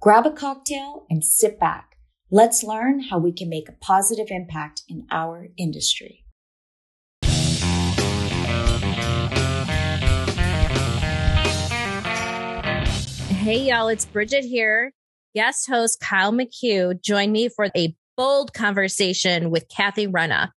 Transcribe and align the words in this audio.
Grab 0.00 0.26
a 0.26 0.30
cocktail 0.30 1.06
and 1.10 1.24
sit 1.24 1.58
back. 1.58 1.96
Let's 2.30 2.62
learn 2.62 3.00
how 3.00 3.18
we 3.18 3.32
can 3.32 3.48
make 3.48 3.68
a 3.68 3.72
positive 3.72 4.28
impact 4.30 4.82
in 4.88 5.08
our 5.10 5.48
industry. 5.56 6.24
Hey, 13.40 13.58
y'all, 13.68 13.88
it's 13.88 14.04
Bridget 14.04 14.44
here. 14.44 14.92
Guest 15.34 15.68
host 15.68 15.98
Kyle 15.98 16.32
McHugh 16.32 17.02
joined 17.02 17.32
me 17.32 17.48
for 17.48 17.68
a 17.76 17.96
bold 18.16 18.54
conversation 18.54 19.50
with 19.50 19.68
Kathy 19.68 20.06
Renna. 20.06 20.50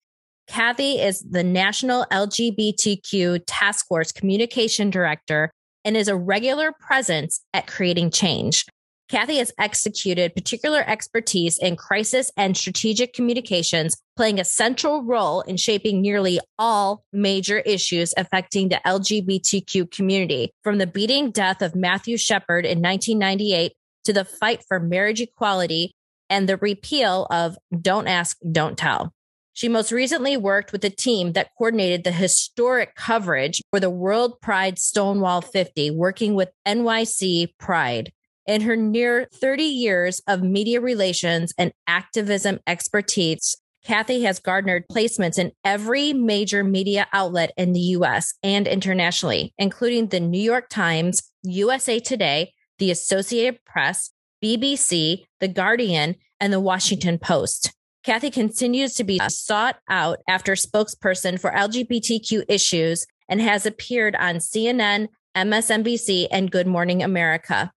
Kathy 0.49 1.01
is 1.01 1.21
the 1.21 1.45
National 1.45 2.07
LGBTQ 2.11 3.45
Task 3.47 3.87
Force 3.87 4.11
Communication 4.11 4.91
Director 4.91 5.53
and 5.85 5.97
is 5.97 6.09
a 6.09 6.17
regular 6.17 6.73
presence 6.81 7.41
at 7.55 7.69
Creating 7.69 8.11
Change. 8.11 8.65
Kathy 9.09 9.39
has 9.39 9.53
executed 9.59 10.35
particular 10.35 10.85
expertise 10.87 11.57
in 11.59 11.77
crisis 11.77 12.31
and 12.37 12.55
strategic 12.55 13.15
communications, 13.15 13.97
playing 14.17 14.39
a 14.39 14.45
central 14.45 15.03
role 15.03 15.41
in 15.41 15.57
shaping 15.57 16.03
nearly 16.03 16.39
all 16.59 17.05
major 17.11 17.61
issues 17.61 18.13
affecting 18.19 18.69
the 18.69 18.81
LGBTQ 18.87 19.91
community, 19.91 20.51
from 20.63 20.77
the 20.77 20.87
beating 20.87 21.31
death 21.31 21.63
of 21.63 21.75
Matthew 21.75 22.19
Shepard 22.19 22.67
in 22.67 22.83
1998 22.83 23.73
to 24.05 24.13
the 24.13 24.27
fight 24.27 24.63
for 24.69 24.79
marriage 24.79 25.23
equality 25.23 25.93
and 26.29 26.47
the 26.47 26.59
repeal 26.59 27.27
of 27.31 27.57
Don't 27.81 28.07
Ask, 28.07 28.37
Don't 28.53 28.77
Tell. 28.77 29.15
She 29.55 29.69
most 29.69 29.91
recently 29.91 30.37
worked 30.37 30.71
with 30.71 30.85
a 30.85 30.91
team 30.91 31.33
that 31.33 31.49
coordinated 31.57 32.05
the 32.05 32.13
historic 32.13 32.95
coverage 32.95 33.63
for 33.71 33.81
the 33.81 33.91
World 33.91 34.41
Pride 34.41 34.79
Stonewall 34.79 35.41
50, 35.41 35.91
working 35.93 36.35
with 36.35 36.51
NYC 36.67 37.49
Pride. 37.59 38.13
In 38.49 38.63
her 38.63 38.77
near 38.77 39.29
30 39.31 39.63
years 39.63 40.23
of 40.27 40.43
media 40.43 40.81
relations 40.81 41.53
and 41.59 41.71
activism 41.87 42.61
expertise, 42.67 43.55
Kathy 43.85 44.23
has 44.23 44.41
garnered 44.41 44.89
placements 44.91 45.39
in 45.39 45.53
every 45.67 46.15
major 46.15 46.65
media 46.65 47.07
outlet 47.13 47.53
in 47.59 47.75
the 47.75 47.81
US 47.99 48.33
and 48.43 48.67
internationally, 48.67 49.53
including 49.59 50.07
the 50.07 50.19
New 50.19 50.41
York 50.41 50.71
Times, 50.71 51.31
USA 51.43 52.01
Today, 52.01 52.55
the 52.79 52.91
Associated 52.91 53.63
Press, 53.67 54.13
BBC, 54.43 55.27
The 55.41 55.49
Guardian, 55.49 56.17
and 56.41 56.51
The 56.51 56.59
Washington 56.59 57.19
Post. 57.19 57.75
Kathy 58.03 58.31
continues 58.31 58.95
to 58.95 59.05
be 59.05 59.21
sought 59.29 59.77
out 59.91 60.21
after 60.27 60.53
spokesperson 60.55 61.39
for 61.39 61.51
LGBTQ 61.51 62.45
issues 62.49 63.07
and 63.29 63.43
has 63.43 63.67
appeared 63.67 64.17
on 64.17 64.37
CNN, 64.37 65.09
MSNBC, 65.37 66.29
and 66.31 66.51
Good 66.51 66.67
Morning 66.67 67.03
America. 67.03 67.73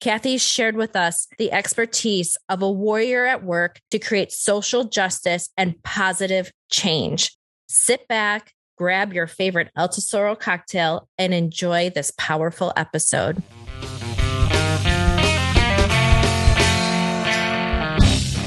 Kathy 0.00 0.36
shared 0.36 0.76
with 0.76 0.96
us 0.96 1.28
the 1.38 1.50
expertise 1.52 2.36
of 2.48 2.60
a 2.62 2.70
warrior 2.70 3.24
at 3.24 3.42
work 3.42 3.80
to 3.90 3.98
create 3.98 4.32
social 4.32 4.84
justice 4.84 5.48
and 5.56 5.82
positive 5.82 6.52
change. 6.70 7.34
Sit 7.68 8.06
back, 8.06 8.52
grab 8.76 9.14
your 9.14 9.26
favorite 9.26 9.70
El 9.76 9.88
Tesoro 9.88 10.34
cocktail, 10.34 11.08
and 11.16 11.32
enjoy 11.32 11.90
this 11.90 12.12
powerful 12.18 12.72
episode. 12.76 13.42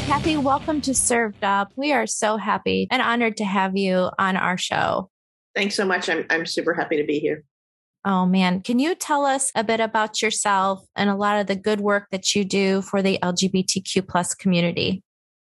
Kathy, 0.05 0.37
welcome 0.37 0.81
to 0.81 0.93
Served 0.93 1.43
Up. 1.43 1.71
We 1.75 1.91
are 1.91 2.05
so 2.05 2.37
happy 2.37 2.87
and 2.91 3.01
honored 3.01 3.37
to 3.37 3.45
have 3.45 3.75
you 3.75 4.11
on 4.19 4.37
our 4.37 4.57
show. 4.57 5.09
Thanks 5.55 5.73
so 5.73 5.85
much. 5.85 6.07
I'm, 6.07 6.25
I'm 6.29 6.45
super 6.45 6.75
happy 6.75 6.97
to 6.97 7.03
be 7.03 7.17
here. 7.17 7.43
Oh 8.05 8.25
man, 8.25 8.61
can 8.61 8.79
you 8.79 8.95
tell 8.95 9.25
us 9.25 9.51
a 9.55 9.63
bit 9.63 9.79
about 9.79 10.21
yourself 10.21 10.85
and 10.95 11.09
a 11.09 11.15
lot 11.15 11.39
of 11.39 11.47
the 11.47 11.55
good 11.55 11.81
work 11.81 12.07
that 12.11 12.35
you 12.35 12.45
do 12.45 12.81
for 12.81 13.01
the 13.01 13.19
LGBTQ 13.21 14.07
plus 14.07 14.33
community? 14.33 15.03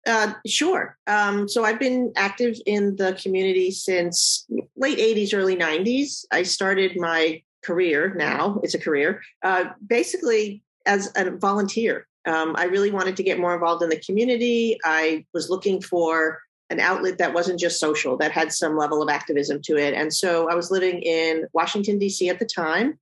Uh, 0.07 0.35
sure. 0.47 0.99
Um, 1.07 1.49
so 1.49 1.65
I've 1.65 1.79
been 1.79 2.13
active 2.17 2.57
in 2.67 2.97
the 2.97 3.19
community 3.23 3.71
since 3.71 4.47
late 4.77 4.99
80s, 4.99 5.33
early 5.33 5.57
90s. 5.57 6.25
I 6.33 6.43
started 6.43 6.99
my 6.99 7.43
career 7.63 8.13
now, 8.15 8.61
it's 8.65 8.75
a 8.75 8.79
career, 8.79 9.23
uh, 9.43 9.67
basically 9.87 10.63
as 10.85 11.13
a 11.17 11.31
volunteer. 11.31 12.09
Um, 12.27 12.55
I 12.57 12.65
really 12.65 12.91
wanted 12.91 13.17
to 13.17 13.23
get 13.23 13.39
more 13.39 13.55
involved 13.55 13.83
in 13.83 13.89
the 13.89 14.01
community. 14.01 14.79
I 14.85 15.25
was 15.33 15.49
looking 15.49 15.81
for 15.81 16.41
an 16.73 16.81
outlet 16.81 17.19
that 17.19 17.35
wasn't 17.35 17.61
just 17.61 17.79
social, 17.79 18.17
that 18.17 18.33
had 18.33 18.53
some 18.53 18.77
level 18.77 19.03
of 19.03 19.09
activism 19.09 19.61
to 19.63 19.77
it. 19.77 19.95
And 19.95 20.13
so 20.13 20.51
I 20.51 20.55
was 20.55 20.71
living 20.71 21.01
in 21.03 21.47
Washington, 21.53 21.99
D.C. 21.99 22.29
at 22.29 22.39
the 22.39 22.47
time. 22.47 22.99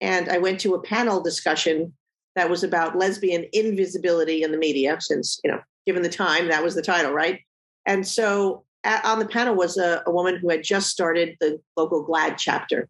And 0.00 0.28
I 0.28 0.38
went 0.38 0.60
to 0.60 0.74
a 0.74 0.82
panel 0.82 1.20
discussion 1.20 1.94
that 2.36 2.50
was 2.50 2.62
about 2.62 2.98
lesbian 2.98 3.46
invisibility 3.52 4.42
in 4.42 4.52
the 4.52 4.58
media, 4.58 4.98
since, 5.00 5.40
you 5.42 5.50
know, 5.50 5.60
given 5.86 6.02
the 6.02 6.08
time, 6.08 6.48
that 6.48 6.62
was 6.62 6.74
the 6.74 6.82
title, 6.82 7.12
right? 7.12 7.40
And 7.86 8.06
so 8.06 8.64
at, 8.82 9.04
on 9.04 9.18
the 9.18 9.26
panel 9.26 9.54
was 9.54 9.78
a, 9.78 10.02
a 10.06 10.10
woman 10.10 10.36
who 10.36 10.50
had 10.50 10.62
just 10.62 10.90
started 10.90 11.36
the 11.40 11.60
local 11.76 12.04
GLAAD 12.04 12.36
chapter 12.36 12.88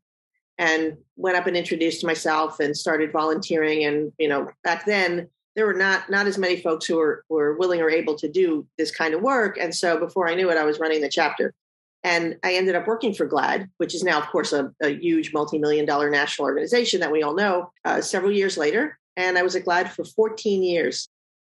and 0.59 0.97
went 1.17 1.37
up 1.37 1.47
and 1.47 1.57
introduced 1.57 2.05
myself 2.05 2.61
and 2.61 2.77
started 2.77 3.13
volunteering. 3.13 3.85
And, 3.85 4.13
you 4.19 4.29
know, 4.29 4.49
back 4.63 4.87
then, 4.87 5.29
there 5.57 5.67
were 5.67 5.75
not 5.75 6.11
not 6.11 6.27
as 6.27 6.39
many 6.39 6.61
folks 6.61 6.87
who 6.87 6.97
were 6.97 7.25
were 7.29 7.57
willing 7.57 7.81
or 7.81 7.91
able 7.91 8.15
to 8.17 8.29
do 8.29 8.67
this 8.79 8.91
kind 8.91 9.15
of 9.15 9.23
work. 9.23 9.57
And 9.59 9.75
so 9.75 9.99
before 9.99 10.29
i 10.29 10.35
knew 10.35 10.51
it 10.51 10.59
i 10.59 10.65
was 10.65 10.79
running 10.79 11.01
the 11.01 11.09
chapter. 11.09 11.55
And 12.03 12.37
i 12.43 12.55
ended 12.55 12.75
up 12.75 12.87
working 12.87 13.15
for 13.15 13.29
GLAAD, 13.29 13.69
which 13.79 13.95
is 13.95 14.03
now 14.03 14.21
of 14.21 14.27
course 14.29 14.53
a, 14.53 14.73
a 14.83 14.91
huge 14.91 15.33
multi-million 15.33 15.87
dollar 15.87 16.11
national 16.11 16.47
organization 16.47 17.01
that 17.01 17.13
we 17.13 17.23
all 17.23 17.35
know 17.35 17.71
uh, 17.85 18.01
several 18.01 18.33
years 18.33 18.57
later. 18.57 18.99
And 19.17 19.39
i 19.39 19.43
was 19.43 19.57
at 19.57 19.65
GLAAD 19.65 19.91
for 19.91 20.05
14 20.05 20.63
years. 20.63 21.09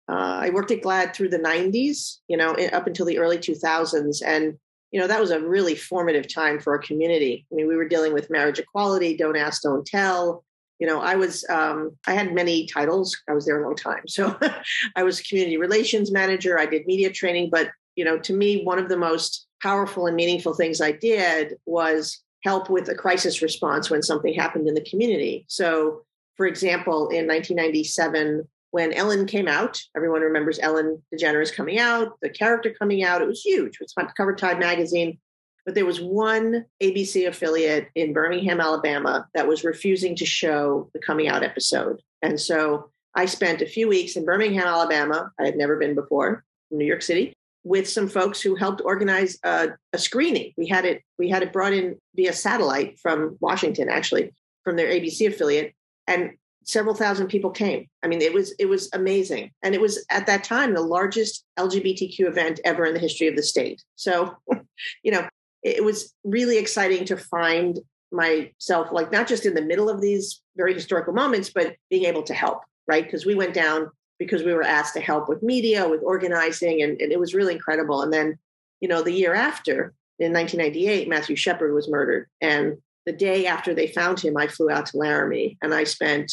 Uh, 0.10 0.40
i 0.42 0.50
worked 0.50 0.72
at 0.72 0.82
GLAAD 0.82 1.16
through 1.16 1.30
the 1.30 1.40
90s 1.40 2.18
you 2.28 2.38
know 2.38 2.52
up 2.74 2.88
until 2.88 3.06
the 3.06 3.20
early 3.20 3.38
2000s 3.38 4.22
and 4.26 4.58
you 4.92 5.00
know 5.00 5.08
that 5.08 5.22
was 5.22 5.32
a 5.32 5.40
really 5.40 5.76
formative 5.76 6.32
time 6.32 6.60
for 6.60 6.74
our 6.74 6.80
community. 6.80 7.46
I 7.52 7.56
mean 7.56 7.68
we 7.68 7.76
were 7.76 7.88
dealing 7.88 8.14
with 8.14 8.30
marriage 8.30 8.60
equality 8.60 9.16
don't 9.16 9.38
ask 9.38 9.62
don't 9.62 9.86
tell 9.86 10.44
you 10.80 10.88
know 10.88 11.00
i 11.00 11.16
was 11.16 11.46
um, 11.50 11.92
i 12.08 12.14
had 12.14 12.34
many 12.34 12.68
titles. 12.68 13.16
I 13.30 13.34
was 13.34 13.46
there 13.46 13.62
a 13.62 13.66
long 13.66 13.76
time. 13.76 14.08
So 14.08 14.38
i 14.96 15.04
was 15.04 15.22
community 15.22 15.58
relations 15.58 16.12
manager. 16.12 16.60
I 16.60 16.66
did 16.66 16.86
media 16.86 17.12
training. 17.12 17.50
But 17.52 17.70
you 17.96 18.06
know 18.06 18.18
to 18.20 18.34
me 18.34 18.64
one 18.64 18.80
of 18.80 18.90
the 18.90 18.98
most 18.98 19.48
powerful 19.62 20.08
and 20.08 20.16
meaningful 20.16 20.54
things 20.54 20.82
i 20.82 20.92
did 20.92 21.54
was 21.66 22.22
help 22.44 22.70
with 22.70 22.90
a 22.90 22.96
crisis 22.96 23.42
response 23.42 23.90
when 23.90 24.04
something 24.04 24.34
happened 24.34 24.68
in 24.68 24.74
the 24.74 24.90
community. 24.90 25.46
So 25.48 26.04
for 26.36 26.46
example 26.46 27.10
in 27.10 27.28
1997 27.28 28.48
when 28.72 28.92
ellen 28.94 29.26
came 29.28 29.48
out 29.48 29.80
everyone 29.96 30.22
remembers 30.22 30.60
ellen 30.60 31.02
degeneres 31.14 31.54
coming 31.54 31.80
out 31.80 32.20
the 32.22 32.30
character 32.30 32.74
coming 32.78 33.04
out. 33.04 33.22
It 33.22 33.28
was 33.28 33.42
huge. 33.42 33.78
It 33.80 33.88
was 33.96 34.14
cover 34.18 34.36
Time 34.36 34.60
magazine 34.60 35.20
but 35.66 35.76
there 35.76 35.86
was 35.86 36.02
one 36.02 36.66
ABC 36.82 37.28
affiliate 37.28 37.90
in 37.96 38.14
Birmingham, 38.14 38.60
Alabama 38.60 39.28
that 39.34 39.48
was 39.48 39.64
refusing 39.64 40.16
to 40.18 40.26
show 40.26 40.90
the 40.94 41.00
coming 41.00 41.28
out 41.28 41.44
episode. 41.44 42.02
And 42.22 42.40
so 42.40 42.92
I 43.16 43.26
spent 43.26 43.62
a 43.62 43.68
few 43.68 43.88
weeks 43.88 44.16
in 44.16 44.26
Birmingham, 44.26 44.68
Alabama. 44.68 45.32
I 45.40 45.46
had 45.46 45.58
never 45.58 45.78
been 45.78 45.96
before, 45.96 46.44
New 46.72 46.86
York 46.86 47.02
City, 47.02 47.34
with 47.64 47.88
some 47.88 48.08
folks 48.10 48.42
who 48.42 48.56
helped 48.56 48.82
organize 48.84 49.38
a, 49.44 49.70
a 49.94 49.98
screening. 49.98 50.54
We 50.58 50.68
had 50.68 50.86
it 50.86 51.04
we 51.18 51.30
had 51.30 51.44
it 51.44 51.54
brought 51.54 51.74
in 51.74 51.98
via 52.16 52.34
satellite 52.34 53.00
from 53.00 53.38
Washington, 53.40 53.90
actually, 53.90 54.34
from 54.64 54.76
their 54.76 54.88
ABC 54.88 55.28
affiliate. 55.28 55.74
And 56.08 56.32
several 56.66 56.96
thousand 56.96 57.28
people 57.28 57.52
came. 57.52 57.88
I 58.04 58.08
mean, 58.08 58.22
it 58.22 58.34
was 58.34 58.54
it 58.60 58.66
was 58.66 58.90
amazing, 58.94 59.52
and 59.62 59.76
it 59.76 59.82
was 59.82 60.04
at 60.10 60.26
that 60.26 60.44
time 60.44 60.74
the 60.74 60.82
largest 60.82 61.46
LGBTQ 61.60 62.22
event 62.22 62.60
ever 62.66 62.86
in 62.86 62.94
the 62.94 63.00
history 63.00 63.28
of 63.28 63.36
the 63.36 63.44
state. 63.44 63.84
So, 63.96 64.36
you 65.04 65.12
know, 65.12 65.28
it 65.64 65.84
was 65.84 66.14
really 66.24 66.58
exciting 66.58 67.06
to 67.06 67.18
find 67.18 67.80
myself 68.12 68.90
like 68.92 69.12
not 69.12 69.28
just 69.28 69.46
in 69.46 69.56
the 69.56 69.62
middle 69.62 69.90
of 69.90 70.02
these 70.02 70.42
very 70.56 70.74
historical 70.74 71.14
moments 71.14 71.50
but 71.54 71.76
being 71.90 72.06
able 72.06 72.22
to 72.24 72.34
help 72.34 72.62
right 72.88 73.06
because 73.06 73.26
we 73.26 73.34
went 73.34 73.54
down 73.54 73.90
because 74.20 74.44
we 74.44 74.54
were 74.54 74.64
asked 74.64 74.94
to 74.94 75.02
help 75.02 75.28
with 75.28 75.42
media 75.42 75.88
with 75.90 76.04
organizing 76.04 76.84
and, 76.84 77.02
and 77.02 77.12
it 77.12 77.20
was 77.20 77.34
really 77.34 77.54
incredible 77.54 78.02
and 78.02 78.14
then 78.14 78.38
you 78.82 78.88
know 78.88 79.02
the 79.02 79.12
year 79.12 79.34
after 79.34 79.94
in 80.20 80.32
1998 80.32 81.10
matthew 81.10 81.36
shepard 81.36 81.74
was 81.74 81.90
murdered 81.90 82.28
and 82.40 82.78
the 83.08 83.14
day 83.14 83.48
after 83.48 83.74
they 83.74 83.88
found 83.88 84.20
him 84.20 84.38
i 84.38 84.48
flew 84.48 84.70
out 84.70 84.86
to 84.86 84.98
laramie 84.98 85.58
and 85.64 85.74
i 85.74 85.84
spent 85.84 86.32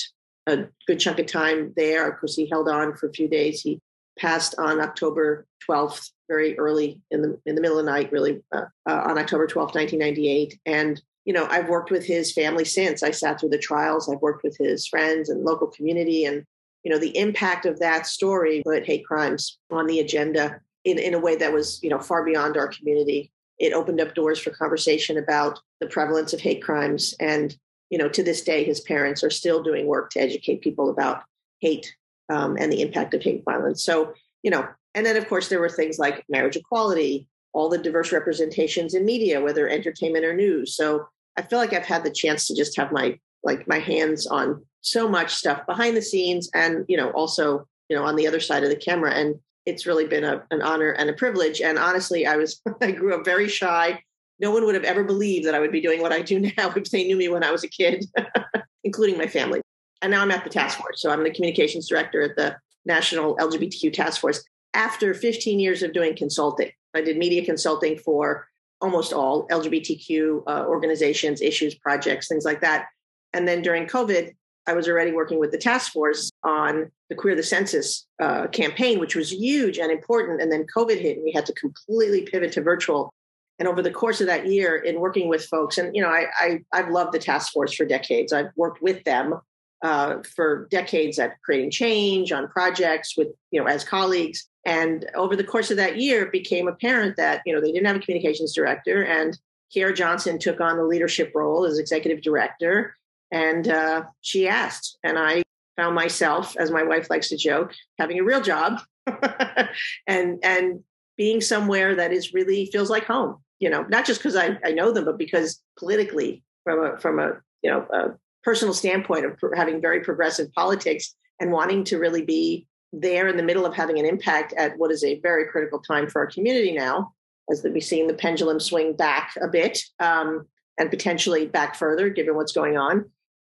a 0.50 0.66
good 0.86 1.00
chunk 1.00 1.18
of 1.18 1.26
time 1.26 1.72
there. 1.76 2.10
Of 2.10 2.18
course, 2.18 2.36
he 2.36 2.48
held 2.48 2.68
on 2.68 2.94
for 2.94 3.08
a 3.08 3.12
few 3.12 3.28
days. 3.28 3.60
He 3.60 3.80
passed 4.18 4.54
on 4.58 4.80
October 4.80 5.46
12th, 5.68 6.10
very 6.28 6.58
early 6.58 7.00
in 7.10 7.22
the 7.22 7.40
in 7.46 7.54
the 7.54 7.60
middle 7.60 7.78
of 7.78 7.84
the 7.84 7.90
night, 7.90 8.12
really 8.12 8.42
uh, 8.52 8.64
uh, 8.86 9.02
on 9.06 9.18
October 9.18 9.46
12th, 9.46 9.74
1998. 9.74 10.58
And 10.66 11.00
you 11.24 11.34
know, 11.34 11.46
I've 11.50 11.68
worked 11.68 11.90
with 11.90 12.04
his 12.04 12.32
family 12.32 12.64
since. 12.64 13.02
I 13.02 13.10
sat 13.10 13.38
through 13.38 13.50
the 13.50 13.58
trials. 13.58 14.08
I've 14.08 14.22
worked 14.22 14.42
with 14.42 14.56
his 14.58 14.86
friends 14.86 15.28
and 15.28 15.44
local 15.44 15.68
community, 15.68 16.24
and 16.24 16.44
you 16.82 16.90
know, 16.90 16.98
the 16.98 17.16
impact 17.16 17.66
of 17.66 17.78
that 17.78 18.06
story 18.06 18.62
put 18.64 18.86
hate 18.86 19.04
crimes 19.04 19.58
on 19.70 19.86
the 19.86 20.00
agenda 20.00 20.60
in, 20.84 20.98
in 20.98 21.14
a 21.14 21.18
way 21.18 21.36
that 21.36 21.52
was, 21.52 21.78
you 21.82 21.90
know, 21.90 21.98
far 21.98 22.24
beyond 22.24 22.56
our 22.56 22.68
community. 22.68 23.30
It 23.58 23.74
opened 23.74 24.00
up 24.00 24.14
doors 24.14 24.38
for 24.38 24.50
conversation 24.50 25.18
about 25.18 25.60
the 25.80 25.86
prevalence 25.86 26.32
of 26.32 26.40
hate 26.40 26.62
crimes. 26.62 27.14
And, 27.20 27.54
you 27.90 27.98
know, 27.98 28.08
to 28.08 28.22
this 28.22 28.42
day, 28.42 28.64
his 28.64 28.80
parents 28.80 29.22
are 29.22 29.30
still 29.30 29.62
doing 29.62 29.86
work 29.86 30.10
to 30.10 30.20
educate 30.20 30.62
people 30.62 30.88
about 30.88 31.24
hate 31.60 31.94
um, 32.30 32.56
and 32.58 32.72
the 32.72 32.80
impact 32.82 33.14
of 33.14 33.22
hate 33.22 33.44
violence. 33.44 33.84
So, 33.84 34.14
you 34.42 34.50
know, 34.50 34.66
and 34.94 35.04
then 35.04 35.16
of 35.16 35.28
course 35.28 35.48
there 35.48 35.60
were 35.60 35.68
things 35.68 35.98
like 35.98 36.24
marriage 36.28 36.56
equality, 36.56 37.26
all 37.52 37.68
the 37.68 37.78
diverse 37.78 38.12
representations 38.12 38.94
in 38.94 39.04
media, 39.04 39.40
whether 39.40 39.68
entertainment 39.68 40.24
or 40.24 40.34
news. 40.34 40.76
So 40.76 41.06
I 41.36 41.42
feel 41.42 41.58
like 41.58 41.72
I've 41.72 41.86
had 41.86 42.04
the 42.04 42.10
chance 42.10 42.46
to 42.46 42.54
just 42.54 42.76
have 42.76 42.92
my 42.92 43.18
like 43.42 43.66
my 43.66 43.78
hands 43.78 44.26
on 44.26 44.62
so 44.82 45.08
much 45.08 45.34
stuff 45.34 45.64
behind 45.66 45.96
the 45.96 46.02
scenes 46.02 46.50
and 46.54 46.84
you 46.88 46.96
know 46.96 47.10
also 47.10 47.66
you 47.88 47.96
know 47.96 48.04
on 48.04 48.16
the 48.16 48.26
other 48.26 48.40
side 48.40 48.62
of 48.62 48.70
the 48.70 48.76
camera 48.76 49.12
and 49.12 49.38
it's 49.66 49.86
really 49.86 50.06
been 50.06 50.24
a, 50.24 50.42
an 50.50 50.62
honor 50.62 50.90
and 50.92 51.10
a 51.10 51.14
privilege 51.14 51.60
and 51.60 51.78
honestly 51.78 52.26
i 52.26 52.36
was 52.36 52.60
i 52.80 52.90
grew 52.90 53.14
up 53.14 53.24
very 53.24 53.48
shy 53.48 54.00
no 54.38 54.50
one 54.50 54.64
would 54.64 54.74
have 54.74 54.84
ever 54.84 55.04
believed 55.04 55.46
that 55.46 55.54
i 55.54 55.60
would 55.60 55.72
be 55.72 55.80
doing 55.80 56.00
what 56.00 56.12
i 56.12 56.22
do 56.22 56.40
now 56.58 56.72
if 56.74 56.90
they 56.90 57.04
knew 57.04 57.16
me 57.16 57.28
when 57.28 57.44
i 57.44 57.50
was 57.50 57.64
a 57.64 57.68
kid 57.68 58.04
including 58.84 59.18
my 59.18 59.26
family 59.26 59.60
and 60.02 60.10
now 60.10 60.22
i'm 60.22 60.30
at 60.30 60.44
the 60.44 60.50
task 60.50 60.78
force 60.78 61.00
so 61.00 61.10
i'm 61.10 61.24
the 61.24 61.30
communications 61.30 61.88
director 61.88 62.22
at 62.22 62.36
the 62.36 62.56
national 62.84 63.36
lgbtq 63.36 63.92
task 63.92 64.20
force 64.20 64.42
after 64.74 65.14
15 65.14 65.58
years 65.60 65.82
of 65.82 65.92
doing 65.92 66.16
consulting 66.16 66.70
i 66.94 67.00
did 67.00 67.16
media 67.16 67.44
consulting 67.44 67.98
for 67.98 68.46
almost 68.80 69.12
all 69.12 69.46
lgbtq 69.48 70.42
uh, 70.46 70.64
organizations 70.66 71.40
issues 71.40 71.74
projects 71.74 72.28
things 72.28 72.44
like 72.44 72.60
that 72.60 72.86
and 73.32 73.46
then 73.46 73.62
during 73.62 73.86
covid 73.86 74.32
I 74.66 74.72
was 74.74 74.88
already 74.88 75.12
working 75.12 75.40
with 75.40 75.50
the 75.50 75.58
task 75.58 75.92
force 75.92 76.30
on 76.44 76.90
the 77.08 77.16
Queer 77.16 77.34
the 77.34 77.42
Census 77.42 78.06
uh, 78.22 78.46
campaign, 78.48 79.00
which 79.00 79.16
was 79.16 79.32
huge 79.32 79.78
and 79.78 79.90
important. 79.90 80.40
And 80.40 80.52
then 80.52 80.66
COVID 80.74 81.00
hit, 81.00 81.16
and 81.16 81.24
we 81.24 81.32
had 81.32 81.46
to 81.46 81.52
completely 81.54 82.22
pivot 82.22 82.52
to 82.52 82.62
virtual. 82.62 83.12
And 83.58 83.66
over 83.66 83.82
the 83.82 83.90
course 83.90 84.20
of 84.20 84.26
that 84.28 84.46
year, 84.46 84.76
in 84.76 85.00
working 85.00 85.28
with 85.28 85.44
folks, 85.46 85.76
and 85.76 85.94
you 85.94 86.02
know, 86.02 86.08
I, 86.08 86.26
I 86.40 86.60
have 86.72 86.90
loved 86.90 87.12
the 87.12 87.18
task 87.18 87.52
force 87.52 87.74
for 87.74 87.84
decades. 87.84 88.32
I've 88.32 88.50
worked 88.56 88.80
with 88.80 89.02
them 89.04 89.40
uh, 89.82 90.22
for 90.34 90.68
decades 90.70 91.18
at 91.18 91.40
creating 91.42 91.70
change 91.70 92.32
on 92.32 92.48
projects 92.48 93.16
with 93.16 93.28
you 93.50 93.60
know 93.60 93.66
as 93.66 93.84
colleagues. 93.84 94.46
And 94.66 95.08
over 95.14 95.36
the 95.36 95.44
course 95.44 95.70
of 95.70 95.78
that 95.78 95.96
year, 95.96 96.24
it 96.24 96.32
became 96.32 96.68
apparent 96.68 97.16
that 97.16 97.42
you 97.46 97.54
know 97.54 97.60
they 97.60 97.72
didn't 97.72 97.86
have 97.86 97.96
a 97.96 98.00
communications 98.00 98.54
director, 98.54 99.02
and 99.02 99.38
Kierra 99.74 99.94
Johnson 99.94 100.38
took 100.38 100.60
on 100.60 100.76
the 100.76 100.84
leadership 100.84 101.32
role 101.34 101.64
as 101.64 101.78
executive 101.78 102.22
director 102.22 102.94
and 103.30 103.68
uh, 103.68 104.04
she 104.20 104.48
asked, 104.48 104.98
and 105.04 105.18
I 105.18 105.42
found 105.76 105.94
myself, 105.94 106.56
as 106.58 106.70
my 106.70 106.82
wife 106.82 107.08
likes 107.10 107.28
to 107.28 107.36
joke, 107.36 107.74
having 107.98 108.18
a 108.18 108.24
real 108.24 108.40
job 108.40 108.80
and 110.06 110.38
and 110.42 110.80
being 111.16 111.40
somewhere 111.40 111.94
that 111.94 112.12
is 112.12 112.34
really 112.34 112.66
feels 112.66 112.90
like 112.90 113.04
home. 113.04 113.36
You 113.60 113.70
know, 113.70 113.82
not 113.84 114.06
just 114.06 114.20
because 114.20 114.36
I, 114.36 114.58
I 114.64 114.72
know 114.72 114.90
them, 114.90 115.04
but 115.04 115.18
because 115.18 115.62
politically, 115.78 116.42
from 116.64 116.84
a 116.84 116.98
from 116.98 117.18
a 117.18 117.40
you 117.62 117.70
know 117.70 117.86
a 117.92 118.14
personal 118.42 118.74
standpoint 118.74 119.24
of 119.24 119.38
having 119.54 119.80
very 119.80 120.00
progressive 120.00 120.52
politics 120.52 121.14
and 121.40 121.52
wanting 121.52 121.84
to 121.84 121.98
really 121.98 122.22
be 122.22 122.66
there 122.92 123.28
in 123.28 123.36
the 123.36 123.42
middle 123.42 123.64
of 123.64 123.74
having 123.74 123.98
an 123.98 124.04
impact 124.04 124.52
at 124.54 124.76
what 124.78 124.90
is 124.90 125.04
a 125.04 125.20
very 125.20 125.46
critical 125.46 125.80
time 125.80 126.08
for 126.08 126.20
our 126.20 126.26
community 126.26 126.72
now, 126.72 127.12
as 127.50 127.64
we've 127.64 127.82
seen 127.82 128.06
the 128.06 128.14
pendulum 128.14 128.58
swing 128.58 128.94
back 128.94 129.34
a 129.40 129.48
bit 129.48 129.78
um, 130.00 130.46
and 130.78 130.90
potentially 130.90 131.46
back 131.46 131.76
further, 131.76 132.08
given 132.08 132.34
what's 132.34 132.52
going 132.52 132.76
on 132.76 133.04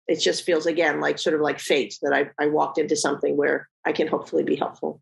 it 0.06 0.20
just 0.20 0.44
feels 0.44 0.66
again 0.66 1.00
like 1.00 1.18
sort 1.18 1.34
of 1.34 1.40
like 1.40 1.58
fate 1.58 1.98
that 2.02 2.12
I, 2.12 2.30
I 2.42 2.48
walked 2.48 2.78
into 2.78 2.96
something 2.96 3.36
where 3.36 3.68
I 3.84 3.92
can 3.92 4.06
hopefully 4.06 4.42
be 4.42 4.56
helpful. 4.56 5.00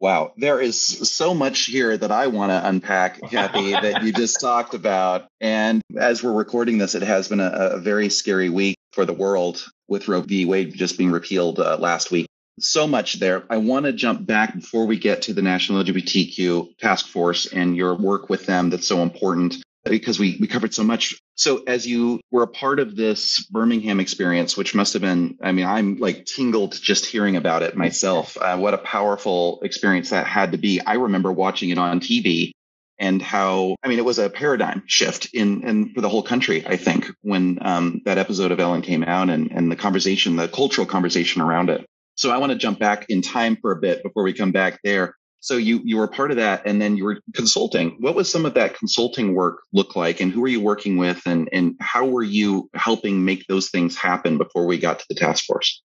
Wow, 0.00 0.32
there 0.38 0.60
is 0.60 0.80
so 0.80 1.34
much 1.34 1.66
here 1.66 1.94
that 1.94 2.10
I 2.10 2.28
want 2.28 2.50
to 2.50 2.66
unpack, 2.66 3.20
Kathy, 3.20 3.72
that 3.72 4.02
you 4.02 4.14
just 4.14 4.40
talked 4.40 4.72
about. 4.72 5.26
And 5.42 5.82
as 5.94 6.22
we're 6.22 6.32
recording 6.32 6.78
this, 6.78 6.94
it 6.94 7.02
has 7.02 7.28
been 7.28 7.40
a, 7.40 7.50
a 7.74 7.78
very 7.78 8.08
scary 8.08 8.48
week 8.48 8.76
for 8.92 9.04
the 9.04 9.12
world 9.12 9.64
with 9.88 10.08
Roe 10.08 10.22
v. 10.22 10.44
Wade 10.44 10.74
just 10.74 10.98
being 10.98 11.10
repealed 11.10 11.58
uh, 11.58 11.76
last 11.78 12.10
week. 12.10 12.26
So 12.58 12.86
much 12.86 13.14
there. 13.14 13.44
I 13.48 13.56
want 13.56 13.86
to 13.86 13.92
jump 13.92 14.26
back 14.26 14.54
before 14.54 14.86
we 14.86 14.98
get 14.98 15.22
to 15.22 15.34
the 15.34 15.42
National 15.42 15.82
LGBTQ 15.82 16.76
Task 16.78 17.06
Force 17.06 17.46
and 17.46 17.76
your 17.76 17.94
work 17.94 18.28
with 18.28 18.46
them 18.46 18.70
that's 18.70 18.86
so 18.86 19.02
important 19.02 19.56
because 19.84 20.18
we, 20.18 20.36
we 20.38 20.46
covered 20.46 20.74
so 20.74 20.84
much. 20.84 21.18
So 21.36 21.62
as 21.66 21.86
you 21.86 22.20
were 22.30 22.42
a 22.42 22.48
part 22.48 22.80
of 22.80 22.96
this 22.96 23.46
Birmingham 23.46 23.98
experience, 23.98 24.56
which 24.56 24.74
must 24.74 24.92
have 24.92 25.00
been, 25.00 25.38
I 25.40 25.52
mean, 25.52 25.64
I'm 25.64 25.96
like 25.96 26.26
tingled 26.26 26.78
just 26.80 27.06
hearing 27.06 27.36
about 27.36 27.62
it 27.62 27.76
myself. 27.76 28.36
Uh, 28.36 28.58
what 28.58 28.74
a 28.74 28.78
powerful 28.78 29.60
experience 29.62 30.10
that 30.10 30.26
had 30.26 30.52
to 30.52 30.58
be. 30.58 30.82
I 30.82 30.94
remember 30.94 31.32
watching 31.32 31.70
it 31.70 31.78
on 31.78 32.00
TV 32.00 32.52
and 33.00 33.20
how, 33.22 33.74
I 33.82 33.88
mean, 33.88 33.98
it 33.98 34.04
was 34.04 34.18
a 34.18 34.30
paradigm 34.30 34.82
shift 34.86 35.30
in, 35.32 35.66
in 35.66 35.94
for 35.94 36.02
the 36.02 36.08
whole 36.08 36.22
country, 36.22 36.64
I 36.66 36.76
think, 36.76 37.10
when 37.22 37.58
um, 37.62 38.02
that 38.04 38.18
episode 38.18 38.52
of 38.52 38.60
Ellen 38.60 38.82
came 38.82 39.02
out 39.02 39.30
and, 39.30 39.50
and 39.50 39.72
the 39.72 39.76
conversation, 39.76 40.36
the 40.36 40.48
cultural 40.48 40.86
conversation 40.86 41.42
around 41.42 41.70
it. 41.70 41.86
So 42.16 42.30
I 42.30 42.36
want 42.36 42.52
to 42.52 42.58
jump 42.58 42.78
back 42.78 43.06
in 43.08 43.22
time 43.22 43.56
for 43.60 43.72
a 43.72 43.80
bit 43.80 44.02
before 44.02 44.22
we 44.22 44.34
come 44.34 44.52
back 44.52 44.78
there. 44.84 45.16
So 45.42 45.56
you 45.56 45.80
you 45.84 45.96
were 45.96 46.06
part 46.06 46.30
of 46.30 46.36
that, 46.36 46.66
and 46.66 46.82
then 46.82 46.98
you 46.98 47.04
were 47.04 47.18
consulting. 47.34 47.96
What 48.00 48.14
was 48.14 48.30
some 48.30 48.44
of 48.44 48.52
that 48.54 48.76
consulting 48.76 49.34
work 49.34 49.62
look 49.72 49.96
like, 49.96 50.20
and 50.20 50.30
who 50.30 50.42
were 50.42 50.48
you 50.48 50.60
working 50.60 50.98
with, 50.98 51.22
and 51.24 51.48
and 51.50 51.76
how 51.80 52.04
were 52.04 52.22
you 52.22 52.68
helping 52.74 53.24
make 53.24 53.46
those 53.46 53.70
things 53.70 53.96
happen 53.96 54.36
before 54.36 54.66
we 54.66 54.76
got 54.76 54.98
to 54.98 55.06
the 55.08 55.14
task 55.14 55.46
force? 55.46 55.82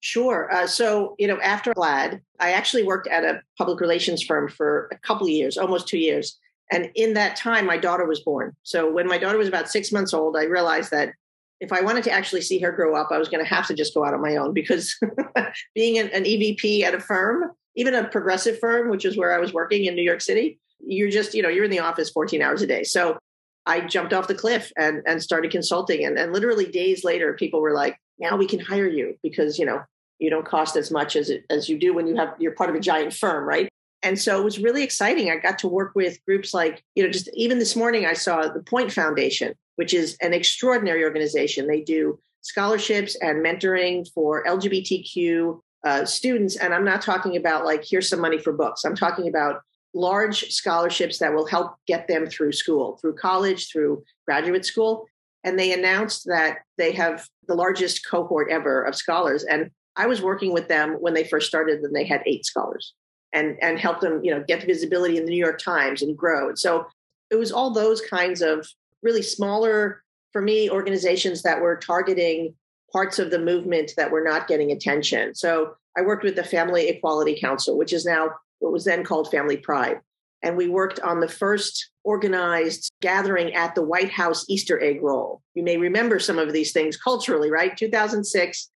Sure. 0.00 0.50
Uh, 0.50 0.66
so 0.66 1.14
you 1.18 1.28
know, 1.28 1.38
after 1.40 1.74
GLAAD, 1.74 2.20
I 2.40 2.52
actually 2.52 2.84
worked 2.84 3.06
at 3.08 3.24
a 3.24 3.42
public 3.58 3.80
relations 3.80 4.22
firm 4.22 4.48
for 4.48 4.88
a 4.92 4.98
couple 4.98 5.26
of 5.26 5.32
years, 5.32 5.58
almost 5.58 5.88
two 5.88 5.98
years. 5.98 6.38
And 6.72 6.90
in 6.94 7.14
that 7.14 7.36
time, 7.36 7.66
my 7.66 7.76
daughter 7.76 8.06
was 8.06 8.20
born. 8.20 8.56
So 8.62 8.90
when 8.90 9.06
my 9.06 9.18
daughter 9.18 9.38
was 9.38 9.48
about 9.48 9.68
six 9.68 9.92
months 9.92 10.12
old, 10.12 10.36
I 10.36 10.44
realized 10.44 10.90
that 10.90 11.12
if 11.60 11.72
I 11.72 11.80
wanted 11.80 12.04
to 12.04 12.10
actually 12.10 12.42
see 12.42 12.58
her 12.58 12.72
grow 12.72 12.94
up, 12.94 13.08
I 13.10 13.18
was 13.18 13.28
going 13.28 13.42
to 13.42 13.48
have 13.48 13.66
to 13.68 13.74
just 13.74 13.94
go 13.94 14.04
out 14.04 14.14
on 14.14 14.20
my 14.20 14.36
own 14.36 14.52
because 14.52 14.98
being 15.74 15.98
an, 15.98 16.24
EVP 16.24 16.82
at 16.82 16.94
a 16.94 17.00
firm 17.00 17.52
even 17.76 17.94
a 17.94 18.08
progressive 18.08 18.58
firm, 18.58 18.88
which 18.88 19.04
is 19.04 19.16
where 19.16 19.34
I 19.34 19.38
was 19.38 19.52
working 19.52 19.84
in 19.84 19.94
New 19.94 20.02
York 20.02 20.22
City, 20.22 20.58
you're 20.80 21.10
just, 21.10 21.34
you 21.34 21.42
know, 21.42 21.48
you're 21.48 21.64
in 21.64 21.70
the 21.70 21.78
office 21.78 22.10
14 22.10 22.42
hours 22.42 22.62
a 22.62 22.66
day. 22.66 22.82
So 22.82 23.18
I 23.66 23.80
jumped 23.80 24.12
off 24.12 24.28
the 24.28 24.34
cliff 24.34 24.72
and, 24.76 25.02
and 25.06 25.22
started 25.22 25.50
consulting. 25.50 26.04
And, 26.04 26.18
and 26.18 26.32
literally 26.32 26.66
days 26.66 27.04
later, 27.04 27.34
people 27.34 27.60
were 27.60 27.74
like, 27.74 27.98
now 28.18 28.36
we 28.36 28.46
can 28.46 28.60
hire 28.60 28.88
you 28.88 29.16
because, 29.22 29.58
you 29.58 29.66
know, 29.66 29.82
you 30.18 30.30
don't 30.30 30.46
cost 30.46 30.76
as 30.76 30.90
much 30.90 31.14
as, 31.16 31.30
as 31.50 31.68
you 31.68 31.78
do 31.78 31.92
when 31.92 32.06
you 32.06 32.16
have, 32.16 32.34
you're 32.38 32.52
part 32.52 32.70
of 32.70 32.76
a 32.76 32.80
giant 32.80 33.12
firm, 33.12 33.46
right? 33.46 33.68
And 34.02 34.18
so 34.18 34.40
it 34.40 34.44
was 34.44 34.58
really 34.58 34.82
exciting. 34.82 35.30
I 35.30 35.36
got 35.36 35.58
to 35.60 35.68
work 35.68 35.92
with 35.94 36.24
groups 36.24 36.52
like, 36.52 36.82
you 36.94 37.02
know, 37.02 37.10
just 37.10 37.28
even 37.34 37.58
this 37.58 37.74
morning, 37.74 38.06
I 38.06 38.12
saw 38.12 38.46
the 38.48 38.62
Point 38.62 38.92
Foundation, 38.92 39.54
which 39.76 39.94
is 39.94 40.16
an 40.20 40.32
extraordinary 40.32 41.02
organization. 41.02 41.66
They 41.66 41.80
do 41.80 42.18
scholarships 42.42 43.16
and 43.20 43.44
mentoring 43.44 44.06
for 44.12 44.44
LGBTQ 44.44 45.60
uh, 45.84 46.04
students. 46.04 46.56
And 46.56 46.74
I'm 46.74 46.84
not 46.84 47.02
talking 47.02 47.36
about 47.36 47.64
like, 47.64 47.84
here's 47.84 48.08
some 48.08 48.20
money 48.20 48.38
for 48.38 48.52
books. 48.52 48.84
I'm 48.84 48.94
talking 48.94 49.28
about 49.28 49.62
large 49.94 50.50
scholarships 50.50 51.18
that 51.18 51.34
will 51.34 51.46
help 51.46 51.74
get 51.86 52.06
them 52.06 52.26
through 52.26 52.52
school, 52.52 52.98
through 53.00 53.14
college, 53.14 53.72
through 53.72 54.04
graduate 54.26 54.64
school. 54.64 55.06
And 55.42 55.58
they 55.58 55.72
announced 55.72 56.24
that 56.26 56.58
they 56.76 56.92
have 56.92 57.26
the 57.48 57.54
largest 57.54 58.06
cohort 58.06 58.50
ever 58.50 58.82
of 58.82 58.94
scholars. 58.94 59.44
And 59.44 59.70
I 59.96 60.06
was 60.06 60.20
working 60.20 60.52
with 60.52 60.68
them 60.68 60.94
when 61.00 61.14
they 61.14 61.24
first 61.24 61.46
started, 61.46 61.80
and 61.80 61.94
they 61.94 62.04
had 62.04 62.22
eight 62.26 62.44
scholars 62.44 62.92
and, 63.36 63.62
and 63.62 63.78
help 63.78 64.00
them, 64.00 64.24
you 64.24 64.30
know, 64.30 64.42
get 64.42 64.62
the 64.62 64.66
visibility 64.66 65.18
in 65.18 65.26
the 65.26 65.30
New 65.30 65.36
York 65.36 65.60
Times 65.60 66.00
and 66.00 66.16
grow. 66.16 66.48
And 66.48 66.58
so 66.58 66.86
it 67.30 67.36
was 67.36 67.52
all 67.52 67.70
those 67.70 68.00
kinds 68.00 68.40
of 68.40 68.66
really 69.02 69.22
smaller, 69.22 70.02
for 70.32 70.40
me, 70.40 70.70
organizations 70.70 71.42
that 71.42 71.60
were 71.60 71.76
targeting 71.76 72.54
parts 72.90 73.18
of 73.18 73.30
the 73.30 73.38
movement 73.38 73.92
that 73.98 74.10
were 74.10 74.24
not 74.24 74.48
getting 74.48 74.72
attention. 74.72 75.34
So 75.34 75.76
I 75.98 76.02
worked 76.02 76.24
with 76.24 76.34
the 76.34 76.44
Family 76.44 76.88
Equality 76.88 77.38
Council, 77.38 77.76
which 77.76 77.92
is 77.92 78.06
now 78.06 78.30
what 78.60 78.72
was 78.72 78.84
then 78.84 79.04
called 79.04 79.30
Family 79.30 79.58
Pride. 79.58 80.00
And 80.42 80.56
we 80.56 80.68
worked 80.68 81.00
on 81.00 81.20
the 81.20 81.28
first 81.28 81.90
organized 82.04 82.90
gathering 83.02 83.54
at 83.54 83.74
the 83.74 83.82
White 83.82 84.10
House 84.10 84.46
Easter 84.48 84.82
egg 84.82 85.02
roll. 85.02 85.42
You 85.54 85.62
may 85.62 85.76
remember 85.76 86.18
some 86.20 86.38
of 86.38 86.52
these 86.52 86.72
things 86.72 86.96
culturally, 86.96 87.50
right? 87.50 87.76
2006, 87.76 88.70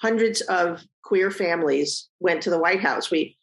hundreds 0.00 0.40
of 0.42 0.84
queer 1.02 1.30
families 1.30 2.08
went 2.20 2.42
to 2.42 2.50
the 2.50 2.58
White 2.58 2.80
House. 2.80 3.10
We 3.10 3.36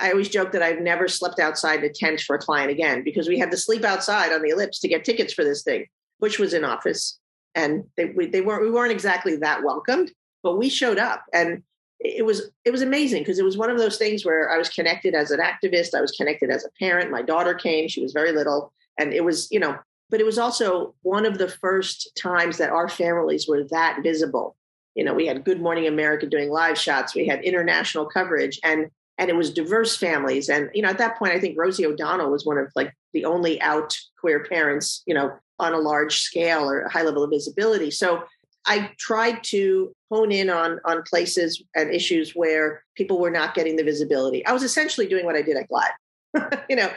I 0.00 0.10
always 0.10 0.28
joke 0.28 0.52
that 0.52 0.62
I've 0.62 0.80
never 0.80 1.08
slept 1.08 1.38
outside 1.38 1.82
a 1.84 1.88
tent 1.88 2.20
for 2.20 2.36
a 2.36 2.38
client 2.38 2.70
again 2.70 3.02
because 3.04 3.28
we 3.28 3.38
had 3.38 3.50
to 3.50 3.56
sleep 3.56 3.84
outside 3.84 4.32
on 4.32 4.42
the 4.42 4.50
ellipse 4.50 4.78
to 4.80 4.88
get 4.88 5.04
tickets 5.04 5.32
for 5.32 5.44
this 5.44 5.62
thing. 5.62 5.86
Bush 6.20 6.38
was 6.38 6.54
in 6.54 6.64
office 6.64 7.18
and 7.54 7.84
they, 7.96 8.06
we, 8.06 8.26
they 8.26 8.40
weren't 8.40 8.62
we 8.62 8.70
weren't 8.70 8.92
exactly 8.92 9.36
that 9.36 9.62
welcomed 9.62 10.10
but 10.42 10.56
we 10.56 10.68
showed 10.68 10.98
up 10.98 11.24
and 11.34 11.62
it 12.04 12.24
was 12.24 12.50
it 12.64 12.70
was 12.70 12.82
amazing 12.82 13.22
because 13.22 13.38
it 13.38 13.44
was 13.44 13.56
one 13.56 13.70
of 13.70 13.78
those 13.78 13.96
things 13.96 14.24
where 14.24 14.50
I 14.50 14.58
was 14.58 14.68
connected 14.68 15.14
as 15.14 15.30
an 15.30 15.40
activist, 15.40 15.94
I 15.94 16.00
was 16.00 16.12
connected 16.12 16.50
as 16.50 16.64
a 16.64 16.70
parent. 16.78 17.10
My 17.10 17.22
daughter 17.22 17.54
came; 17.54 17.88
she 17.88 18.02
was 18.02 18.12
very 18.12 18.32
little, 18.32 18.72
and 18.98 19.12
it 19.12 19.24
was 19.24 19.48
you 19.50 19.60
know. 19.60 19.78
But 20.10 20.20
it 20.20 20.26
was 20.26 20.38
also 20.38 20.94
one 21.02 21.24
of 21.24 21.38
the 21.38 21.48
first 21.48 22.10
times 22.20 22.58
that 22.58 22.68
our 22.68 22.88
families 22.88 23.48
were 23.48 23.64
that 23.70 24.02
visible. 24.02 24.56
You 24.94 25.04
know, 25.04 25.14
we 25.14 25.26
had 25.26 25.44
Good 25.44 25.62
Morning 25.62 25.86
America 25.86 26.26
doing 26.26 26.50
live 26.50 26.76
shots, 26.76 27.14
we 27.14 27.26
had 27.26 27.42
international 27.44 28.06
coverage, 28.06 28.58
and 28.62 28.90
and 29.18 29.30
it 29.30 29.36
was 29.36 29.52
diverse 29.52 29.96
families. 29.96 30.48
And 30.48 30.70
you 30.74 30.82
know, 30.82 30.88
at 30.88 30.98
that 30.98 31.18
point, 31.18 31.32
I 31.32 31.40
think 31.40 31.58
Rosie 31.58 31.86
O'Donnell 31.86 32.30
was 32.30 32.44
one 32.44 32.58
of 32.58 32.70
like 32.74 32.92
the 33.12 33.24
only 33.24 33.60
out 33.60 33.96
queer 34.20 34.44
parents, 34.44 35.02
you 35.06 35.14
know, 35.14 35.32
on 35.58 35.74
a 35.74 35.78
large 35.78 36.20
scale 36.20 36.68
or 36.68 36.82
a 36.82 36.92
high 36.92 37.02
level 37.02 37.22
of 37.22 37.30
visibility. 37.30 37.90
So 37.90 38.24
I 38.66 38.90
tried 38.98 39.42
to 39.44 39.94
hone 40.10 40.32
in 40.32 40.50
on 40.50 40.80
on 40.84 41.02
places 41.02 41.62
and 41.74 41.90
issues 41.90 42.32
where 42.32 42.84
people 42.96 43.18
were 43.18 43.30
not 43.30 43.54
getting 43.54 43.76
the 43.76 43.84
visibility. 43.84 44.44
I 44.46 44.52
was 44.52 44.62
essentially 44.62 45.06
doing 45.06 45.24
what 45.24 45.36
I 45.36 45.42
did 45.42 45.56
at 45.56 45.68
GLAAD. 45.68 46.64
you 46.70 46.76
know, 46.76 46.90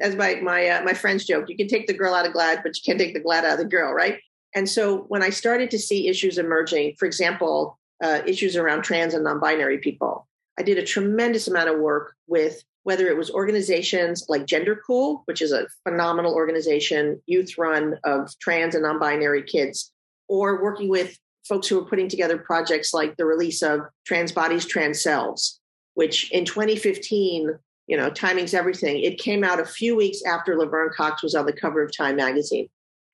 as 0.00 0.16
my 0.16 0.36
my 0.36 0.68
uh, 0.68 0.82
my 0.82 0.92
friends 0.92 1.24
joke, 1.24 1.46
you 1.48 1.56
can 1.56 1.68
take 1.68 1.86
the 1.86 1.94
girl 1.94 2.14
out 2.14 2.26
of 2.26 2.32
GLAAD, 2.32 2.62
but 2.62 2.76
you 2.76 2.82
can't 2.84 2.98
take 2.98 3.14
the 3.14 3.20
GLAAD 3.20 3.44
out 3.44 3.52
of 3.52 3.58
the 3.58 3.64
girl, 3.64 3.92
right? 3.92 4.20
And 4.54 4.68
so 4.68 4.98
when 5.08 5.22
I 5.22 5.30
started 5.30 5.70
to 5.70 5.78
see 5.78 6.08
issues 6.08 6.36
emerging, 6.36 6.96
for 6.98 7.06
example, 7.06 7.78
uh, 8.02 8.20
issues 8.26 8.56
around 8.56 8.82
trans 8.82 9.14
and 9.14 9.24
non-binary 9.24 9.78
people, 9.78 10.26
I 10.58 10.62
did 10.62 10.78
a 10.78 10.84
tremendous 10.84 11.48
amount 11.48 11.70
of 11.70 11.78
work 11.78 12.14
with 12.26 12.62
whether 12.84 13.08
it 13.08 13.16
was 13.16 13.30
organizations 13.30 14.26
like 14.28 14.46
Gender 14.46 14.80
Cool, 14.86 15.22
which 15.26 15.40
is 15.40 15.52
a 15.52 15.66
phenomenal 15.84 16.34
organization, 16.34 17.22
youth 17.26 17.56
run 17.56 17.98
of 18.04 18.36
trans 18.40 18.74
and 18.74 18.82
non-binary 18.82 19.44
kids 19.44 19.92
or 20.28 20.62
working 20.62 20.88
with 20.88 21.16
folks 21.46 21.68
who 21.68 21.78
are 21.78 21.84
putting 21.84 22.08
together 22.08 22.38
projects 22.38 22.94
like 22.94 23.16
the 23.16 23.24
release 23.24 23.62
of 23.62 23.80
Trans 24.06 24.32
Bodies, 24.32 24.64
Trans 24.64 25.02
Selves, 25.02 25.60
which 25.94 26.30
in 26.32 26.44
2015, 26.44 27.58
you 27.86 27.96
know, 27.96 28.10
timing's 28.10 28.54
everything. 28.54 29.00
It 29.00 29.18
came 29.18 29.44
out 29.44 29.60
a 29.60 29.64
few 29.64 29.96
weeks 29.96 30.22
after 30.24 30.56
Laverne 30.56 30.90
Cox 30.96 31.22
was 31.22 31.34
on 31.34 31.46
the 31.46 31.52
cover 31.52 31.82
of 31.82 31.96
Time 31.96 32.16
magazine. 32.16 32.68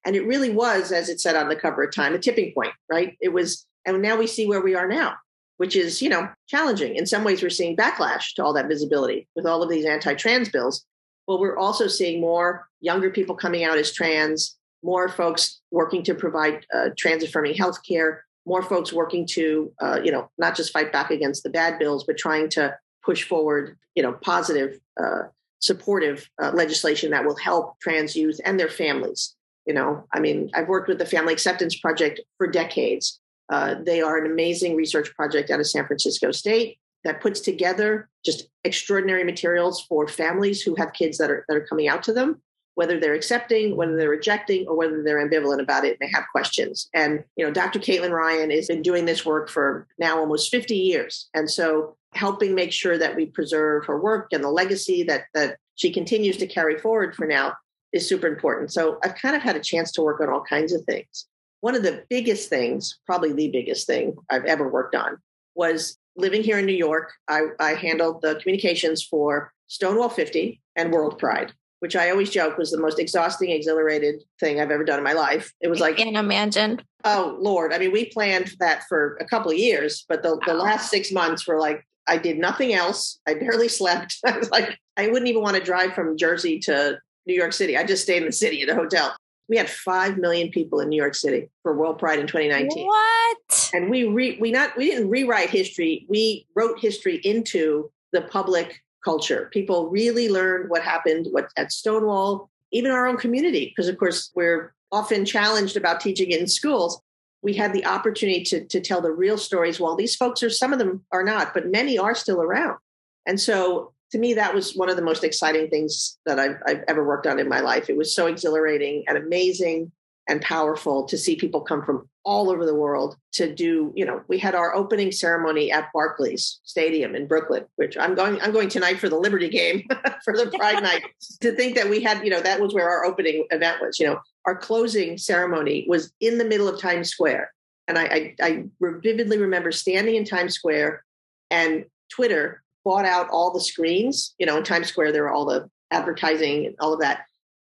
And 0.04 0.14
it 0.14 0.26
really 0.26 0.50
was, 0.50 0.92
as 0.92 1.08
it 1.08 1.20
said 1.20 1.36
on 1.36 1.48
the 1.48 1.56
cover 1.56 1.82
of 1.84 1.94
Time, 1.94 2.14
a 2.14 2.18
tipping 2.18 2.52
point, 2.54 2.72
right? 2.90 3.16
It 3.20 3.32
was, 3.32 3.66
and 3.84 4.00
now 4.00 4.16
we 4.16 4.26
see 4.26 4.46
where 4.46 4.62
we 4.62 4.74
are 4.74 4.88
now, 4.88 5.14
which 5.58 5.76
is, 5.76 6.00
you 6.00 6.08
know, 6.08 6.28
challenging. 6.46 6.96
In 6.96 7.06
some 7.06 7.24
ways, 7.24 7.42
we're 7.42 7.50
seeing 7.50 7.76
backlash 7.76 8.34
to 8.34 8.44
all 8.44 8.54
that 8.54 8.68
visibility 8.68 9.28
with 9.36 9.46
all 9.46 9.62
of 9.62 9.68
these 9.68 9.84
anti 9.84 10.14
trans 10.14 10.48
bills. 10.48 10.84
But 11.26 11.40
we're 11.40 11.58
also 11.58 11.88
seeing 11.88 12.20
more 12.20 12.66
younger 12.80 13.10
people 13.10 13.36
coming 13.36 13.64
out 13.64 13.76
as 13.76 13.92
trans, 13.92 14.56
more 14.82 15.08
folks 15.08 15.60
working 15.70 16.02
to 16.04 16.14
provide 16.14 16.64
uh, 16.74 16.90
trans 16.96 17.22
affirming 17.22 17.54
health 17.54 17.80
care, 17.86 18.24
more 18.46 18.62
folks 18.62 18.92
working 18.92 19.26
to, 19.32 19.72
uh, 19.80 20.00
you 20.02 20.10
know, 20.10 20.30
not 20.38 20.56
just 20.56 20.72
fight 20.72 20.90
back 20.90 21.10
against 21.10 21.42
the 21.42 21.50
bad 21.50 21.78
bills, 21.78 22.04
but 22.04 22.16
trying 22.16 22.48
to 22.50 22.74
push 23.04 23.24
forward, 23.24 23.76
you 23.94 24.02
know, 24.02 24.12
positive, 24.12 24.78
uh, 24.98 25.24
supportive 25.60 26.28
uh, 26.42 26.52
legislation 26.52 27.10
that 27.10 27.24
will 27.24 27.36
help 27.36 27.78
trans 27.80 28.16
youth 28.16 28.40
and 28.44 28.58
their 28.58 28.68
families. 28.68 29.34
You 29.66 29.74
know, 29.74 30.06
I 30.14 30.20
mean, 30.20 30.50
I've 30.54 30.68
worked 30.68 30.88
with 30.88 30.98
the 30.98 31.04
Family 31.04 31.32
Acceptance 31.34 31.78
Project 31.78 32.20
for 32.38 32.46
decades. 32.46 33.20
Uh, 33.50 33.76
they 33.84 34.00
are 34.00 34.18
an 34.18 34.30
amazing 34.30 34.76
research 34.76 35.14
project 35.14 35.50
out 35.50 35.60
of 35.60 35.66
San 35.66 35.86
Francisco 35.86 36.32
State 36.32 36.78
that 37.04 37.20
puts 37.20 37.40
together 37.40 38.08
just 38.24 38.48
extraordinary 38.64 39.24
materials 39.24 39.80
for 39.88 40.06
families 40.08 40.60
who 40.60 40.74
have 40.74 40.92
kids 40.92 41.18
that 41.18 41.30
are 41.30 41.44
that 41.48 41.56
are 41.56 41.66
coming 41.66 41.88
out 41.88 42.02
to 42.02 42.12
them 42.12 42.42
whether 42.78 43.00
they're 43.00 43.14
accepting, 43.14 43.74
whether 43.74 43.96
they're 43.96 44.08
rejecting, 44.08 44.64
or 44.68 44.76
whether 44.76 45.02
they're 45.02 45.18
ambivalent 45.18 45.60
about 45.60 45.84
it 45.84 45.98
and 45.98 45.98
they 46.00 46.12
have 46.14 46.22
questions. 46.30 46.88
And, 46.94 47.24
you 47.34 47.44
know, 47.44 47.50
Dr. 47.50 47.80
Caitlin 47.80 48.12
Ryan 48.12 48.52
has 48.52 48.68
been 48.68 48.82
doing 48.82 49.04
this 49.04 49.26
work 49.26 49.50
for 49.50 49.88
now 49.98 50.16
almost 50.16 50.48
50 50.52 50.76
years. 50.76 51.28
And 51.34 51.50
so 51.50 51.96
helping 52.14 52.54
make 52.54 52.72
sure 52.72 52.96
that 52.96 53.16
we 53.16 53.26
preserve 53.26 53.84
her 53.86 54.00
work 54.00 54.28
and 54.30 54.44
the 54.44 54.50
legacy 54.50 55.02
that 55.02 55.24
that 55.34 55.56
she 55.74 55.92
continues 55.92 56.36
to 56.36 56.46
carry 56.46 56.78
forward 56.78 57.16
for 57.16 57.26
now 57.26 57.54
is 57.92 58.08
super 58.08 58.28
important. 58.28 58.72
So 58.72 59.00
I've 59.02 59.16
kind 59.16 59.34
of 59.34 59.42
had 59.42 59.56
a 59.56 59.60
chance 59.60 59.90
to 59.92 60.02
work 60.02 60.20
on 60.20 60.28
all 60.28 60.44
kinds 60.44 60.72
of 60.72 60.84
things. 60.84 61.26
One 61.60 61.74
of 61.74 61.82
the 61.82 62.04
biggest 62.08 62.48
things, 62.48 62.98
probably 63.06 63.32
the 63.32 63.50
biggest 63.50 63.86
thing 63.86 64.16
I've 64.30 64.44
ever 64.44 64.68
worked 64.68 64.94
on, 64.94 65.18
was 65.54 65.96
living 66.16 66.42
here 66.42 66.58
in 66.58 66.66
New 66.66 66.72
York. 66.72 67.12
I, 67.28 67.48
I 67.58 67.74
handled 67.74 68.22
the 68.22 68.36
communications 68.36 69.02
for 69.02 69.52
Stonewall 69.66 70.08
50 70.08 70.60
and 70.76 70.92
World 70.92 71.18
Pride 71.18 71.52
which 71.80 71.94
I 71.94 72.10
always 72.10 72.30
joke 72.30 72.58
was 72.58 72.70
the 72.70 72.78
most 72.78 72.98
exhausting, 72.98 73.50
exhilarated 73.50 74.22
thing 74.40 74.60
I've 74.60 74.70
ever 74.70 74.84
done 74.84 74.98
in 74.98 75.04
my 75.04 75.12
life. 75.12 75.52
It 75.60 75.68
was 75.68 75.80
like, 75.80 75.94
I 75.94 76.04
can 76.04 76.16
imagine. 76.16 76.82
Oh 77.04 77.36
Lord. 77.40 77.72
I 77.72 77.78
mean, 77.78 77.92
we 77.92 78.06
planned 78.06 78.52
that 78.58 78.84
for 78.88 79.16
a 79.20 79.24
couple 79.24 79.50
of 79.50 79.58
years, 79.58 80.04
but 80.08 80.22
the, 80.22 80.30
wow. 80.30 80.40
the 80.46 80.54
last 80.54 80.90
six 80.90 81.12
months 81.12 81.46
were 81.46 81.60
like, 81.60 81.86
I 82.06 82.16
did 82.16 82.38
nothing 82.38 82.74
else. 82.74 83.18
I 83.26 83.34
barely 83.34 83.68
slept. 83.68 84.16
I 84.26 84.36
was 84.38 84.50
like, 84.50 84.76
I 84.96 85.08
wouldn't 85.08 85.28
even 85.28 85.42
want 85.42 85.56
to 85.56 85.62
drive 85.62 85.94
from 85.94 86.16
Jersey 86.16 86.58
to 86.60 86.98
New 87.26 87.34
York 87.34 87.52
City. 87.52 87.76
I 87.76 87.84
just 87.84 88.02
stayed 88.02 88.18
in 88.18 88.26
the 88.26 88.32
city 88.32 88.62
at 88.62 88.68
a 88.68 88.74
hotel. 88.74 89.14
We 89.48 89.56
had 89.56 89.68
5 89.68 90.18
million 90.18 90.50
people 90.50 90.80
in 90.80 90.88
New 90.88 90.96
York 90.96 91.14
City 91.14 91.48
for 91.62 91.74
World 91.74 91.98
Pride 91.98 92.18
in 92.18 92.26
2019. 92.26 92.86
What? 92.86 93.70
And 93.72 93.90
we 93.90 94.04
re, 94.04 94.36
we 94.40 94.50
not 94.50 94.76
we 94.76 94.90
didn't 94.90 95.08
rewrite 95.08 95.50
history. 95.50 96.06
We 96.08 96.46
wrote 96.54 96.78
history 96.78 97.16
into 97.24 97.90
the 98.12 98.22
public 98.22 98.82
culture. 99.04 99.48
People 99.52 99.88
really 99.88 100.28
learned 100.28 100.68
what 100.70 100.82
happened 100.82 101.28
what, 101.30 101.48
at 101.56 101.72
Stonewall, 101.72 102.50
even 102.72 102.90
our 102.90 103.06
own 103.06 103.16
community, 103.16 103.72
because 103.74 103.88
of 103.88 103.98
course 103.98 104.30
we're 104.34 104.74
often 104.92 105.24
challenged 105.24 105.76
about 105.76 106.00
teaching 106.00 106.30
it 106.30 106.40
in 106.40 106.46
schools. 106.46 107.00
We 107.42 107.54
had 107.54 107.72
the 107.72 107.86
opportunity 107.86 108.42
to, 108.44 108.64
to 108.64 108.80
tell 108.80 109.00
the 109.00 109.12
real 109.12 109.38
stories. 109.38 109.78
While 109.78 109.96
these 109.96 110.16
folks 110.16 110.42
are, 110.42 110.50
some 110.50 110.72
of 110.72 110.78
them 110.78 111.04
are 111.12 111.22
not, 111.22 111.54
but 111.54 111.70
many 111.70 111.96
are 111.96 112.14
still 112.14 112.42
around. 112.42 112.78
And 113.26 113.40
so 113.40 113.92
to 114.12 114.18
me, 114.18 114.34
that 114.34 114.54
was 114.54 114.74
one 114.74 114.88
of 114.88 114.96
the 114.96 115.02
most 115.02 115.24
exciting 115.24 115.68
things 115.68 116.18
that 116.24 116.38
I've, 116.38 116.56
I've 116.66 116.84
ever 116.88 117.04
worked 117.04 117.26
on 117.26 117.38
in 117.38 117.48
my 117.48 117.60
life. 117.60 117.90
It 117.90 117.96
was 117.96 118.14
so 118.14 118.26
exhilarating 118.26 119.04
and 119.06 119.18
amazing 119.18 119.92
and 120.28 120.42
powerful 120.42 121.04
to 121.04 121.16
see 121.16 121.36
people 121.36 121.62
come 121.62 121.82
from 121.82 122.08
all 122.22 122.50
over 122.50 122.66
the 122.66 122.74
world 122.74 123.16
to 123.32 123.52
do 123.52 123.90
you 123.96 124.04
know 124.04 124.20
we 124.28 124.38
had 124.38 124.54
our 124.54 124.74
opening 124.74 125.10
ceremony 125.10 125.72
at 125.72 125.90
barclays 125.94 126.60
stadium 126.62 127.14
in 127.14 127.26
brooklyn 127.26 127.64
which 127.76 127.96
i'm 127.96 128.14
going 128.14 128.38
i'm 128.42 128.52
going 128.52 128.68
tonight 128.68 129.00
for 129.00 129.08
the 129.08 129.16
liberty 129.16 129.48
game 129.48 129.82
for 130.24 130.36
the 130.36 130.52
pride 130.58 130.82
night. 130.82 131.02
To 131.40 131.52
think 131.52 131.76
that 131.76 131.88
we 131.88 132.02
had 132.02 132.22
you 132.24 132.30
know 132.30 132.40
that 132.40 132.60
was 132.60 132.74
where 132.74 132.88
our 132.88 133.04
opening 133.04 133.46
event 133.50 133.80
was 133.80 133.98
you 133.98 134.06
know. 134.06 134.20
Our 134.44 134.56
closing 134.56 135.18
ceremony 135.18 135.84
was 135.88 136.12
in 136.20 136.38
the 136.38 136.44
middle 136.44 136.68
of 136.68 136.80
times 136.80 137.10
square. 137.10 137.52
And 137.86 137.98
i 137.98 138.02
i, 138.02 138.34
I 138.42 138.64
vividly 138.80 139.38
remember 139.38 139.72
standing 139.72 140.16
in 140.16 140.24
times 140.24 140.54
square 140.54 141.04
and 141.50 141.84
twitter 142.10 142.62
bought 142.84 143.04
out 143.04 143.28
all 143.30 143.52
the 143.52 143.60
screens 143.60 144.34
you 144.38 144.46
know 144.46 144.56
in 144.56 144.64
times 144.64 144.88
square 144.88 145.12
there 145.12 145.22
were 145.22 145.32
all 145.32 145.44
the 145.44 145.68
advertising 145.90 146.66
and 146.66 146.74
all 146.80 146.92
of 146.92 147.00
that 147.00 147.24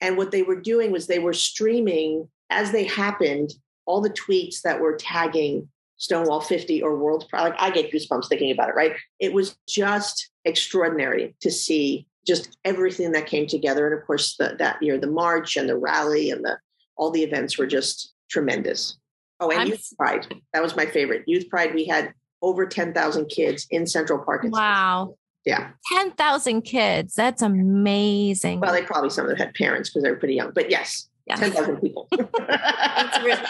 and 0.01 0.17
what 0.17 0.31
they 0.31 0.43
were 0.43 0.59
doing 0.59 0.91
was 0.91 1.07
they 1.07 1.19
were 1.19 1.33
streaming 1.33 2.27
as 2.49 2.71
they 2.71 2.85
happened, 2.85 3.53
all 3.85 4.01
the 4.01 4.09
tweets 4.09 4.61
that 4.61 4.79
were 4.79 4.95
tagging 4.95 5.69
Stonewall 5.97 6.41
50 6.41 6.81
or 6.81 6.97
World 6.97 7.25
Pride, 7.29 7.41
like 7.41 7.55
I 7.59 7.69
get 7.71 7.91
goosebumps 7.91 8.29
thinking 8.29 8.51
about 8.51 8.69
it, 8.69 8.75
right? 8.75 8.93
It 9.19 9.33
was 9.33 9.57
just 9.67 10.29
extraordinary 10.45 11.35
to 11.41 11.51
see 11.51 12.07
just 12.25 12.57
everything 12.63 13.11
that 13.11 13.25
came 13.25 13.47
together. 13.47 13.85
And 13.87 13.99
of 13.99 14.05
course, 14.05 14.35
the, 14.37 14.55
that 14.59 14.81
year, 14.81 14.97
the 14.97 15.07
march 15.07 15.57
and 15.57 15.67
the 15.67 15.77
rally 15.77 16.31
and 16.31 16.43
the 16.43 16.57
all 16.95 17.11
the 17.11 17.23
events 17.23 17.57
were 17.57 17.65
just 17.65 18.13
tremendous. 18.29 18.97
Oh, 19.39 19.49
and 19.51 19.61
I'm, 19.61 19.67
Youth 19.67 19.93
Pride. 19.97 20.27
That 20.53 20.63
was 20.63 20.75
my 20.75 20.85
favorite. 20.85 21.23
Youth 21.27 21.49
Pride, 21.49 21.73
we 21.73 21.85
had 21.85 22.13
over 22.41 22.65
10,000 22.65 23.25
kids 23.27 23.67
in 23.69 23.85
Central 23.87 24.19
Park. 24.19 24.45
Wow. 24.47 25.15
Yeah. 25.45 25.69
10,000 25.93 26.61
kids. 26.61 27.15
That's 27.15 27.41
amazing. 27.41 28.59
Well, 28.59 28.73
they 28.73 28.83
probably 28.83 29.09
some 29.09 29.25
of 29.25 29.29
them 29.29 29.37
had 29.37 29.53
parents 29.55 29.89
because 29.89 30.03
they 30.03 30.11
were 30.11 30.17
pretty 30.17 30.35
young. 30.35 30.51
But 30.53 30.69
yes, 30.69 31.09
Yes. 31.29 31.39
10,000 31.39 31.77
people. 31.77 32.07
that's, 32.47 33.23
really, 33.23 33.41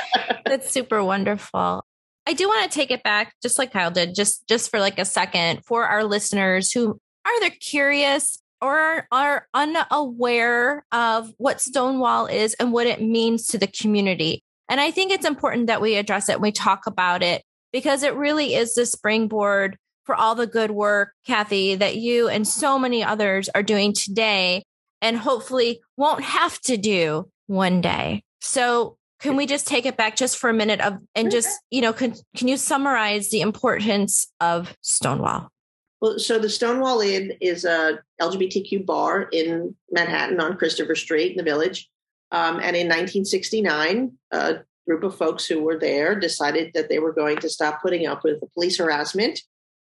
that's 0.46 0.69
super 0.69 1.01
wonderful. 1.03 1.86
I 2.27 2.34
do 2.34 2.48
want 2.48 2.69
to 2.69 2.77
take 2.77 2.91
it 2.91 3.03
back, 3.03 3.34
just 3.41 3.58
like 3.58 3.72
Kyle 3.72 3.89
did, 3.89 4.13
just 4.13 4.46
just 4.48 4.69
for 4.69 4.79
like 4.79 5.00
a 5.00 5.05
second, 5.05 5.65
for 5.65 5.86
our 5.86 6.03
listeners 6.03 6.72
who 6.72 7.00
are 7.25 7.31
either 7.38 7.50
curious 7.50 8.41
or 8.62 9.08
are 9.12 9.48
unaware 9.53 10.86
of 10.91 11.34
what 11.38 11.62
Stonewall 11.62 12.25
is 12.25 12.53
and 12.55 12.74
what 12.74 12.86
it 12.86 13.01
means 13.01 13.48
to 13.48 13.58
the 13.58 13.67
community. 13.67 14.43
And 14.67 14.81
I 14.81 14.91
think 14.91 15.12
it's 15.12 15.25
important 15.25 15.67
that 15.67 15.81
we 15.81 15.96
address 15.96 16.27
it, 16.27 16.34
and 16.34 16.41
we 16.41 16.51
talk 16.51 16.86
about 16.86 17.24
it, 17.24 17.43
because 17.72 18.04
it 18.04 18.16
really 18.16 18.56
is 18.56 18.76
the 18.76 18.86
springboard 18.86 19.78
for 20.06 20.16
all 20.16 20.36
the 20.36 20.48
good 20.48 20.72
work, 20.72 21.14
Kathy, 21.26 21.76
that 21.76 21.98
you 21.98 22.28
and 22.28 22.48
so 22.48 22.80
many 22.80 23.04
others 23.04 23.50
are 23.54 23.64
doing 23.64 23.94
today 23.94 24.64
and 25.02 25.18
hopefully 25.18 25.82
won't 25.98 26.24
have 26.24 26.60
to 26.62 26.78
do 26.78 27.30
one 27.48 27.82
day. 27.82 28.24
So 28.42 28.98
can 29.20 29.36
we 29.36 29.46
just 29.46 29.68
take 29.68 29.86
it 29.86 29.98
back 29.98 30.16
just 30.16 30.38
for 30.38 30.50
a 30.50 30.54
minute 30.54 30.82
of 30.82 30.98
and 31.14 31.30
just 31.30 31.50
you 31.70 31.82
know 31.82 31.94
can 31.94 32.16
can 32.36 32.48
you 32.48 32.58
summarize 32.58 33.30
the 33.30 33.42
importance 33.42 34.32
of 34.40 34.76
Stonewall? 34.82 35.50
Well, 36.02 36.18
so 36.18 36.40
the 36.40 36.50
Stonewall 36.50 37.02
Inn 37.02 37.34
is 37.42 37.66
a 37.66 38.00
LGBTQ 38.22 38.86
bar 38.86 39.24
in 39.34 39.76
Manhattan 39.92 40.40
on 40.40 40.56
Christopher 40.56 40.96
Street 40.96 41.32
in 41.32 41.38
the 41.38 41.44
Village, 41.44 41.90
um, 42.32 42.56
and 42.56 42.76
in 42.76 42.88
1969, 42.88 44.14
uh, 44.32 44.54
group 44.89 45.03
of 45.03 45.15
folks 45.15 45.46
who 45.46 45.62
were 45.62 45.77
there 45.77 46.19
decided 46.19 46.72
that 46.74 46.89
they 46.89 46.98
were 46.98 47.13
going 47.13 47.38
to 47.38 47.50
stop 47.50 47.79
putting 47.79 48.08
up 48.08 48.24
with 48.24 48.39
the 48.39 48.48
police 48.48 48.79
harassment 48.79 49.39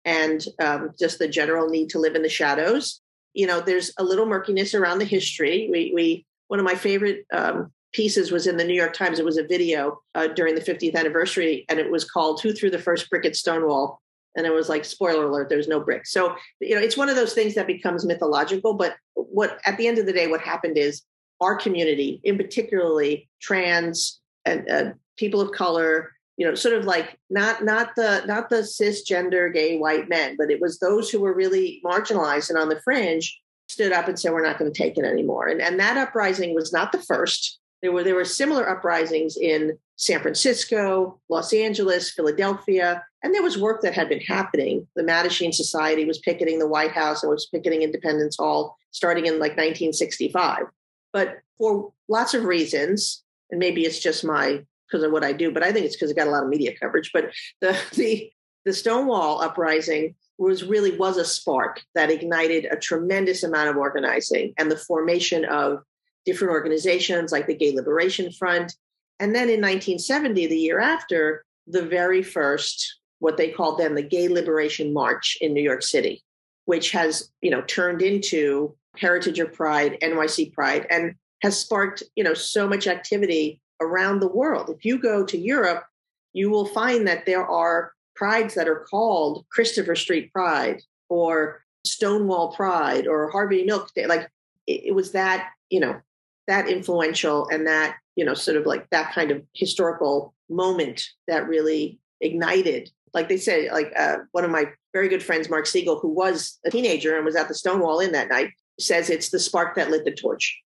and 0.07 0.47
um, 0.63 0.93
just 0.99 1.19
the 1.19 1.29
general 1.29 1.69
need 1.69 1.91
to 1.91 1.99
live 1.99 2.15
in 2.15 2.23
the 2.23 2.29
shadows. 2.29 3.03
You 3.35 3.47
know, 3.47 3.61
there's 3.61 3.93
a 3.99 4.03
little 4.03 4.25
murkiness 4.25 4.75
around 4.75 5.01
the 5.01 5.05
history. 5.05 5.69
We, 5.71 5.93
we 5.95 6.27
one 6.49 6.59
of 6.59 6.65
my 6.65 6.75
favorite 6.75 7.27
um, 7.35 7.71
pieces 7.93 8.33
was 8.33 8.47
in 8.47 8.57
the 8.57 8.65
New 8.65 8.75
York 8.75 8.95
Times. 8.95 9.19
It 9.19 9.27
was 9.27 9.37
a 9.37 9.47
video 9.47 10.01
uh, 10.15 10.29
during 10.29 10.55
the 10.55 10.63
50th 10.63 10.95
anniversary, 10.95 11.67
and 11.69 11.79
it 11.79 11.91
was 11.91 12.09
called 12.09 12.41
"Who 12.41 12.53
Threw 12.53 12.71
the 12.71 12.79
First 12.79 13.11
Brick 13.11 13.27
at 13.27 13.37
Stonewall." 13.37 14.01
And 14.37 14.47
it 14.47 14.53
was 14.53 14.69
like, 14.69 14.85
spoiler 14.85 15.27
alert, 15.27 15.49
there's 15.49 15.69
no 15.69 15.79
brick. 15.79 16.07
So, 16.07 16.35
you 16.61 16.75
know, 16.75 16.81
it's 16.81 16.97
one 16.97 17.09
of 17.09 17.15
those 17.15 17.35
things 17.35 17.55
that 17.55 17.69
becomes 17.69 18.05
mythological. 18.05 18.75
But 18.75 18.97
what, 19.15 19.61
at 19.65 19.77
the 19.77 19.87
end 19.87 19.99
of 19.99 20.07
the 20.07 20.13
day, 20.13 20.27
what 20.27 20.41
happened 20.41 20.77
is 20.77 21.03
our 21.41 21.55
community, 21.55 22.21
in 22.25 22.37
particularly 22.37 23.29
trans 23.41 24.21
and 24.45 24.71
uh, 24.71 24.93
people 25.17 25.41
of 25.41 25.53
color, 25.53 26.13
you 26.37 26.47
know, 26.47 26.55
sort 26.55 26.75
of 26.75 26.85
like 26.85 27.19
not 27.31 27.65
not 27.65 27.95
the 27.97 28.25
not 28.27 28.51
the 28.51 28.63
cisgender 28.63 29.53
gay 29.53 29.79
white 29.79 30.09
men, 30.09 30.37
but 30.37 30.51
it 30.51 30.61
was 30.61 30.79
those 30.79 31.11
who 31.11 31.21
were 31.21 31.35
really 31.35 31.81
marginalized 31.85 32.51
and 32.51 32.59
on 32.59 32.69
the 32.69 32.81
fringe 32.81 33.41
stood 33.69 33.93
up 33.93 34.09
and 34.09 34.19
said, 34.19 34.33
"We're 34.33 34.47
not 34.47 34.59
going 34.59 34.73
to 34.73 34.83
take 34.83 34.99
it 34.99 35.05
anymore." 35.05 35.49
And 35.49 35.61
and 35.61 35.79
that 35.81 35.97
uprising 35.97 36.55
was 36.55 36.73
not 36.73 36.93
the 36.93 37.03
first. 37.03 37.59
There 37.83 37.93
were 37.93 38.03
there 38.03 38.15
were 38.15 38.25
similar 38.25 38.69
uprisings 38.69 39.37
in 39.37 39.79
San 39.97 40.21
Francisco, 40.21 41.21
Los 41.29 41.53
Angeles, 41.53 42.11
Philadelphia, 42.11 43.05
and 43.23 43.35
there 43.35 43.43
was 43.43 43.59
work 43.59 43.83
that 43.83 43.95
had 43.95 44.09
been 44.09 44.21
happening. 44.21 44.87
The 44.97 45.03
Mattachine 45.03 45.55
Society 45.55 46.05
was 46.05 46.19
picketing 46.19 46.59
the 46.59 46.69
White 46.69 46.93
House 46.93 47.23
and 47.23 47.31
was 47.31 47.47
picketing 47.47 47.83
Independence 47.83 48.37
Hall 48.39 48.77
starting 48.91 49.27
in 49.27 49.35
like 49.35 49.53
1965. 49.53 50.65
But 51.13 51.39
for 51.59 51.93
lots 52.09 52.35
of 52.35 52.45
reasons, 52.45 53.24
and 53.51 53.59
maybe 53.59 53.85
it's 53.85 54.01
just 54.01 54.25
my 54.25 54.65
because 54.87 55.03
of 55.03 55.13
what 55.13 55.25
I 55.25 55.33
do, 55.33 55.51
but 55.51 55.63
I 55.63 55.73
think 55.73 55.87
it's 55.87 55.97
because 55.97 56.11
it 56.11 56.17
got 56.17 56.29
a 56.29 56.31
lot 56.31 56.45
of 56.45 56.49
media 56.49 56.73
coverage. 56.81 57.11
But 57.13 57.31
the 57.61 57.77
the 57.95 58.31
the 58.65 58.73
Stonewall 58.73 59.41
uprising 59.43 60.15
was 60.39 60.65
really 60.65 60.97
was 60.97 61.17
a 61.17 61.25
spark 61.25 61.83
that 61.95 62.11
ignited 62.11 62.67
a 62.67 62.77
tremendous 62.77 63.43
amount 63.43 63.69
of 63.69 63.77
organizing 63.77 64.53
and 64.59 64.71
the 64.71 64.77
formation 64.77 65.45
of 65.45 65.83
different 66.25 66.53
organizations 66.53 67.31
like 67.31 67.47
the 67.47 67.55
Gay 67.55 67.73
Liberation 67.73 68.33
Front. 68.33 68.75
And 69.21 69.35
then 69.35 69.49
in 69.49 69.61
1970, 69.61 70.47
the 70.47 70.59
year 70.59 70.81
after, 70.81 71.45
the 71.67 71.83
very 71.83 72.23
first, 72.23 72.99
what 73.21 73.37
they 73.37 73.51
called 73.51 73.79
then 73.79 73.95
the 73.95 74.03
Gay 74.03 74.29
Liberation 74.29 74.93
March 74.93 75.37
in 75.41 75.55
New 75.55 75.63
York 75.63 75.83
City, 75.83 76.23
which 76.65 76.91
has, 76.91 77.31
you 77.41 77.51
know, 77.51 77.63
turned 77.63 78.03
into 78.03 78.75
Heritage 78.97 79.39
of 79.39 79.53
Pride, 79.53 79.99
NYC 80.03 80.53
Pride, 80.53 80.87
and 80.91 81.15
has 81.45 81.61
sparked, 81.61 82.03
you 82.17 82.25
know, 82.25 82.33
so 82.33 82.67
much 82.67 82.87
activity 82.87 83.61
around 83.83 84.19
the 84.19 84.35
world. 84.41 84.71
If 84.71 84.83
you 84.83 84.99
go 84.99 85.27
to 85.27 85.37
Europe, 85.37 85.85
you 86.33 86.49
will 86.49 86.65
find 86.65 87.07
that 87.07 87.27
there 87.27 87.47
are 87.47 87.93
prides 88.17 88.55
that 88.55 88.67
are 88.67 88.87
called 88.91 89.45
Christopher 89.51 89.95
Street 89.95 90.33
Pride 90.33 90.81
or 91.11 91.63
Stonewall 91.85 92.55
Pride 92.55 93.07
or 93.07 93.31
Harvey 93.31 93.63
Milk 93.63 93.93
Day. 93.95 94.07
Like 94.07 94.31
it, 94.67 94.85
it 94.87 94.95
was 94.95 95.13
that, 95.13 95.51
you 95.69 95.81
know, 95.81 96.01
that 96.47 96.67
influential 96.67 97.47
and 97.53 97.67
that, 97.67 97.97
you 98.17 98.25
know, 98.25 98.33
sort 98.33 98.57
of 98.57 98.65
like 98.65 98.89
that 98.89 99.13
kind 99.13 99.31
of 99.31 99.43
historical 99.55 100.33
moment 100.49 101.05
that 101.29 101.47
really 101.47 101.99
ignited. 102.23 102.89
Like 103.13 103.29
they 103.29 103.37
said, 103.37 103.71
like 103.71 103.93
uh, 103.95 104.17
one 104.33 104.47
of 104.47 104.51
my 104.51 104.71
very 104.95 105.09
good 105.09 105.23
friends, 105.23 105.51
Mark 105.51 105.67
Segal, 105.67 106.01
who 106.01 106.09
was 106.09 106.59
a 106.65 106.71
teenager 106.71 107.17
and 107.17 107.25
was 107.27 107.37
at 107.37 107.49
the 107.49 107.55
Stonewall 107.55 108.01
Inn 108.01 108.13
that 108.13 108.31
night, 108.31 108.49
says 108.81 109.11
it's 109.11 109.29
the 109.29 109.39
spark 109.39 109.75
that 109.75 109.91
lit 109.91 110.07
the 110.07 110.11
torch. 110.11 110.64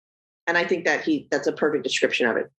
And 0.47 0.59
I 0.59 0.65
think 0.65 0.85
that 0.85 1.03
he 1.03 1.29
that's 1.31 1.47
a 1.47 1.53
perfect 1.53 1.85
description 1.85 2.27
of 2.27 2.37
it. 2.37 2.51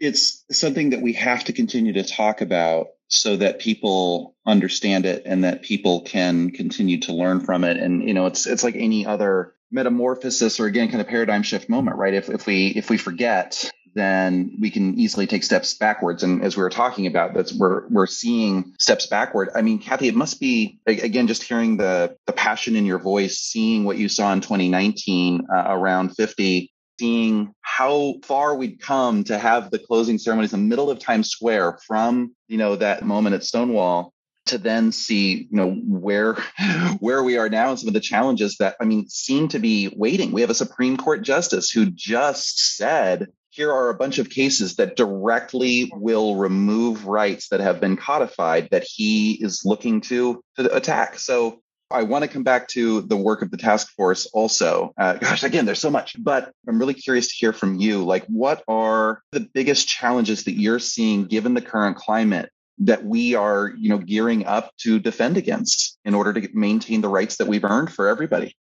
It's 0.00 0.44
something 0.52 0.90
that 0.90 1.02
we 1.02 1.14
have 1.14 1.44
to 1.44 1.52
continue 1.52 1.94
to 1.94 2.04
talk 2.04 2.40
about 2.40 2.88
so 3.08 3.36
that 3.36 3.58
people 3.58 4.36
understand 4.46 5.06
it 5.06 5.22
and 5.24 5.44
that 5.44 5.62
people 5.62 6.02
can 6.02 6.50
continue 6.50 7.00
to 7.00 7.12
learn 7.12 7.40
from 7.40 7.64
it. 7.64 7.78
And 7.78 8.06
you 8.06 8.14
know 8.14 8.26
it's 8.26 8.46
it's 8.46 8.62
like 8.62 8.76
any 8.76 9.06
other 9.06 9.54
metamorphosis 9.70 10.60
or 10.60 10.66
again 10.66 10.88
kind 10.88 11.00
of 11.00 11.08
paradigm 11.08 11.42
shift 11.42 11.68
moment 11.68 11.96
right? 11.96 12.14
If 12.14 12.28
if 12.28 12.46
we 12.46 12.68
if 12.68 12.90
we 12.90 12.98
forget 12.98 13.70
then 13.94 14.56
we 14.60 14.70
can 14.70 14.96
easily 14.98 15.26
take 15.26 15.42
steps 15.42 15.74
backwards. 15.74 16.22
And 16.22 16.44
as 16.44 16.56
we 16.56 16.62
were 16.62 16.70
talking 16.70 17.06
about 17.06 17.34
that's 17.34 17.52
we're 17.52 17.88
we're 17.88 18.06
seeing 18.06 18.74
steps 18.78 19.06
backward. 19.06 19.48
I 19.54 19.62
mean 19.62 19.78
kathy 19.78 20.08
it 20.08 20.14
must 20.14 20.38
be 20.38 20.80
again 20.86 21.26
just 21.26 21.42
hearing 21.42 21.78
the 21.78 22.16
the 22.26 22.32
passion 22.32 22.76
in 22.76 22.84
your 22.84 22.98
voice 22.98 23.38
seeing 23.38 23.84
what 23.84 23.96
you 23.96 24.08
saw 24.08 24.32
in 24.32 24.42
2019 24.42 25.46
uh, 25.52 25.64
around 25.66 26.10
50 26.10 26.70
seeing 26.98 27.54
how 27.60 28.14
far 28.22 28.56
we'd 28.56 28.80
come 28.80 29.24
to 29.24 29.38
have 29.38 29.70
the 29.70 29.78
closing 29.78 30.18
ceremonies 30.18 30.52
in 30.52 30.60
the 30.60 30.66
middle 30.66 30.90
of 30.90 30.98
Times 30.98 31.30
Square 31.30 31.78
from, 31.86 32.34
you 32.48 32.58
know, 32.58 32.76
that 32.76 33.04
moment 33.04 33.34
at 33.34 33.44
Stonewall 33.44 34.12
to 34.46 34.58
then 34.58 34.92
see, 34.92 35.48
you 35.50 35.56
know, 35.56 35.70
where 35.70 36.34
where 37.00 37.22
we 37.22 37.36
are 37.36 37.48
now 37.48 37.70
and 37.70 37.78
some 37.78 37.88
of 37.88 37.94
the 37.94 38.00
challenges 38.00 38.56
that 38.58 38.76
I 38.80 38.84
mean 38.84 39.08
seem 39.08 39.48
to 39.48 39.58
be 39.58 39.92
waiting. 39.96 40.32
We 40.32 40.40
have 40.40 40.50
a 40.50 40.54
Supreme 40.54 40.96
Court 40.96 41.22
justice 41.22 41.70
who 41.70 41.86
just 41.86 42.76
said 42.76 43.28
here 43.50 43.72
are 43.72 43.88
a 43.88 43.94
bunch 43.94 44.18
of 44.18 44.30
cases 44.30 44.76
that 44.76 44.96
directly 44.96 45.90
will 45.94 46.36
remove 46.36 47.06
rights 47.06 47.48
that 47.48 47.60
have 47.60 47.80
been 47.80 47.96
codified 47.96 48.68
that 48.70 48.84
he 48.84 49.32
is 49.32 49.62
looking 49.64 50.00
to, 50.02 50.42
to 50.56 50.74
attack. 50.74 51.18
So 51.18 51.60
I 51.90 52.02
want 52.02 52.22
to 52.22 52.28
come 52.28 52.42
back 52.42 52.68
to 52.68 53.00
the 53.02 53.16
work 53.16 53.42
of 53.42 53.50
the 53.50 53.56
task 53.56 53.88
force 53.94 54.26
also. 54.26 54.92
Uh, 54.98 55.14
gosh, 55.14 55.42
again, 55.42 55.64
there's 55.64 55.80
so 55.80 55.90
much, 55.90 56.16
but 56.22 56.52
I'm 56.68 56.78
really 56.78 56.94
curious 56.94 57.28
to 57.28 57.34
hear 57.34 57.52
from 57.52 57.76
you. 57.76 58.04
Like, 58.04 58.24
what 58.26 58.62
are 58.68 59.22
the 59.32 59.40
biggest 59.40 59.88
challenges 59.88 60.44
that 60.44 60.60
you're 60.60 60.78
seeing 60.78 61.24
given 61.24 61.54
the 61.54 61.62
current 61.62 61.96
climate 61.96 62.50
that 62.80 63.04
we 63.04 63.34
are, 63.34 63.72
you 63.78 63.88
know, 63.88 63.98
gearing 63.98 64.46
up 64.46 64.72
to 64.78 64.98
defend 64.98 65.36
against 65.36 65.98
in 66.04 66.14
order 66.14 66.32
to 66.32 66.48
maintain 66.52 67.00
the 67.00 67.08
rights 67.08 67.36
that 67.36 67.48
we've 67.48 67.64
earned 67.64 67.92
for 67.92 68.08
everybody? 68.08 68.54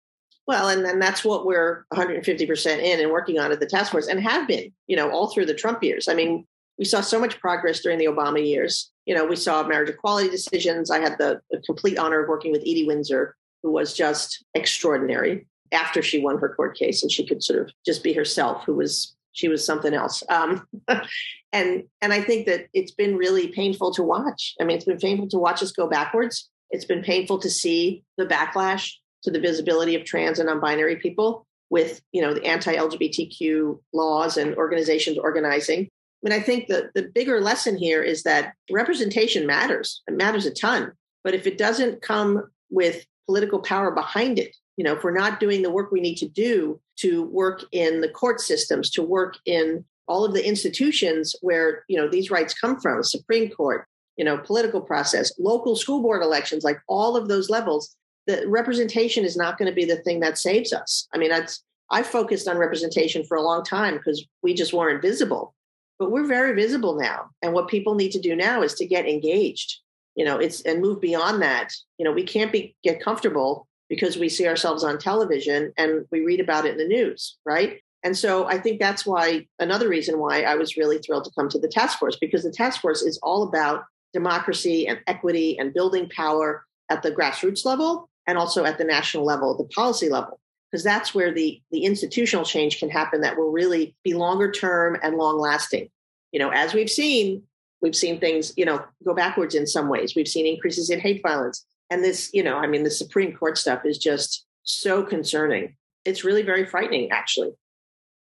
Well, 0.47 0.69
and 0.69 0.85
then 0.85 1.01
that's 1.01 1.25
what 1.25 1.45
we're 1.45 1.85
150% 1.93 2.79
in 2.79 3.01
and 3.01 3.11
working 3.11 3.39
on 3.39 3.51
at 3.51 3.59
the 3.59 3.67
task 3.67 3.91
force 3.91 4.07
and 4.07 4.21
have 4.21 4.47
been, 4.47 4.73
you 4.87 4.97
know, 4.97 5.11
all 5.11 5.33
through 5.33 5.47
the 5.47 5.55
Trump 5.55 5.83
years. 5.83 6.09
I 6.09 6.15
mean, 6.15 6.47
we 6.79 6.85
saw 6.85 7.01
so 7.01 7.19
much 7.19 7.41
progress 7.41 7.81
during 7.81 7.99
the 7.99 8.07
Obama 8.07 8.45
years. 8.45 8.91
You 9.07 9.15
know, 9.15 9.25
we 9.25 9.37
saw 9.37 9.63
marriage 9.63 9.89
equality 9.89 10.29
decisions. 10.29 10.91
I 10.91 11.01
had 11.01 11.17
the, 11.19 11.41
the 11.51 11.61
complete 11.63 11.99
honor 11.99 12.23
of 12.23 12.29
working 12.29 12.53
with 12.53 12.63
Edie 12.63 12.87
Windsor, 12.87 13.35
who 13.63 13.73
was 13.73 13.95
just 13.95 14.45
extraordinary 14.55 15.47
after 15.73 16.03
she 16.03 16.21
won 16.21 16.39
her 16.39 16.55
court 16.55 16.77
case 16.77 17.03
and 17.03 17.11
she 17.11 17.27
could 17.27 17.43
sort 17.43 17.61
of 17.61 17.71
just 17.85 18.03
be 18.03 18.13
herself, 18.13 18.65
who 18.65 18.75
was 18.75 19.17
she 19.33 19.49
was 19.49 19.65
something 19.65 19.93
else. 19.93 20.23
Um, 20.29 20.67
and 21.53 21.85
and 22.01 22.13
I 22.13 22.23
think 22.23 22.47
that 22.47 22.67
it's 22.73 22.93
been 22.93 23.17
really 23.17 23.49
painful 23.49 23.93
to 23.95 24.03
watch. 24.03 24.55
I 24.61 24.65
mean, 24.65 24.77
it's 24.77 24.87
been 24.87 24.99
painful 24.99 25.29
to 25.29 25.39
watch 25.39 25.63
us 25.63 25.73
go 25.73 25.89
backwards. 25.89 26.49
It's 26.71 26.85
been 26.85 27.03
painful 27.03 27.39
to 27.41 27.51
see 27.51 28.03
the 28.17 28.27
backlash 28.27 28.93
to 29.23 29.31
the 29.31 29.41
visibility 29.41 29.95
of 29.95 30.05
trans 30.05 30.39
and 30.39 30.47
non-binary 30.49 30.97
people 30.97 31.47
with 31.71 32.01
you 32.13 32.23
know 32.23 32.33
the 32.33 32.45
anti-LGBTQ 32.45 33.81
laws 33.93 34.37
and 34.37 34.55
organizations 34.57 35.19
organizing. 35.19 35.89
I 36.25 36.31
mean, 36.31 36.41
I 36.41 36.43
think 36.43 36.69
the, 36.69 36.91
the 36.95 37.03
bigger 37.15 37.41
lesson 37.41 37.77
here 37.77 38.03
is 38.03 38.23
that 38.23 38.55
representation 38.71 39.47
matters. 39.47 40.03
It 40.09 40.15
matters 40.15 40.47
a 40.47 40.51
ton. 40.51 40.93
But 41.23 41.35
if 41.35 41.47
it 41.47 41.59
doesn't 41.59 42.03
come 42.03 42.49
with 42.71 43.05
political 43.27 43.61
power 43.61 43.91
behind 43.91 44.39
it, 44.39 44.57
you 44.77 44.85
know, 44.85 44.95
if 44.95 45.05
we're 45.05 45.17
not 45.17 45.41
doing 45.41 45.63
the 45.63 45.71
work 45.71 45.91
we 45.91 46.01
need 46.01 46.17
to 46.17 46.29
do 46.29 46.81
to 46.99 47.25
work 47.25 47.65
in 47.73 48.01
the 48.01 48.09
court 48.09 48.41
systems, 48.41 48.91
to 48.91 49.03
work 49.03 49.37
in 49.45 49.85
all 50.09 50.25
of 50.25 50.35
the 50.35 50.47
institutions 50.47 51.35
where, 51.41 51.85
you 51.89 51.97
know, 51.97 52.09
these 52.09 52.31
rights 52.31 52.55
come 52.55 52.79
from, 52.81 53.03
Supreme 53.03 53.51
Court, 53.51 53.87
you 54.17 54.25
know, 54.25 54.39
political 54.39 54.81
process, 54.81 55.33
local 55.39 55.77
school 55.77 56.03
board 56.03 56.23
elections, 56.23 56.65
like 56.65 56.79
all 56.89 57.17
of 57.17 57.29
those 57.29 57.51
levels, 57.51 57.97
the 58.27 58.45
representation 58.49 59.25
is 59.25 59.37
not 59.37 59.59
going 59.59 59.69
to 59.69 59.75
be 59.75 59.85
the 59.85 59.97
thing 60.03 60.21
that 60.21 60.39
saves 60.39 60.73
us. 60.73 61.09
I 61.15 61.19
mean, 61.19 61.31
that's 61.31 61.63
I 61.91 62.03
focused 62.03 62.49
on 62.49 62.59
representation 62.59 63.25
for 63.25 63.37
a 63.37 63.43
long 63.43 63.63
time 63.63 63.97
because 63.97 64.25
we 64.43 64.55
just 64.55 64.73
weren't 64.73 65.03
visible 65.03 65.55
but 65.99 66.11
we're 66.11 66.27
very 66.27 66.55
visible 66.55 66.99
now. 66.99 67.31
And 67.43 67.53
what 67.53 67.69
people 67.69 67.95
need 67.95 68.13
to 68.13 68.21
do 68.21 68.37
now 68.37 68.63
is 68.63 68.75
to 68.75 68.87
get 68.87 69.09
engaged 69.09 69.81
you 70.17 70.25
know 70.25 70.39
it's 70.39 70.63
and 70.63 70.81
move 70.81 71.01
beyond 71.01 71.43
that. 71.43 71.73
You 71.99 72.05
know 72.05 72.13
we 72.13 72.25
can't 72.25 72.51
be 72.51 72.75
get 72.83 73.01
comfortable 73.01 73.69
because 73.89 74.17
we 74.17 74.29
see 74.29 74.49
ourselves 74.49 74.83
on 74.83 74.99
television 74.99 75.73
and 75.77 76.07
we 76.11 76.25
read 76.25 76.41
about 76.41 76.65
it 76.67 76.73
in 76.73 76.79
the 76.79 76.89
news 76.89 77.37
right? 77.45 77.81
And 78.03 78.17
so 78.17 78.47
i 78.47 78.57
think 78.57 78.79
that's 78.79 79.05
why 79.05 79.47
another 79.59 79.89
reason 79.89 80.21
why 80.21 80.43
i 80.43 80.55
was 80.55 80.77
really 80.77 80.99
thrilled 80.99 81.25
to 81.25 81.31
come 81.37 81.49
to 81.49 81.59
the 81.59 81.67
task 81.67 81.99
force 81.99 82.17
because 82.17 82.45
the 82.45 82.53
task 82.53 82.81
force 82.81 83.03
is 83.03 83.19
all 83.21 83.43
about 83.43 83.85
democracy 84.13 84.87
and 84.87 85.01
equity 85.09 85.59
and 85.59 85.75
building 85.75 86.09
power 86.09 86.65
at 86.89 87.03
the 87.03 87.11
grassroots 87.11 87.65
level 87.65 88.09
and 88.29 88.39
also 88.39 88.65
at 88.65 88.79
the 88.79 88.85
national 88.85 89.25
level 89.25 89.57
the 89.57 89.65
policy 89.75 90.09
level 90.09 90.39
because 90.71 90.85
that's 90.85 91.15
where 91.15 91.33
the 91.33 91.61
the 91.71 91.85
institutional 91.85 92.45
change 92.45 92.79
can 92.79 92.91
happen 92.91 93.21
that 93.21 93.37
will 93.37 93.51
really 93.51 93.95
be 94.05 94.15
longer 94.15 94.51
term 94.51 94.97
and 95.03 95.17
long 95.17 95.39
lasting. 95.39 95.89
You 96.33 96.41
know 96.41 96.51
as 96.51 96.75
we've 96.75 96.91
seen 96.91 97.43
we've 97.83 97.97
seen 97.97 98.21
things 98.21 98.53
you 98.57 98.65
know 98.65 98.85
go 99.05 99.15
backwards 99.15 99.55
in 99.55 99.67
some 99.67 99.89
ways. 99.89 100.15
We've 100.15 100.29
seen 100.29 100.47
increases 100.47 100.91
in 100.91 101.01
hate 101.01 101.23
violence. 101.23 101.65
And 101.91 102.03
this 102.03 102.31
you 102.33 102.43
know 102.43 102.57
i 102.57 102.67
mean 102.67 102.83
the 102.83 102.91
supreme 102.91 103.33
court 103.33 103.57
stuff 103.59 103.83
is 103.85 103.99
just 103.99 104.45
so 104.65 105.03
concerning. 105.03 105.77
It's 106.05 106.25
really 106.25 106.43
very 106.43 106.67
frightening 106.67 107.11
actually. 107.11 107.53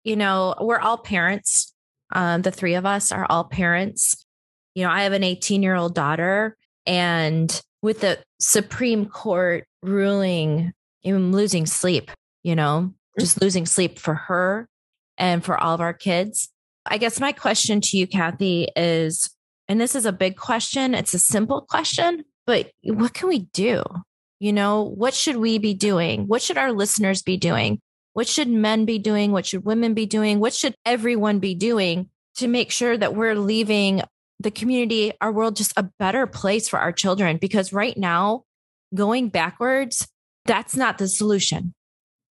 You 0.04 0.16
know 0.16 0.56
we're 0.60 0.80
all 0.80 0.98
parents. 0.98 1.74
Um, 2.14 2.42
the 2.42 2.52
three 2.52 2.76
of 2.76 2.86
us 2.86 3.12
are 3.12 3.26
all 3.30 3.46
parents. 3.46 4.26
You 4.76 4.86
know, 4.86 4.92
I 4.92 5.04
have 5.04 5.14
an 5.14 5.24
18 5.24 5.64
year 5.64 5.76
old 5.76 5.96
daughter, 5.96 6.58
and 6.86 7.62
with 7.82 8.02
the 8.02 8.20
Supreme 8.40 9.06
Court 9.06 9.66
ruling, 9.82 10.74
I'm 11.06 11.32
losing 11.32 11.66
sleep, 11.66 12.12
you 12.44 12.56
know, 12.56 12.92
mm-hmm. 12.92 13.20
just 13.20 13.42
losing 13.42 13.66
sleep 13.66 14.00
for 14.00 14.16
her 14.16 14.68
and 15.18 15.44
for 15.44 15.58
all 15.58 15.74
of 15.74 15.82
our 15.82 15.94
kids. 15.94 16.50
I 16.86 16.98
guess 16.98 17.20
my 17.20 17.32
question 17.32 17.82
to 17.82 17.98
you, 17.98 18.08
Kathy, 18.08 18.68
is 18.76 19.30
and 19.68 19.80
this 19.80 19.96
is 19.96 20.06
a 20.06 20.12
big 20.12 20.36
question, 20.36 20.94
it's 20.94 21.14
a 21.14 21.20
simple 21.20 21.62
question, 21.62 22.26
but 22.46 22.72
what 22.84 23.14
can 23.14 23.30
we 23.30 23.40
do? 23.54 23.84
You 24.40 24.52
know, 24.52 24.84
what 24.84 25.14
should 25.14 25.38
we 25.38 25.60
be 25.60 25.74
doing? 25.74 26.28
What 26.28 26.42
should 26.42 26.58
our 26.58 26.72
listeners 26.72 27.22
be 27.22 27.38
doing? 27.38 27.80
What 28.14 28.28
should 28.28 28.50
men 28.50 28.86
be 28.86 29.00
doing? 29.00 29.32
What 29.32 29.46
should 29.46 29.64
women 29.64 29.94
be 29.94 30.06
doing? 30.06 30.40
What 30.40 30.54
should 30.54 30.76
everyone 30.86 31.40
be 31.40 31.56
doing 31.56 32.10
to 32.36 32.48
make 32.48 32.72
sure 32.72 32.98
that 32.98 33.16
we're 33.16 33.36
leaving 33.36 34.02
the 34.40 34.52
community, 34.52 35.14
our 35.22 35.32
world, 35.32 35.56
just 35.56 35.74
a 35.78 35.90
better 36.00 36.28
place 36.28 36.68
for 36.68 36.80
our 36.80 36.92
children? 36.92 37.38
Because 37.38 37.72
right 37.72 37.98
now, 37.98 38.44
going 38.94 39.30
backwards, 39.30 40.08
that's 40.46 40.76
not 40.76 40.98
the 40.98 41.08
solution. 41.08 41.74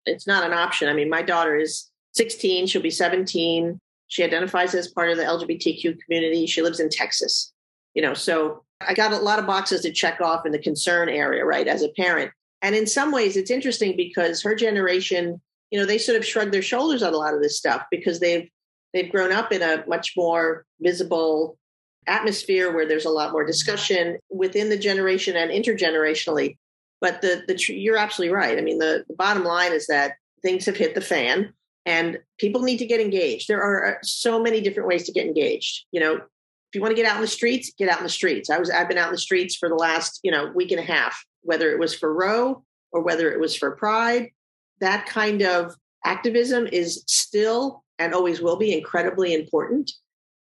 It's 0.05 0.27
not 0.27 0.43
an 0.43 0.53
option. 0.53 0.89
I 0.89 0.93
mean, 0.93 1.09
my 1.09 1.21
daughter 1.21 1.55
is 1.55 1.89
16, 2.13 2.67
she'll 2.67 2.81
be 2.81 2.89
17. 2.89 3.79
She 4.07 4.23
identifies 4.23 4.73
as 4.73 4.87
part 4.87 5.11
of 5.11 5.17
the 5.17 5.23
LGBTQ 5.23 5.99
community. 6.03 6.47
She 6.47 6.61
lives 6.61 6.79
in 6.79 6.89
Texas. 6.89 7.53
You 7.93 8.01
know, 8.01 8.13
so 8.13 8.63
I 8.81 8.93
got 8.93 9.11
a 9.11 9.17
lot 9.17 9.39
of 9.39 9.47
boxes 9.47 9.81
to 9.81 9.91
check 9.91 10.21
off 10.21 10.45
in 10.45 10.51
the 10.51 10.59
concern 10.59 11.09
area, 11.09 11.45
right, 11.45 11.67
as 11.67 11.83
a 11.83 11.89
parent. 11.89 12.31
And 12.61 12.75
in 12.75 12.87
some 12.87 13.11
ways, 13.11 13.37
it's 13.37 13.51
interesting 13.51 13.95
because 13.95 14.41
her 14.41 14.55
generation, 14.55 15.41
you 15.71 15.79
know, 15.79 15.85
they 15.85 15.97
sort 15.97 16.17
of 16.17 16.25
shrug 16.25 16.51
their 16.51 16.61
shoulders 16.61 17.03
on 17.03 17.13
a 17.13 17.17
lot 17.17 17.33
of 17.33 17.41
this 17.41 17.57
stuff 17.57 17.83
because 17.91 18.19
they've 18.19 18.49
they've 18.93 19.11
grown 19.11 19.31
up 19.31 19.51
in 19.51 19.61
a 19.61 19.83
much 19.87 20.13
more 20.17 20.65
visible 20.81 21.57
atmosphere 22.07 22.73
where 22.73 22.87
there's 22.87 23.05
a 23.05 23.09
lot 23.09 23.31
more 23.31 23.45
discussion 23.45 24.17
within 24.29 24.69
the 24.69 24.77
generation 24.77 25.35
and 25.35 25.51
intergenerationally. 25.51 26.57
But 27.01 27.21
the 27.21 27.43
the 27.47 27.73
you're 27.73 27.97
absolutely 27.97 28.35
right. 28.35 28.57
I 28.57 28.61
mean, 28.61 28.79
the, 28.79 29.05
the 29.07 29.15
bottom 29.15 29.43
line 29.43 29.71
is 29.71 29.87
that 29.87 30.13
things 30.41 30.65
have 30.65 30.77
hit 30.77 30.95
the 30.95 31.01
fan 31.01 31.53
and 31.85 32.19
people 32.37 32.61
need 32.61 32.77
to 32.77 32.85
get 32.85 32.99
engaged. 32.99 33.47
There 33.47 33.61
are 33.61 33.93
uh, 33.93 33.95
so 34.03 34.41
many 34.41 34.61
different 34.61 34.87
ways 34.87 35.05
to 35.05 35.11
get 35.11 35.25
engaged. 35.25 35.85
You 35.91 35.99
know, 35.99 36.15
if 36.15 36.75
you 36.75 36.81
want 36.81 36.91
to 36.91 37.01
get 37.01 37.09
out 37.09 37.15
in 37.15 37.21
the 37.21 37.27
streets, 37.27 37.71
get 37.77 37.89
out 37.89 37.97
in 37.97 38.03
the 38.03 38.09
streets. 38.09 38.49
I 38.49 38.59
was 38.59 38.69
I've 38.69 38.87
been 38.87 38.97
out 38.97 39.07
in 39.07 39.13
the 39.13 39.19
streets 39.19 39.55
for 39.55 39.69
the 39.69 39.75
last, 39.75 40.19
you 40.23 40.31
know, 40.31 40.51
week 40.53 40.71
and 40.71 40.79
a 40.79 40.83
half, 40.83 41.23
whether 41.41 41.71
it 41.71 41.79
was 41.79 41.95
for 41.95 42.13
Roe 42.13 42.63
or 42.91 43.01
whether 43.01 43.31
it 43.31 43.39
was 43.39 43.55
for 43.55 43.71
Pride. 43.71 44.29
That 44.81 45.05
kind 45.05 45.41
of 45.41 45.75
activism 46.05 46.67
is 46.67 47.03
still 47.07 47.83
and 47.97 48.13
always 48.13 48.41
will 48.41 48.55
be 48.55 48.73
incredibly 48.73 49.33
important. 49.33 49.91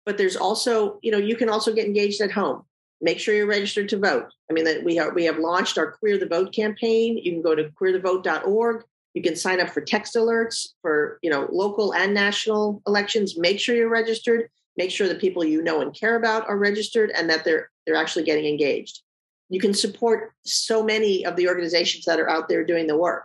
But 0.05 0.19
there's 0.19 0.37
also, 0.37 0.99
you 1.03 1.13
know, 1.13 1.19
you 1.19 1.37
can 1.37 1.49
also 1.49 1.73
get 1.73 1.87
engaged 1.87 2.21
at 2.21 2.31
home. 2.31 2.63
Make 3.01 3.19
sure 3.19 3.35
you're 3.35 3.47
registered 3.47 3.89
to 3.91 3.99
vote. 3.99 4.27
I 4.51 4.53
mean, 4.53 4.65
that 4.65 4.85
we 4.85 4.99
are 4.99 5.13
we 5.13 5.25
have 5.25 5.39
launched 5.39 5.79
our 5.79 5.93
Queer 5.93 6.19
the 6.19 6.27
Vote 6.27 6.53
campaign. 6.53 7.19
You 7.19 7.33
can 7.33 7.43
go 7.43 7.55
to 7.55 7.71
queerthevote.org. 7.81 8.85
You 9.15 9.23
can 9.23 9.37
sign 9.37 9.61
up 9.61 9.71
for 9.71 9.81
text 9.81 10.15
alerts 10.15 10.69
for, 10.83 11.19
you 11.23 11.31
know, 11.31 11.49
local 11.51 11.95
and 11.95 12.15
national 12.15 12.83
elections. 12.87 13.39
Make 13.39 13.59
sure 13.59 13.75
you're 13.75 13.89
registered. 13.89 14.49
Make 14.77 14.91
sure 14.91 15.09
the 15.09 15.15
people 15.17 15.45
you 15.45 15.63
know 15.63 15.81
and 15.81 15.95
care 15.99 16.17
about 16.17 16.49
are 16.49 16.57
registered 16.57 17.11
and 17.11 17.29
that 17.31 17.45
they're 17.45 17.71
they're 17.87 17.97
actually 17.97 18.25
getting 18.25 18.47
engaged. 18.47 19.03
You 19.49 19.61
can 19.61 19.75
support 19.75 20.33
so 20.45 20.83
many 20.83 21.27
of 21.27 21.37
the 21.37 21.49
organizations 21.49 22.05
that 22.05 22.21
are 22.21 22.31
out 22.31 22.49
there 22.49 22.65
doing 22.65 22.87
the 22.87 22.97
work. 22.97 23.25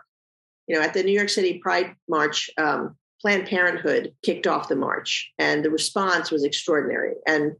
You 0.66 0.74
know, 0.74 0.82
at 0.82 0.92
the 0.92 1.04
New 1.04 1.12
York 1.12 1.28
City 1.28 1.58
Pride 1.58 1.94
March, 2.08 2.50
um, 2.58 2.96
Planned 3.20 3.46
Parenthood 3.46 4.12
kicked 4.22 4.46
off 4.46 4.68
the 4.68 4.76
march, 4.76 5.32
and 5.38 5.64
the 5.64 5.70
response 5.70 6.30
was 6.30 6.44
extraordinary. 6.44 7.14
And 7.26 7.52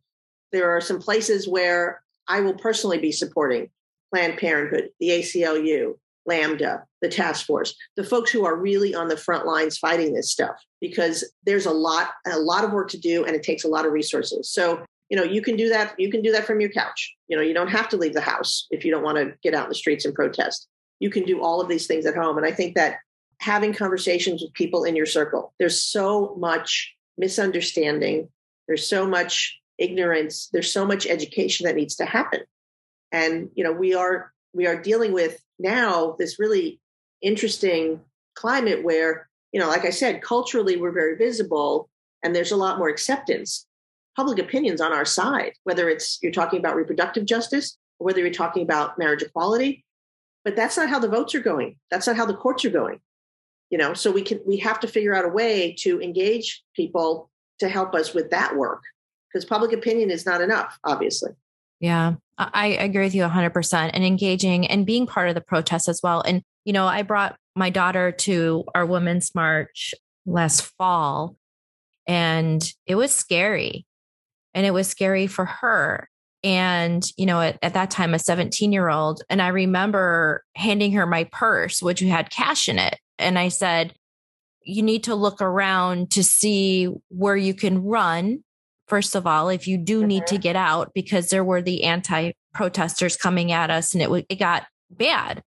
there 0.53 0.71
are 0.71 0.81
some 0.81 1.01
places 1.01 1.47
where 1.47 2.03
I 2.29 2.41
will 2.41 2.55
personally 2.55 2.99
be 2.99 3.13
supporting 3.13 3.71
Planned 4.13 4.39
Parenthood, 4.39 4.91
the 5.01 5.11
ACLU, 5.11 5.95
Lambda, 6.27 6.85
the 7.03 7.09
task 7.09 7.47
force, 7.47 7.75
the 7.97 8.05
folks 8.05 8.31
who 8.31 8.45
are 8.45 8.57
really 8.57 8.95
on 8.95 9.09
the 9.09 9.17
front 9.17 9.47
lines 9.47 9.79
fighting 9.79 10.13
this 10.13 10.31
stuff, 10.31 10.57
because 10.81 11.25
there's 11.45 11.67
a 11.67 11.71
lot, 11.71 12.11
a 12.27 12.39
lot 12.39 12.65
of 12.65 12.73
work 12.73 12.91
to 12.91 12.99
do, 12.99 13.25
and 13.25 13.37
it 13.37 13.43
takes 13.43 13.65
a 13.65 13.69
lot 13.69 13.87
of 13.87 13.93
resources. 13.93 14.51
So, 14.51 14.85
you 15.09 15.17
know, 15.17 15.23
you 15.23 15.41
can 15.41 15.57
do 15.57 15.69
that. 15.69 15.95
You 15.99 16.11
can 16.11 16.23
do 16.23 16.33
that 16.33 16.47
from 16.47 16.61
your 16.61 16.71
couch. 16.71 17.15
You 17.29 17.37
know, 17.37 17.43
you 17.43 17.55
don't 17.55 17.69
have 17.69 17.89
to 17.91 17.97
leave 17.97 18.15
the 18.15 18.21
house 18.21 18.67
if 18.71 18.85
you 18.85 18.91
don't 18.91 19.05
want 19.05 19.19
to 19.19 19.35
get 19.43 19.55
out 19.55 19.65
in 19.65 19.69
the 19.69 19.77
streets 19.77 20.05
and 20.05 20.15
protest. 20.15 20.67
You 20.99 21.11
can 21.11 21.23
do 21.25 21.41
all 21.41 21.61
of 21.61 21.69
these 21.69 21.87
things 21.87 22.07
at 22.07 22.17
home. 22.17 22.37
And 22.37 22.47
I 22.47 22.51
think 22.51 22.75
that 22.75 22.97
having 23.39 23.73
conversations 23.73 24.43
with 24.43 24.53
people 24.55 24.83
in 24.83 24.97
your 24.97 25.07
circle, 25.07 25.53
there's 25.61 25.81
so 25.81 26.35
much 26.39 26.93
misunderstanding. 27.17 28.29
There's 28.67 28.87
so 28.87 29.07
much 29.07 29.61
ignorance. 29.79 30.49
There's 30.53 30.73
so 30.73 30.87
much 30.87 31.07
education 31.07 31.67
that 31.67 31.77
needs 31.77 31.97
to 31.97 32.05
happen. 32.07 32.41
And, 33.13 33.51
you 33.55 33.65
know, 33.65 33.73
we 33.73 33.95
are 33.95 34.33
we 34.53 34.67
are 34.67 34.81
dealing 34.81 35.13
with 35.13 35.43
now 35.59 36.17
this 36.19 36.39
really 36.39 36.81
interesting 37.23 38.01
climate 38.35 38.83
where, 38.83 39.29
you 39.53 39.61
know, 39.61 39.69
like 39.69 39.85
I 39.85 39.91
said, 39.91 40.23
culturally 40.23 40.77
we're 40.77 40.93
very 40.93 41.17
visible 41.17 41.89
and 42.23 42.35
there's 42.35 42.53
a 42.53 42.57
lot 42.57 42.79
more 42.79 42.89
acceptance. 42.89 43.67
Public 44.17 44.39
opinions 44.39 44.81
on 44.81 44.93
our 44.93 45.05
side, 45.05 45.53
whether 45.65 45.89
it's 45.89 46.19
you're 46.23 46.33
talking 46.33 46.59
about 46.59 46.75
reproductive 46.75 47.27
justice 47.27 47.77
or 47.99 48.07
whether 48.07 48.21
you're 48.21 48.31
talking 48.31 48.63
about 48.63 48.99
marriage 48.99 49.23
equality. 49.23 49.85
But 50.45 50.57
that's 50.57 50.77
not 50.77 50.89
how 50.89 50.99
the 50.99 51.09
votes 51.09 51.35
are 51.35 51.41
going. 51.41 51.77
That's 51.91 52.07
not 52.07 52.17
how 52.17 52.25
the 52.25 52.35
courts 52.35 52.65
are 52.65 52.71
going. 52.71 53.01
You 53.71 53.79
know, 53.79 53.95
so 53.95 54.11
we 54.11 54.23
can 54.23 54.41
we 54.47 54.59
have 54.59 54.81
to 54.81 54.89
figure 54.89 55.15
out 55.15 55.25
a 55.25 55.29
way 55.29 55.75
to 55.81 56.01
engage 56.01 56.63
people 56.75 57.31
to 57.59 57.69
help 57.69 57.95
us 57.95 58.15
with 58.15 58.31
that 58.31 58.57
work 58.57 58.83
because 59.29 59.45
public 59.45 59.73
opinion 59.73 60.11
is 60.11 60.27
not 60.27 60.41
enough, 60.41 60.79
obviously. 60.85 61.33
Yeah, 61.81 62.15
I 62.39 62.69
agree 62.69 63.05
with 63.05 63.15
you 63.15 63.23
100% 63.23 63.91
and 63.93 64.05
engaging 64.05 64.67
and 64.67 64.87
being 64.87 65.07
part 65.07 65.29
of 65.29 65.35
the 65.35 65.41
protest 65.41 65.89
as 65.89 66.01
well. 66.03 66.23
And, 66.23 66.43
you 66.65 66.73
know, 66.73 66.87
I 66.87 67.03
brought 67.03 67.37
my 67.55 67.71
daughter 67.71 68.13
to 68.13 68.65
our 68.75 68.87
Women's 68.87 69.35
March 69.35 69.95
last 70.25 70.63
fall 70.79 71.37
and 72.07 72.63
it 72.87 72.95
was 72.95 73.15
scary. 73.15 73.87
And 74.55 74.65
it 74.65 74.73
was 74.73 74.89
scary 74.89 75.27
for 75.27 75.45
her. 75.45 76.09
And, 76.43 77.05
you 77.17 77.27
know, 77.27 77.41
at, 77.41 77.59
at 77.63 77.75
that 77.75 77.91
time, 77.91 78.15
a 78.15 78.19
17 78.19 78.73
year 78.73 78.89
old. 78.89 79.23
And 79.29 79.43
I 79.43 79.49
remember 79.49 80.45
handing 80.55 80.93
her 80.93 81.07
my 81.07 81.25
purse, 81.25 81.83
which 81.83 82.01
had 82.01 82.31
cash 82.31 82.69
in 82.69 82.79
it. 82.79 82.99
And 83.19 83.39
I 83.39 83.49
said, 83.49 83.93
you 84.63 84.83
need 84.83 85.05
to 85.05 85.15
look 85.15 85.41
around 85.41 86.11
to 86.13 86.25
see 86.25 86.89
where 87.09 87.37
you 87.37 87.55
can 87.55 87.83
run 87.83 88.43
first 88.87 89.15
of 89.15 89.27
all, 89.27 89.49
if 89.49 89.67
you 89.67 89.79
do 89.79 90.07
need 90.07 90.27
to 90.29 90.35
mm-hmm. 90.35 90.43
get 90.43 90.57
out, 90.57 90.93
because 90.95 91.31
there 91.31 91.45
were 91.45 91.63
the 91.63 91.85
anti 91.85 92.33
protesters 92.55 93.17
coming 93.17 93.53
at 93.53 93.71
us 93.71 93.95
and 93.95 94.03
it, 94.03 94.27
it 94.29 94.37
got 94.37 94.67
bad. 94.91 95.43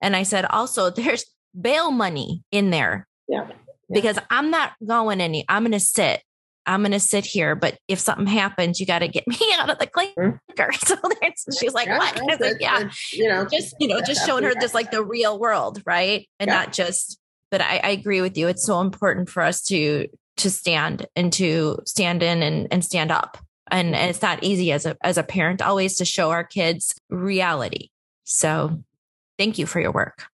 And 0.00 0.16
I 0.16 0.22
said, 0.22 0.44
also, 0.46 0.90
there's 0.90 1.24
bail 1.58 1.90
money 1.90 2.42
in 2.50 2.70
there. 2.70 3.06
Yeah. 3.28 3.46
yeah. 3.48 3.54
Because 3.88 4.18
I'm 4.30 4.50
not 4.50 4.72
going 4.84 5.20
any, 5.20 5.44
I'm 5.48 5.62
going 5.62 5.72
to 5.72 5.80
sit. 5.80 6.22
I'm 6.68 6.80
going 6.80 6.90
to 6.90 7.00
sit 7.00 7.24
here, 7.24 7.54
but 7.54 7.78
if 7.86 8.00
something 8.00 8.26
happens, 8.26 8.80
you 8.80 8.86
got 8.86 8.98
to 8.98 9.08
get 9.08 9.24
me 9.28 9.38
out 9.54 9.70
of 9.70 9.78
the 9.78 9.86
clinker. 9.86 10.40
So 10.78 10.96
she's 11.60 11.74
like, 11.74 11.86
yeah, 11.86 11.98
what? 11.98 12.18
I 12.18 12.36
like, 12.36 12.56
yeah, 12.60 12.88
you 13.12 13.28
know, 13.28 13.44
just, 13.44 13.76
you 13.78 13.86
know, 13.86 14.00
just 14.00 14.26
showing 14.26 14.42
her 14.42 14.54
this 14.58 14.72
like 14.72 14.90
the 14.90 15.04
real 15.04 15.38
world, 15.38 15.82
right? 15.84 16.26
And 16.40 16.48
yeah. 16.48 16.54
not 16.54 16.72
just, 16.72 17.18
but 17.50 17.60
I, 17.60 17.80
I 17.84 17.90
agree 17.90 18.22
with 18.22 18.38
you. 18.38 18.48
It's 18.48 18.64
so 18.64 18.80
important 18.80 19.28
for 19.28 19.42
us 19.42 19.62
to 19.64 20.08
to 20.36 20.50
stand 20.50 21.06
and 21.16 21.32
to 21.34 21.78
stand 21.86 22.22
in 22.22 22.42
and, 22.42 22.68
and 22.70 22.84
stand 22.84 23.10
up. 23.10 23.38
And, 23.68 23.94
and 23.96 24.10
it's 24.10 24.22
not 24.22 24.44
easy 24.44 24.70
as 24.70 24.86
a 24.86 24.96
as 25.02 25.18
a 25.18 25.24
parent 25.24 25.60
always 25.60 25.96
to 25.96 26.04
show 26.04 26.30
our 26.30 26.44
kids 26.44 26.94
reality. 27.10 27.88
So 28.24 28.82
thank 29.38 29.58
you 29.58 29.66
for 29.66 29.80
your 29.80 29.92
work. 29.92 30.26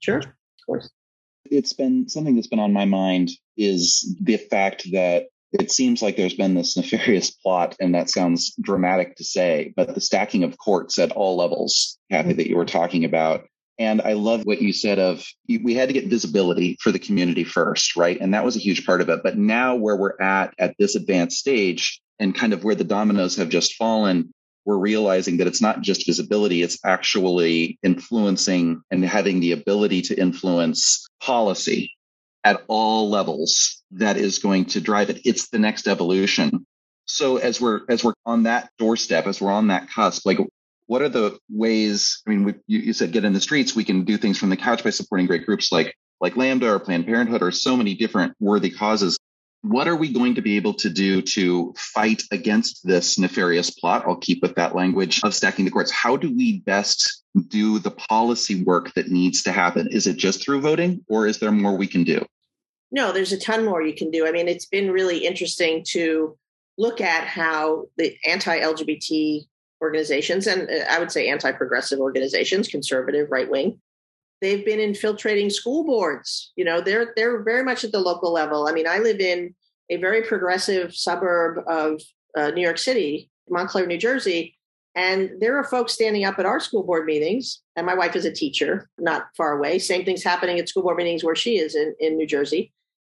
Sure. 0.00 0.18
Of 0.18 0.26
course. 0.66 0.90
It's 1.44 1.72
been 1.72 2.08
something 2.08 2.34
that's 2.34 2.48
been 2.48 2.58
on 2.58 2.72
my 2.72 2.84
mind 2.84 3.30
is 3.56 4.16
the 4.20 4.36
fact 4.36 4.90
that 4.92 5.26
it 5.52 5.72
seems 5.72 6.00
like 6.00 6.16
there's 6.16 6.34
been 6.34 6.54
this 6.54 6.76
nefarious 6.76 7.30
plot, 7.30 7.76
and 7.80 7.94
that 7.94 8.08
sounds 8.08 8.54
dramatic 8.60 9.16
to 9.16 9.24
say, 9.24 9.72
but 9.76 9.94
the 9.94 10.00
stacking 10.00 10.44
of 10.44 10.58
courts 10.58 10.98
at 10.98 11.10
all 11.12 11.36
levels, 11.36 11.98
Kathy, 12.10 12.34
that 12.34 12.48
you 12.48 12.56
were 12.56 12.64
talking 12.64 13.04
about, 13.04 13.44
and 13.80 14.02
I 14.02 14.12
love 14.12 14.44
what 14.44 14.60
you 14.60 14.74
said 14.74 14.98
of 14.98 15.26
we 15.48 15.74
had 15.74 15.88
to 15.88 15.94
get 15.94 16.06
visibility 16.06 16.76
for 16.82 16.92
the 16.92 16.98
community 16.98 17.44
first, 17.44 17.96
right? 17.96 18.20
And 18.20 18.34
that 18.34 18.44
was 18.44 18.54
a 18.54 18.60
huge 18.60 18.84
part 18.84 19.00
of 19.00 19.08
it. 19.08 19.22
But 19.22 19.38
now 19.38 19.74
where 19.74 19.96
we're 19.96 20.20
at 20.20 20.52
at 20.58 20.74
this 20.78 20.96
advanced 20.96 21.38
stage 21.38 21.98
and 22.18 22.34
kind 22.34 22.52
of 22.52 22.62
where 22.62 22.74
the 22.74 22.84
dominoes 22.84 23.36
have 23.36 23.48
just 23.48 23.76
fallen, 23.76 24.32
we're 24.66 24.76
realizing 24.76 25.38
that 25.38 25.46
it's 25.46 25.62
not 25.62 25.80
just 25.80 26.06
visibility, 26.06 26.60
it's 26.60 26.78
actually 26.84 27.78
influencing 27.82 28.82
and 28.90 29.02
having 29.02 29.40
the 29.40 29.52
ability 29.52 30.02
to 30.02 30.20
influence 30.20 31.08
policy 31.22 31.96
at 32.44 32.62
all 32.68 33.08
levels 33.08 33.82
that 33.92 34.18
is 34.18 34.40
going 34.40 34.66
to 34.66 34.82
drive 34.82 35.08
it. 35.08 35.22
It's 35.24 35.48
the 35.48 35.58
next 35.58 35.88
evolution. 35.88 36.66
So 37.06 37.38
as 37.38 37.58
we're 37.62 37.80
as 37.88 38.04
we're 38.04 38.12
on 38.26 38.42
that 38.42 38.70
doorstep, 38.78 39.26
as 39.26 39.40
we're 39.40 39.50
on 39.50 39.68
that 39.68 39.88
cusp, 39.88 40.26
like 40.26 40.38
what 40.90 41.02
are 41.02 41.08
the 41.08 41.38
ways? 41.48 42.20
I 42.26 42.30
mean, 42.30 42.42
we, 42.42 42.54
you, 42.66 42.80
you, 42.80 42.92
said 42.92 43.12
get 43.12 43.24
in 43.24 43.32
the 43.32 43.40
streets. 43.40 43.76
We 43.76 43.84
can 43.84 44.02
do 44.02 44.16
things 44.16 44.38
from 44.38 44.50
the 44.50 44.56
couch 44.56 44.82
by 44.82 44.90
supporting 44.90 45.28
great 45.28 45.46
groups 45.46 45.70
like 45.70 45.96
like 46.20 46.36
Lambda 46.36 46.68
or 46.68 46.80
Planned 46.80 47.06
Parenthood 47.06 47.42
or 47.42 47.52
so 47.52 47.76
many 47.76 47.94
different 47.94 48.34
worthy 48.40 48.70
causes. 48.70 49.16
what 49.62 49.86
are 49.86 49.94
we 49.94 50.12
going 50.12 50.34
to 50.34 50.42
be 50.42 50.56
able 50.56 50.74
to 50.74 50.90
do 50.90 51.22
to 51.22 51.72
fight 51.76 52.24
against 52.32 52.84
this 52.84 53.20
nefarious 53.20 53.70
plot? 53.70 54.02
I'll 54.04 54.16
keep 54.16 54.42
with 54.42 54.56
that 54.56 54.74
language 54.74 55.22
of 55.22 55.32
stacking 55.32 55.64
the 55.64 55.70
courts. 55.70 55.92
How 55.92 56.16
do 56.16 56.34
we 56.34 56.58
best 56.58 57.22
do 57.46 57.78
the 57.78 57.92
policy 57.92 58.64
work 58.64 58.92
that 58.94 59.12
needs 59.12 59.44
to 59.44 59.52
happen? 59.52 59.86
Is 59.92 60.08
it 60.08 60.16
just 60.16 60.42
through 60.42 60.60
voting 60.60 61.04
or 61.08 61.28
is 61.28 61.38
there 61.38 61.52
more 61.52 61.76
we 61.76 61.86
can 61.86 62.02
do? 62.02 62.26
No, 62.90 63.12
there's 63.12 63.30
a 63.30 63.38
ton 63.38 63.64
more 63.64 63.80
you 63.80 63.94
can 63.94 64.10
do. 64.10 64.26
I 64.26 64.32
mean, 64.32 64.48
it's 64.48 64.66
been 64.66 64.90
really 64.90 65.24
interesting 65.24 65.84
to 65.90 66.36
look 66.78 67.00
at 67.00 67.28
how 67.28 67.86
the 67.96 68.16
anti 68.26 68.58
LGBT 68.58 69.46
organizations, 69.82 70.46
and 70.46 70.68
uh, 70.68 70.84
I 70.88 70.98
would 70.98 71.12
say 71.12 71.28
anti 71.28 71.52
progressive 71.52 72.00
organizations, 72.00 72.68
conservative, 72.68 73.30
right 73.30 73.50
wing, 73.50 73.80
they've 74.40 74.64
been 74.64 74.80
infiltrating 74.80 75.50
school 75.50 75.84
boards. 75.84 76.52
You 76.56 76.64
know, 76.64 76.80
they're 76.80 77.12
they're 77.16 77.42
very 77.42 77.64
much 77.64 77.84
at 77.84 77.92
the 77.92 78.00
local 78.00 78.32
level. 78.32 78.68
I 78.68 78.72
mean, 78.72 78.88
I 78.88 78.98
live 78.98 79.20
in 79.20 79.54
a 79.88 79.96
very 79.96 80.22
progressive 80.22 80.94
suburb 80.94 81.64
of 81.66 82.00
uh, 82.36 82.50
New 82.50 82.62
York 82.62 82.78
City, 82.78 83.30
Montclair, 83.48 83.86
New 83.86 83.98
Jersey, 83.98 84.56
and 84.94 85.30
there 85.40 85.56
are 85.56 85.64
folks 85.64 85.92
standing 85.92 86.24
up 86.24 86.38
at 86.38 86.46
our 86.46 86.60
school 86.60 86.82
board 86.82 87.06
meetings. 87.06 87.60
And 87.76 87.86
my 87.86 87.94
wife 87.94 88.16
is 88.16 88.24
a 88.24 88.32
teacher, 88.32 88.88
not 88.98 89.28
far 89.36 89.56
away. 89.56 89.78
Same 89.78 90.04
thing's 90.04 90.24
happening 90.24 90.58
at 90.58 90.68
school 90.68 90.82
board 90.82 90.96
meetings 90.96 91.22
where 91.22 91.36
she 91.36 91.58
is 91.58 91.74
in, 91.74 91.94
in 92.00 92.16
New 92.16 92.26
Jersey. 92.26 92.72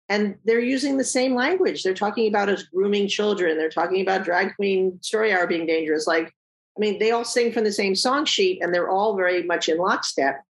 And 0.08 0.36
they're 0.44 0.60
using 0.60 0.98
the 0.98 1.04
same 1.04 1.34
language. 1.34 1.82
They're 1.82 1.94
talking 1.94 2.28
about 2.28 2.48
us 2.48 2.62
grooming 2.62 3.08
children. 3.08 3.56
They're 3.56 3.70
talking 3.70 4.02
about 4.02 4.24
drag 4.24 4.54
queen 4.54 4.98
story 5.02 5.32
hour 5.32 5.46
being 5.46 5.66
dangerous. 5.66 6.06
Like, 6.06 6.32
I 6.76 6.80
mean, 6.80 6.98
they 6.98 7.10
all 7.12 7.24
sing 7.24 7.52
from 7.52 7.64
the 7.64 7.72
same 7.72 7.94
song 7.94 8.24
sheet 8.24 8.62
and 8.62 8.74
they're 8.74 8.90
all 8.90 9.16
very 9.16 9.42
much 9.42 9.68
in 9.68 9.78
lockstep. 9.78 10.42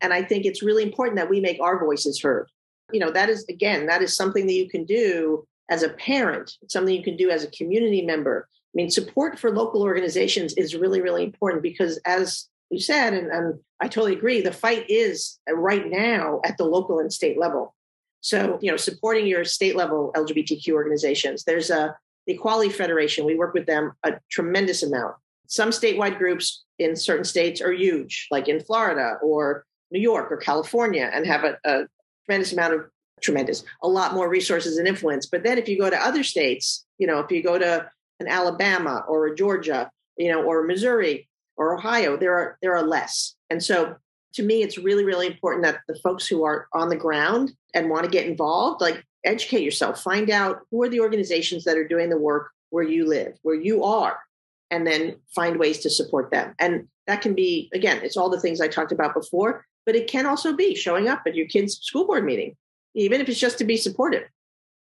And 0.00 0.12
I 0.12 0.22
think 0.22 0.44
it's 0.44 0.62
really 0.62 0.82
important 0.82 1.16
that 1.16 1.30
we 1.30 1.40
make 1.40 1.60
our 1.60 1.78
voices 1.78 2.20
heard. 2.20 2.48
You 2.92 3.00
know, 3.00 3.10
that 3.10 3.28
is, 3.28 3.44
again, 3.48 3.86
that 3.86 4.02
is 4.02 4.16
something 4.16 4.46
that 4.46 4.52
you 4.54 4.68
can 4.68 4.84
do 4.84 5.46
as 5.70 5.82
a 5.82 5.90
parent, 5.90 6.52
something 6.68 6.94
you 6.94 7.02
can 7.02 7.16
do 7.16 7.30
as 7.30 7.44
a 7.44 7.50
community 7.50 8.02
member. 8.02 8.48
I 8.52 8.74
mean, 8.74 8.90
support 8.90 9.38
for 9.38 9.50
local 9.50 9.82
organizations 9.82 10.54
is 10.54 10.76
really, 10.76 11.00
really 11.00 11.24
important 11.24 11.62
because, 11.62 11.98
as 12.04 12.48
you 12.70 12.80
said, 12.80 13.14
and, 13.14 13.30
and 13.30 13.60
I 13.80 13.88
totally 13.88 14.14
agree, 14.14 14.40
the 14.40 14.52
fight 14.52 14.86
is 14.88 15.38
right 15.48 15.86
now 15.88 16.40
at 16.44 16.56
the 16.56 16.64
local 16.64 16.98
and 16.98 17.12
state 17.12 17.38
level. 17.38 17.74
So, 18.20 18.58
you 18.60 18.70
know, 18.70 18.76
supporting 18.76 19.26
your 19.26 19.44
state 19.44 19.76
level 19.76 20.12
LGBTQ 20.14 20.72
organizations. 20.72 21.44
There's 21.44 21.70
a 21.70 21.96
the 22.26 22.34
Equality 22.34 22.70
Federation. 22.70 23.24
We 23.24 23.34
work 23.34 23.54
with 23.54 23.66
them 23.66 23.92
a 24.04 24.12
tremendous 24.30 24.82
amount. 24.82 25.16
Some 25.50 25.70
statewide 25.70 26.16
groups 26.16 26.64
in 26.78 26.94
certain 26.94 27.24
states 27.24 27.60
are 27.60 27.72
huge, 27.72 28.28
like 28.30 28.46
in 28.46 28.60
Florida 28.60 29.18
or 29.20 29.66
New 29.90 30.00
York 30.00 30.30
or 30.30 30.36
California 30.36 31.10
and 31.12 31.26
have 31.26 31.42
a, 31.42 31.58
a 31.64 31.86
tremendous 32.24 32.52
amount 32.52 32.74
of 32.74 32.84
tremendous, 33.20 33.64
a 33.82 33.88
lot 33.88 34.14
more 34.14 34.28
resources 34.28 34.78
and 34.78 34.86
influence. 34.86 35.26
But 35.26 35.42
then 35.42 35.58
if 35.58 35.68
you 35.68 35.76
go 35.76 35.90
to 35.90 35.96
other 35.96 36.22
states, 36.22 36.86
you 36.98 37.06
know, 37.06 37.18
if 37.18 37.32
you 37.32 37.42
go 37.42 37.58
to 37.58 37.90
an 38.20 38.28
Alabama 38.28 39.04
or 39.08 39.26
a 39.26 39.34
Georgia, 39.34 39.90
you 40.16 40.30
know, 40.30 40.40
or 40.44 40.62
Missouri 40.62 41.28
or 41.56 41.76
Ohio, 41.76 42.16
there 42.16 42.32
are 42.32 42.56
there 42.62 42.76
are 42.76 42.86
less. 42.86 43.34
And 43.50 43.60
so 43.60 43.96
to 44.34 44.44
me, 44.44 44.62
it's 44.62 44.78
really, 44.78 45.04
really 45.04 45.26
important 45.26 45.64
that 45.64 45.80
the 45.88 45.98
folks 45.98 46.28
who 46.28 46.44
are 46.44 46.68
on 46.72 46.90
the 46.90 46.96
ground 46.96 47.52
and 47.74 47.90
want 47.90 48.04
to 48.04 48.10
get 48.10 48.26
involved, 48.26 48.80
like 48.80 49.04
educate 49.24 49.62
yourself, 49.62 50.00
find 50.00 50.30
out 50.30 50.60
who 50.70 50.80
are 50.84 50.88
the 50.88 51.00
organizations 51.00 51.64
that 51.64 51.76
are 51.76 51.88
doing 51.88 52.08
the 52.08 52.16
work 52.16 52.52
where 52.70 52.84
you 52.84 53.08
live, 53.08 53.36
where 53.42 53.56
you 53.56 53.82
are, 53.82 54.20
and 54.70 54.86
then 54.86 55.16
find 55.34 55.58
ways 55.58 55.80
to 55.80 55.90
support 55.90 56.30
them. 56.30 56.54
And 56.58 56.88
that 57.06 57.22
can 57.22 57.34
be, 57.34 57.68
again, 57.72 58.00
it's 58.02 58.16
all 58.16 58.30
the 58.30 58.40
things 58.40 58.60
I 58.60 58.68
talked 58.68 58.92
about 58.92 59.14
before, 59.14 59.66
but 59.84 59.96
it 59.96 60.08
can 60.08 60.26
also 60.26 60.52
be 60.52 60.74
showing 60.74 61.08
up 61.08 61.22
at 61.26 61.34
your 61.34 61.46
kid's 61.46 61.78
school 61.78 62.06
board 62.06 62.24
meeting, 62.24 62.56
even 62.94 63.20
if 63.20 63.28
it's 63.28 63.40
just 63.40 63.58
to 63.58 63.64
be 63.64 63.76
supportive. 63.76 64.28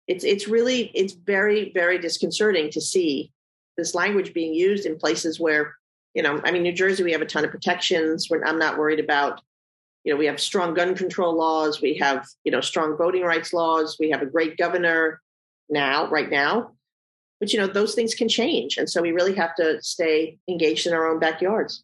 It's 0.07 0.23
it's 0.23 0.47
really 0.47 0.91
it's 0.93 1.13
very 1.13 1.71
very 1.73 1.97
disconcerting 1.97 2.69
to 2.71 2.81
see 2.81 3.31
this 3.77 3.95
language 3.95 4.33
being 4.33 4.53
used 4.53 4.85
in 4.85 4.97
places 4.97 5.39
where 5.39 5.75
you 6.13 6.21
know 6.21 6.41
I 6.43 6.51
mean 6.51 6.63
New 6.63 6.73
Jersey 6.73 7.03
we 7.03 7.13
have 7.13 7.21
a 7.21 7.25
ton 7.25 7.45
of 7.45 7.51
protections. 7.51 8.29
Where 8.29 8.45
I'm 8.45 8.59
not 8.59 8.77
worried 8.77 8.99
about 8.99 9.41
you 10.03 10.11
know 10.11 10.19
we 10.19 10.25
have 10.25 10.41
strong 10.41 10.73
gun 10.73 10.93
control 10.93 11.33
laws, 11.35 11.81
we 11.81 11.95
have 11.99 12.25
you 12.43 12.51
know 12.51 12.59
strong 12.59 12.97
voting 12.97 13.23
rights 13.23 13.53
laws, 13.53 13.97
we 13.97 14.09
have 14.09 14.21
a 14.21 14.25
great 14.25 14.57
governor 14.57 15.21
now 15.69 16.09
right 16.09 16.29
now. 16.29 16.71
But 17.43 17.51
you 17.51 17.59
know 17.59 17.67
those 17.67 17.93
things 17.93 18.15
can 18.15 18.29
change, 18.29 18.77
and 18.77 18.89
so 18.89 19.01
we 19.01 19.11
really 19.11 19.35
have 19.35 19.53
to 19.55 19.77
stay 19.83 20.37
engaged 20.47 20.87
in 20.87 20.93
our 20.93 21.11
own 21.11 21.19
backyards. 21.19 21.83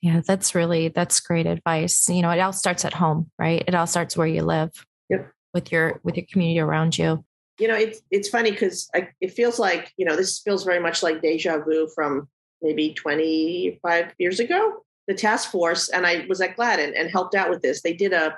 Yeah, 0.00 0.22
that's 0.26 0.56
really 0.56 0.88
that's 0.88 1.20
great 1.20 1.46
advice. 1.46 2.08
You 2.08 2.20
know, 2.20 2.30
it 2.30 2.40
all 2.40 2.52
starts 2.52 2.84
at 2.84 2.92
home, 2.92 3.30
right? 3.38 3.62
It 3.68 3.76
all 3.76 3.86
starts 3.86 4.16
where 4.16 4.26
you 4.26 4.42
live. 4.42 4.72
Yep. 5.08 5.30
With 5.54 5.70
your 5.70 6.00
with 6.02 6.16
your 6.16 6.26
community 6.28 6.58
around 6.58 6.98
you. 6.98 7.24
You 7.60 7.68
know, 7.68 7.76
it's 7.76 8.02
it's 8.10 8.28
funny 8.28 8.50
because 8.50 8.90
it 9.20 9.32
feels 9.32 9.60
like 9.60 9.92
you 9.96 10.04
know 10.04 10.16
this 10.16 10.40
feels 10.40 10.64
very 10.64 10.80
much 10.80 11.00
like 11.00 11.22
deja 11.22 11.58
vu 11.58 11.88
from 11.94 12.28
maybe 12.60 12.92
25 12.92 14.14
years 14.18 14.40
ago. 14.40 14.84
The 15.06 15.14
task 15.14 15.52
force, 15.52 15.90
and 15.90 16.04
I 16.04 16.26
was 16.28 16.40
at 16.40 16.56
GLAAD 16.56 16.80
and, 16.80 16.96
and 16.96 17.08
helped 17.08 17.36
out 17.36 17.50
with 17.50 17.62
this. 17.62 17.82
They 17.82 17.94
did 17.94 18.12
a 18.12 18.36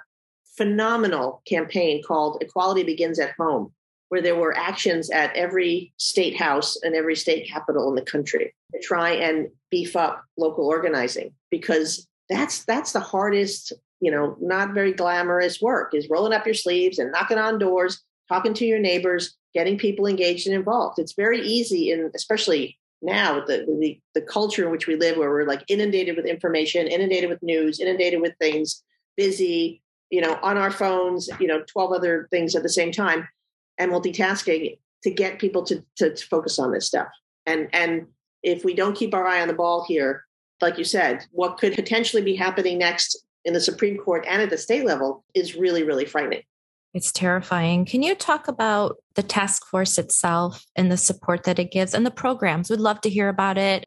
phenomenal 0.59 1.41
campaign 1.49 2.03
called 2.07 2.43
"Equality 2.43 2.83
Begins 2.83 3.19
at 3.19 3.33
Home," 3.39 3.73
where 4.15 4.23
there 4.23 4.37
were 4.37 4.57
actions 4.57 5.11
at 5.11 5.35
every 5.35 5.93
state 5.97 6.37
house 6.37 6.79
and 6.85 6.95
every 6.95 7.17
state 7.17 7.49
capital 7.49 7.89
in 7.89 7.97
the 7.97 8.03
country 8.03 8.55
to 8.73 8.81
try 8.81 9.11
and 9.11 9.49
beef 9.73 9.97
up 9.97 10.23
local 10.39 10.69
organizing 10.69 11.33
because 11.51 12.07
that's 12.31 12.65
that's 12.65 12.93
the 12.93 13.01
hardest 13.01 13.73
you 13.99 14.13
know 14.13 14.37
not 14.41 14.73
very 14.73 14.93
glamorous 14.93 15.61
work 15.61 15.93
is 15.95 16.09
rolling 16.09 16.33
up 16.33 16.47
your 16.47 16.55
sleeves 16.55 17.01
and 17.01 17.11
knocking 17.11 17.39
on 17.39 17.59
doors 17.59 18.05
talking 18.29 18.55
to 18.55 18.65
your 18.65 18.79
neighbors 18.79 19.37
getting 19.53 19.77
people 19.77 20.07
engaged 20.07 20.47
and 20.47 20.55
involved. 20.55 21.01
It's 21.01 21.15
very 21.15 21.41
easy 21.41 21.91
in 21.91 22.13
especially 22.15 22.79
now 23.03 23.41
with 23.41 23.49
the, 23.49 23.67
the 23.81 24.01
the 24.15 24.21
culture 24.21 24.65
in 24.65 24.71
which 24.71 24.87
we 24.87 24.95
live 24.95 25.17
where 25.17 25.31
we're 25.31 25.45
like 25.45 25.65
inundated 25.67 26.17
with 26.17 26.25
information 26.25 26.87
inundated 26.87 27.29
with 27.29 27.43
news 27.43 27.81
inundated 27.81 28.21
with 28.21 28.33
things 28.39 28.85
busy 29.17 29.83
you 30.11 30.21
know 30.21 30.39
on 30.41 30.57
our 30.57 30.71
phones 30.71 31.29
you 31.41 31.49
know 31.49 31.63
12 31.67 31.93
other 31.93 32.29
things 32.31 32.55
at 32.55 32.63
the 32.63 32.69
same 32.69 32.93
time 32.93 33.29
and 33.79 33.93
multitasking 33.93 34.79
to 35.03 35.11
get 35.11 35.39
people 35.39 35.63
to, 35.65 35.85
to, 35.97 36.15
to 36.15 36.27
focus 36.27 36.59
on 36.59 36.73
this 36.73 36.87
stuff. 36.87 37.09
And 37.47 37.69
and 37.73 38.07
if 38.43 38.65
we 38.65 38.75
don't 38.75 38.97
keep 38.97 39.15
our 39.15 39.27
eye 39.27 39.41
on 39.41 39.49
the 39.49 39.55
ball 39.55 39.85
here, 39.87 40.25
like 40.61 40.79
you 40.79 40.85
said, 40.85 41.25
what 41.31 41.59
could 41.59 41.75
potentially 41.75 42.23
be 42.23 42.37
happening 42.37 42.79
next 42.79 43.25
in 43.45 43.53
the 43.53 43.61
Supreme 43.61 43.99
Court 43.99 44.25
and 44.29 44.43
at 44.43 44.51
the 44.51 44.59
state 44.59 44.85
level 44.85 45.25
is 45.35 45.55
really, 45.55 45.83
really 45.83 46.05
frightening. 46.05 46.43
It's 46.95 47.11
terrifying. 47.11 47.85
Can 47.85 48.03
you 48.03 48.15
talk 48.15 48.47
about 48.47 48.97
the 49.15 49.23
task 49.23 49.67
force 49.67 49.99
itself 49.99 50.65
and 50.77 50.93
the 50.93 50.97
support 50.97 51.43
that 51.45 51.59
it 51.59 51.73
gives 51.73 51.93
and 51.93 52.07
the 52.07 52.11
programs? 52.11 52.71
We'd 52.71 52.81
love 52.81 53.01
to 53.03 53.11
hear 53.11 53.29
about 53.29 53.59
it. 53.59 53.85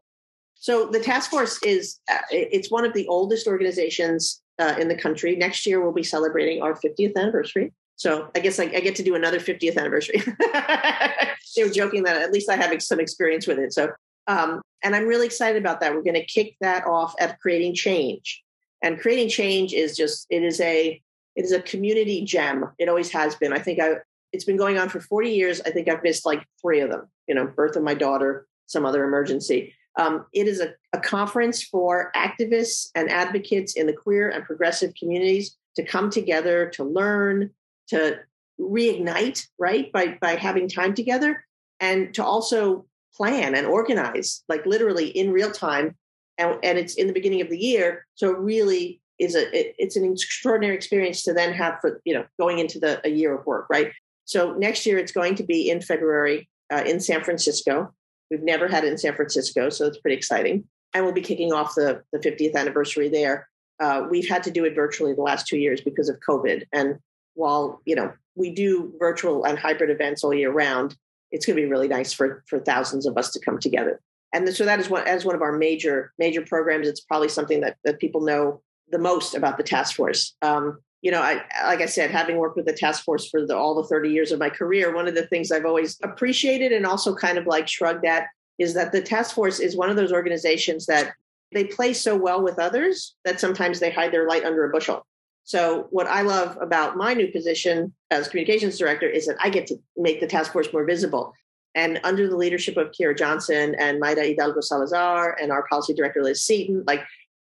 So 0.54 0.86
the 0.86 1.00
task 1.00 1.30
force 1.30 1.58
is 1.62 1.98
uh, 2.10 2.18
it's 2.30 2.70
one 2.70 2.84
of 2.84 2.92
the 2.92 3.06
oldest 3.08 3.46
organizations 3.46 4.42
uh, 4.58 4.74
in 4.78 4.88
the 4.88 4.96
country. 4.96 5.36
Next 5.36 5.66
year 5.66 5.80
we'll 5.80 5.92
be 5.92 6.02
celebrating 6.02 6.60
our 6.60 6.74
50th 6.74 7.16
anniversary. 7.16 7.72
So 7.98 8.30
I 8.34 8.38
guess 8.38 8.60
I, 8.60 8.64
I 8.64 8.80
get 8.80 8.94
to 8.96 9.02
do 9.02 9.16
another 9.16 9.40
50th 9.40 9.76
anniversary. 9.76 10.22
they 11.56 11.64
were 11.64 11.70
joking 11.70 12.04
that 12.04 12.16
at 12.16 12.32
least 12.32 12.48
I 12.48 12.54
have 12.54 12.80
some 12.80 13.00
experience 13.00 13.46
with 13.46 13.58
it. 13.58 13.72
So, 13.72 13.90
um, 14.28 14.62
and 14.84 14.94
I'm 14.94 15.06
really 15.06 15.26
excited 15.26 15.60
about 15.60 15.80
that. 15.80 15.92
We're 15.92 16.04
going 16.04 16.14
to 16.14 16.24
kick 16.24 16.54
that 16.60 16.86
off 16.86 17.14
at 17.18 17.40
creating 17.40 17.74
change, 17.74 18.42
and 18.82 19.00
creating 19.00 19.28
change 19.28 19.72
is 19.72 19.96
just 19.96 20.26
it 20.30 20.44
is 20.44 20.60
a 20.60 21.02
it 21.34 21.44
is 21.44 21.50
a 21.50 21.60
community 21.60 22.24
gem. 22.24 22.66
It 22.78 22.88
always 22.88 23.10
has 23.10 23.34
been. 23.34 23.52
I 23.52 23.58
think 23.58 23.80
I 23.80 23.96
it's 24.32 24.44
been 24.44 24.56
going 24.56 24.78
on 24.78 24.88
for 24.88 25.00
40 25.00 25.30
years. 25.30 25.60
I 25.62 25.70
think 25.70 25.88
I've 25.88 26.02
missed 26.04 26.24
like 26.24 26.46
three 26.62 26.80
of 26.80 26.90
them. 26.90 27.08
You 27.26 27.34
know, 27.34 27.46
birth 27.46 27.74
of 27.74 27.82
my 27.82 27.94
daughter, 27.94 28.46
some 28.66 28.86
other 28.86 29.02
emergency. 29.02 29.74
Um, 29.98 30.26
it 30.32 30.46
is 30.46 30.60
a, 30.60 30.74
a 30.92 31.00
conference 31.00 31.64
for 31.64 32.12
activists 32.14 32.90
and 32.94 33.10
advocates 33.10 33.74
in 33.74 33.88
the 33.88 33.92
queer 33.92 34.30
and 34.30 34.44
progressive 34.44 34.94
communities 34.94 35.56
to 35.74 35.82
come 35.82 36.10
together 36.10 36.70
to 36.74 36.84
learn, 36.84 37.50
to 37.88 38.18
reignite, 38.60 39.46
right? 39.58 39.90
By 39.92 40.18
by 40.20 40.36
having 40.36 40.68
time 40.68 40.94
together 40.94 41.44
and 41.80 42.12
to 42.14 42.24
also 42.24 42.86
plan 43.14 43.54
and 43.54 43.66
organize, 43.66 44.42
like 44.48 44.64
literally 44.66 45.08
in 45.08 45.32
real 45.32 45.50
time. 45.50 45.96
And, 46.38 46.56
and 46.62 46.78
it's 46.78 46.94
in 46.94 47.08
the 47.08 47.12
beginning 47.12 47.40
of 47.40 47.50
the 47.50 47.58
year. 47.58 48.06
So 48.14 48.30
it 48.30 48.38
really 48.38 49.00
is 49.18 49.34
a 49.34 49.48
it, 49.56 49.74
it's 49.78 49.96
an 49.96 50.12
extraordinary 50.12 50.76
experience 50.76 51.24
to 51.24 51.32
then 51.32 51.52
have 51.52 51.80
for 51.80 52.00
you 52.04 52.14
know 52.14 52.24
going 52.38 52.58
into 52.58 52.78
the 52.78 53.00
a 53.04 53.10
year 53.10 53.36
of 53.36 53.44
work, 53.46 53.66
right? 53.68 53.92
So 54.24 54.52
next 54.54 54.86
year 54.86 54.98
it's 54.98 55.12
going 55.12 55.34
to 55.36 55.42
be 55.42 55.70
in 55.70 55.80
February 55.80 56.48
uh, 56.72 56.82
in 56.86 57.00
San 57.00 57.24
Francisco. 57.24 57.92
We've 58.30 58.42
never 58.42 58.68
had 58.68 58.84
it 58.84 58.88
in 58.88 58.98
San 58.98 59.16
Francisco, 59.16 59.70
so 59.70 59.86
it's 59.86 59.98
pretty 59.98 60.16
exciting. 60.16 60.64
And 60.94 61.04
we'll 61.04 61.14
be 61.14 61.22
kicking 61.22 61.52
off 61.52 61.74
the, 61.74 62.02
the 62.12 62.18
50th 62.18 62.54
anniversary 62.54 63.08
there. 63.08 63.48
Uh, 63.80 64.06
we've 64.10 64.28
had 64.28 64.42
to 64.42 64.50
do 64.50 64.64
it 64.64 64.74
virtually 64.74 65.14
the 65.14 65.22
last 65.22 65.46
two 65.46 65.56
years 65.56 65.80
because 65.80 66.08
of 66.08 66.18
COVID. 66.28 66.64
And 66.72 66.98
while 67.38 67.80
you 67.84 67.94
know 67.94 68.12
we 68.34 68.50
do 68.50 68.92
virtual 68.98 69.44
and 69.44 69.58
hybrid 69.58 69.90
events 69.90 70.22
all 70.22 70.34
year 70.34 70.50
round, 70.50 70.96
it's 71.30 71.46
going 71.46 71.56
to 71.56 71.62
be 71.62 71.68
really 71.68 71.88
nice 71.88 72.12
for 72.12 72.44
for 72.46 72.58
thousands 72.58 73.06
of 73.06 73.16
us 73.16 73.30
to 73.32 73.40
come 73.40 73.58
together. 73.58 74.00
And 74.34 74.52
so 74.54 74.64
that 74.66 74.78
is 74.78 74.90
one 74.90 75.06
as 75.06 75.24
one 75.24 75.34
of 75.34 75.42
our 75.42 75.52
major 75.52 76.12
major 76.18 76.42
programs. 76.42 76.88
It's 76.88 77.00
probably 77.00 77.28
something 77.28 77.60
that 77.60 77.76
that 77.84 77.98
people 77.98 78.22
know 78.22 78.62
the 78.90 78.98
most 78.98 79.34
about 79.34 79.56
the 79.56 79.62
task 79.62 79.96
force. 79.96 80.34
Um, 80.42 80.78
you 81.00 81.12
know, 81.12 81.22
I, 81.22 81.44
like 81.64 81.80
I 81.80 81.86
said, 81.86 82.10
having 82.10 82.38
worked 82.38 82.56
with 82.56 82.66
the 82.66 82.72
task 82.72 83.04
force 83.04 83.28
for 83.28 83.46
the, 83.46 83.56
all 83.56 83.80
the 83.80 83.86
30 83.86 84.10
years 84.10 84.32
of 84.32 84.40
my 84.40 84.50
career, 84.50 84.92
one 84.92 85.06
of 85.06 85.14
the 85.14 85.26
things 85.28 85.52
I've 85.52 85.64
always 85.64 85.96
appreciated 86.02 86.72
and 86.72 86.84
also 86.84 87.14
kind 87.14 87.38
of 87.38 87.46
like 87.46 87.68
shrugged 87.68 88.04
at 88.04 88.26
is 88.58 88.74
that 88.74 88.90
the 88.90 89.00
task 89.00 89.34
force 89.34 89.60
is 89.60 89.76
one 89.76 89.90
of 89.90 89.96
those 89.96 90.12
organizations 90.12 90.86
that 90.86 91.12
they 91.52 91.64
play 91.64 91.92
so 91.92 92.16
well 92.16 92.42
with 92.42 92.58
others 92.58 93.14
that 93.24 93.38
sometimes 93.38 93.78
they 93.78 93.90
hide 93.90 94.12
their 94.12 94.26
light 94.28 94.44
under 94.44 94.64
a 94.64 94.70
bushel. 94.70 95.06
So, 95.48 95.86
what 95.88 96.06
I 96.06 96.20
love 96.20 96.58
about 96.60 96.98
my 96.98 97.14
new 97.14 97.32
position 97.32 97.94
as 98.10 98.28
communications 98.28 98.76
director 98.76 99.08
is 99.08 99.24
that 99.24 99.38
I 99.40 99.48
get 99.48 99.66
to 99.68 99.76
make 99.96 100.20
the 100.20 100.26
task 100.26 100.52
force 100.52 100.70
more 100.74 100.84
visible. 100.84 101.32
And 101.74 101.98
under 102.04 102.28
the 102.28 102.36
leadership 102.36 102.76
of 102.76 102.92
Kierra 102.92 103.16
Johnson 103.16 103.74
and 103.78 103.98
Maida 103.98 104.24
Hidalgo 104.24 104.60
Salazar 104.60 105.38
and 105.40 105.50
our 105.50 105.66
policy 105.66 105.94
director, 105.94 106.22
Liz 106.22 106.42
Seaton, 106.42 106.84
like 106.86 107.02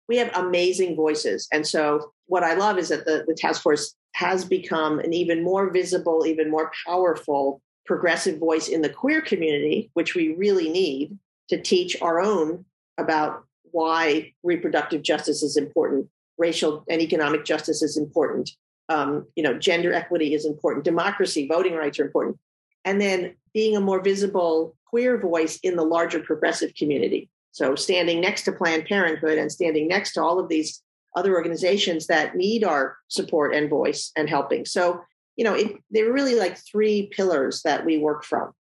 we 0.08 0.16
have 0.16 0.34
amazing 0.34 0.96
voices. 0.96 1.46
And 1.52 1.66
so 1.66 2.12
what 2.24 2.42
I 2.42 2.54
love 2.54 2.78
is 2.78 2.88
that 2.88 3.04
the, 3.04 3.26
the 3.28 3.34
task 3.34 3.60
force 3.60 3.94
has 4.14 4.46
become 4.46 4.98
an 5.00 5.12
even 5.12 5.44
more 5.44 5.70
visible, 5.70 6.24
even 6.26 6.50
more 6.50 6.72
powerful 6.86 7.60
progressive 7.84 8.38
voice 8.38 8.68
in 8.68 8.80
the 8.80 8.88
queer 8.88 9.20
community, 9.20 9.90
which 9.92 10.14
we 10.14 10.34
really 10.36 10.70
need 10.70 11.18
to 11.50 11.60
teach 11.60 12.00
our 12.00 12.18
own 12.18 12.64
about 12.96 13.44
why 13.72 14.32
reproductive 14.42 15.02
justice 15.02 15.42
is 15.42 15.58
important, 15.58 16.08
racial 16.40 16.84
and 16.88 17.00
economic 17.00 17.44
justice 17.44 17.82
is 17.82 17.96
important, 17.96 18.50
um, 18.88 19.26
you 19.36 19.42
know, 19.42 19.56
gender 19.56 19.92
equity 19.92 20.34
is 20.34 20.44
important, 20.44 20.84
democracy, 20.84 21.46
voting 21.46 21.74
rights 21.74 22.00
are 22.00 22.06
important, 22.06 22.38
and 22.84 23.00
then 23.00 23.36
being 23.54 23.76
a 23.76 23.80
more 23.80 24.02
visible 24.02 24.74
queer 24.86 25.18
voice 25.18 25.60
in 25.62 25.76
the 25.76 25.84
larger 25.84 26.20
progressive 26.20 26.74
community. 26.74 27.28
So 27.52 27.76
standing 27.76 28.20
next 28.20 28.42
to 28.44 28.52
Planned 28.52 28.86
Parenthood 28.86 29.38
and 29.38 29.52
standing 29.52 29.86
next 29.86 30.14
to 30.14 30.22
all 30.22 30.40
of 30.40 30.48
these 30.48 30.82
other 31.14 31.34
organizations 31.34 32.06
that 32.06 32.36
need 32.36 32.64
our 32.64 32.96
support 33.08 33.54
and 33.54 33.68
voice 33.68 34.12
and 34.16 34.28
helping. 34.28 34.64
So, 34.64 35.02
you 35.36 35.44
know, 35.44 35.54
it, 35.54 35.72
they're 35.90 36.12
really 36.12 36.36
like 36.36 36.58
three 36.58 37.10
pillars 37.12 37.62
that 37.62 37.84
we 37.84 37.98
work 37.98 38.24
from. 38.24 38.52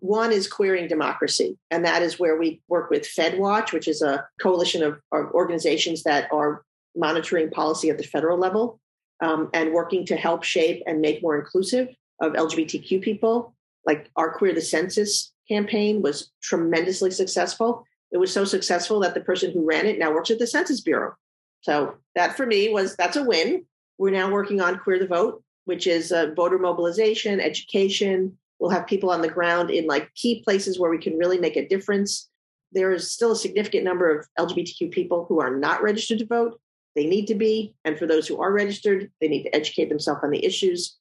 One 0.00 0.32
is 0.32 0.46
queering 0.46 0.88
democracy, 0.88 1.56
and 1.70 1.84
that 1.84 2.02
is 2.02 2.20
where 2.20 2.38
we 2.38 2.60
work 2.68 2.90
with 2.90 3.08
FedWatch, 3.08 3.72
which 3.72 3.88
is 3.88 4.02
a 4.02 4.26
coalition 4.38 4.82
of, 4.82 5.00
of 5.12 5.30
organizations 5.32 6.02
that 6.02 6.30
are 6.30 6.62
monitoring 6.96 7.50
policy 7.50 7.90
at 7.90 7.98
the 7.98 8.04
federal 8.04 8.38
level 8.38 8.80
um, 9.20 9.50
and 9.52 9.72
working 9.72 10.04
to 10.06 10.16
help 10.16 10.44
shape 10.44 10.82
and 10.86 11.00
make 11.00 11.22
more 11.22 11.38
inclusive 11.38 11.88
of 12.20 12.32
LGBTQ 12.32 13.02
people. 13.02 13.54
Like 13.86 14.10
our 14.16 14.32
Queer 14.32 14.54
the 14.54 14.62
Census 14.62 15.32
campaign 15.48 16.02
was 16.02 16.30
tremendously 16.42 17.10
successful. 17.10 17.84
It 18.12 18.18
was 18.18 18.32
so 18.32 18.44
successful 18.44 19.00
that 19.00 19.14
the 19.14 19.20
person 19.20 19.52
who 19.52 19.66
ran 19.66 19.86
it 19.86 19.98
now 19.98 20.12
works 20.12 20.30
at 20.30 20.38
the 20.38 20.46
Census 20.46 20.80
Bureau. 20.80 21.14
So 21.60 21.96
that 22.14 22.36
for 22.36 22.46
me 22.46 22.68
was 22.68 22.96
that's 22.96 23.16
a 23.16 23.24
win. 23.24 23.64
We're 23.98 24.10
now 24.10 24.30
working 24.30 24.60
on 24.60 24.78
Queer 24.78 24.98
the 24.98 25.06
Vote, 25.06 25.42
which 25.64 25.86
is 25.86 26.12
uh, 26.12 26.32
voter 26.36 26.58
mobilization, 26.58 27.40
education. 27.40 28.36
We'll 28.58 28.70
have 28.70 28.86
people 28.86 29.10
on 29.10 29.20
the 29.20 29.28
ground 29.28 29.70
in 29.70 29.86
like 29.86 30.12
key 30.14 30.42
places 30.42 30.78
where 30.78 30.90
we 30.90 30.98
can 30.98 31.18
really 31.18 31.38
make 31.38 31.56
a 31.56 31.66
difference. 31.66 32.28
There 32.72 32.92
is 32.92 33.10
still 33.10 33.32
a 33.32 33.36
significant 33.36 33.84
number 33.84 34.16
of 34.16 34.26
LGBTQ 34.38 34.90
people 34.90 35.26
who 35.28 35.40
are 35.40 35.56
not 35.56 35.82
registered 35.82 36.18
to 36.20 36.26
vote. 36.26 36.60
They 36.94 37.06
need 37.06 37.26
to 37.26 37.34
be. 37.34 37.74
And 37.84 37.98
for 37.98 38.06
those 38.06 38.26
who 38.26 38.40
are 38.40 38.52
registered, 38.52 39.10
they 39.20 39.28
need 39.28 39.44
to 39.44 39.54
educate 39.54 39.88
themselves 39.88 40.20
on 40.22 40.30
the 40.30 40.44
issues. 40.44 40.96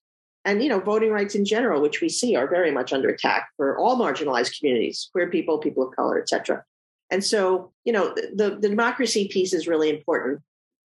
And, 0.45 0.61
you 0.61 0.69
know, 0.69 0.79
voting 0.79 1.11
rights 1.11 1.35
in 1.35 1.45
general, 1.45 1.81
which 1.81 2.01
we 2.01 2.09
see 2.09 2.35
are 2.35 2.47
very 2.47 2.71
much 2.71 2.91
under 2.91 3.09
attack 3.09 3.49
for 3.55 3.77
all 3.77 3.97
marginalized 3.97 4.57
communities, 4.57 5.09
queer 5.11 5.29
people, 5.29 5.57
people 5.57 5.87
of 5.87 5.95
color, 5.95 6.19
etc. 6.19 6.63
And 7.09 7.23
so, 7.23 7.71
you 7.85 7.93
know, 7.93 8.13
the, 8.13 8.57
the 8.59 8.69
democracy 8.69 9.27
piece 9.29 9.53
is 9.53 9.67
really 9.67 9.89
important. 9.89 10.41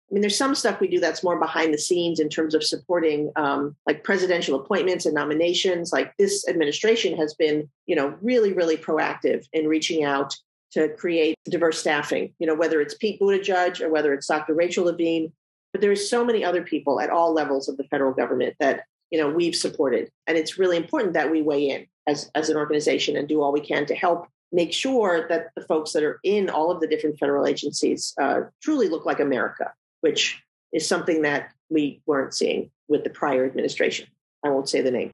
I 0.10 0.14
mean, 0.14 0.22
there's 0.22 0.38
some 0.38 0.56
stuff 0.56 0.80
we 0.80 0.88
do 0.88 1.00
that's 1.00 1.24
more 1.24 1.40
behind 1.40 1.74
the 1.74 1.80
scenes 1.80 2.20
in 2.20 2.30
terms 2.30 2.54
of 2.54 2.64
supporting 2.64 3.32
um, 3.36 3.76
like 3.88 4.04
presidential 4.04 4.60
appointments 4.60 5.06
and 5.06 5.16
nominations. 5.16 5.92
Like 5.92 6.16
this 6.18 6.48
administration 6.48 7.18
has 7.18 7.34
been, 7.34 7.70
you 7.88 7.96
know, 7.96 8.16
really, 8.22 8.54
really 8.54 8.78
proactive 8.78 9.46
in 9.52 9.68
reaching 9.68 10.04
out 10.04 10.36
to 10.76 10.90
create 10.90 11.38
diverse 11.46 11.80
staffing, 11.80 12.34
you 12.38 12.46
know, 12.46 12.54
whether 12.54 12.82
it's 12.82 12.96
Pete 12.96 13.20
Buttigieg 13.20 13.82
or 13.82 13.90
whether 13.90 14.14
it's 14.14 14.28
Dr. 14.28 14.54
Rachel 14.54 14.86
Levine. 14.86 15.32
But 15.72 15.82
there's 15.82 16.10
so 16.10 16.26
many 16.26 16.44
other 16.44 16.64
people 16.64 17.00
at 17.00 17.10
all 17.10 17.34
levels 17.34 17.70
of 17.70 17.78
the 17.78 17.86
federal 17.86 18.14
government 18.14 18.56
that, 18.60 18.84
you 19.10 19.18
know, 19.18 19.30
we've 19.30 19.56
supported. 19.56 20.10
And 20.28 20.38
it's 20.38 20.60
really 20.60 20.76
important 20.76 21.14
that 21.14 21.32
we 21.32 21.42
weigh 21.42 21.70
in 21.70 21.88
as, 22.08 22.30
as 22.36 22.50
an 22.50 22.58
organization 22.58 23.16
and 23.16 23.28
do 23.28 23.42
all 23.42 23.54
we 23.54 23.62
can 23.62 23.86
to 23.86 23.96
help 23.96 24.28
make 24.52 24.74
sure 24.74 25.28
that 25.30 25.48
the 25.56 25.64
folks 25.64 25.94
that 25.94 26.04
are 26.04 26.20
in 26.24 26.50
all 26.50 26.72
of 26.72 26.82
the 26.82 26.88
different 26.88 27.18
federal 27.20 27.46
agencies 27.46 28.14
uh, 28.22 28.42
truly 28.62 28.90
look 28.90 29.06
like 29.06 29.22
America, 29.22 29.72
which 30.02 30.44
is 30.74 30.86
something 30.86 31.22
that 31.22 31.52
we 31.70 32.02
weren't 32.06 32.34
seeing 32.34 32.70
with 32.90 33.06
the 33.06 33.10
prior 33.10 33.46
administration. 33.46 34.08
I 34.44 34.50
won't 34.50 34.70
say 34.70 34.82
the 34.82 34.92
name. 34.92 35.12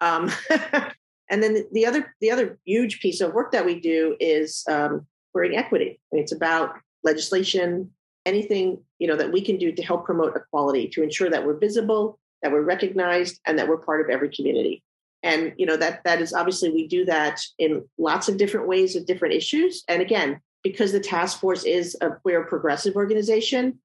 Um, 0.00 0.30
and 1.30 1.42
then 1.42 1.64
the 1.72 1.86
other 1.86 2.14
the 2.20 2.30
other 2.30 2.58
huge 2.64 3.00
piece 3.00 3.20
of 3.20 3.32
work 3.32 3.52
that 3.52 3.66
we 3.66 3.80
do 3.80 4.16
is 4.20 4.64
um, 4.70 5.06
queering 5.32 5.56
equity. 5.56 6.00
And 6.12 6.20
it's 6.20 6.32
about 6.32 6.76
legislation, 7.02 7.90
anything 8.26 8.82
you 8.98 9.06
know 9.06 9.16
that 9.16 9.32
we 9.32 9.40
can 9.40 9.58
do 9.58 9.72
to 9.72 9.82
help 9.82 10.04
promote 10.04 10.36
equality, 10.36 10.88
to 10.88 11.02
ensure 11.02 11.30
that 11.30 11.44
we're 11.44 11.58
visible, 11.58 12.18
that 12.42 12.52
we're 12.52 12.62
recognized, 12.62 13.40
and 13.46 13.58
that 13.58 13.68
we're 13.68 13.78
part 13.78 14.00
of 14.00 14.10
every 14.10 14.30
community 14.30 14.82
and 15.24 15.54
you 15.56 15.66
know 15.66 15.76
that 15.76 16.04
that 16.04 16.20
is 16.20 16.32
obviously 16.32 16.70
we 16.70 16.86
do 16.86 17.04
that 17.06 17.40
in 17.58 17.82
lots 17.98 18.28
of 18.28 18.36
different 18.36 18.68
ways 18.68 18.94
with 18.94 19.06
different 19.06 19.34
issues 19.34 19.82
and 19.88 20.00
again 20.00 20.38
because 20.62 20.92
the 20.92 21.00
task 21.00 21.40
force 21.40 21.64
is 21.64 21.96
a 22.00 22.10
queer 22.10 22.44
progressive 22.44 22.94
organization 22.94 23.78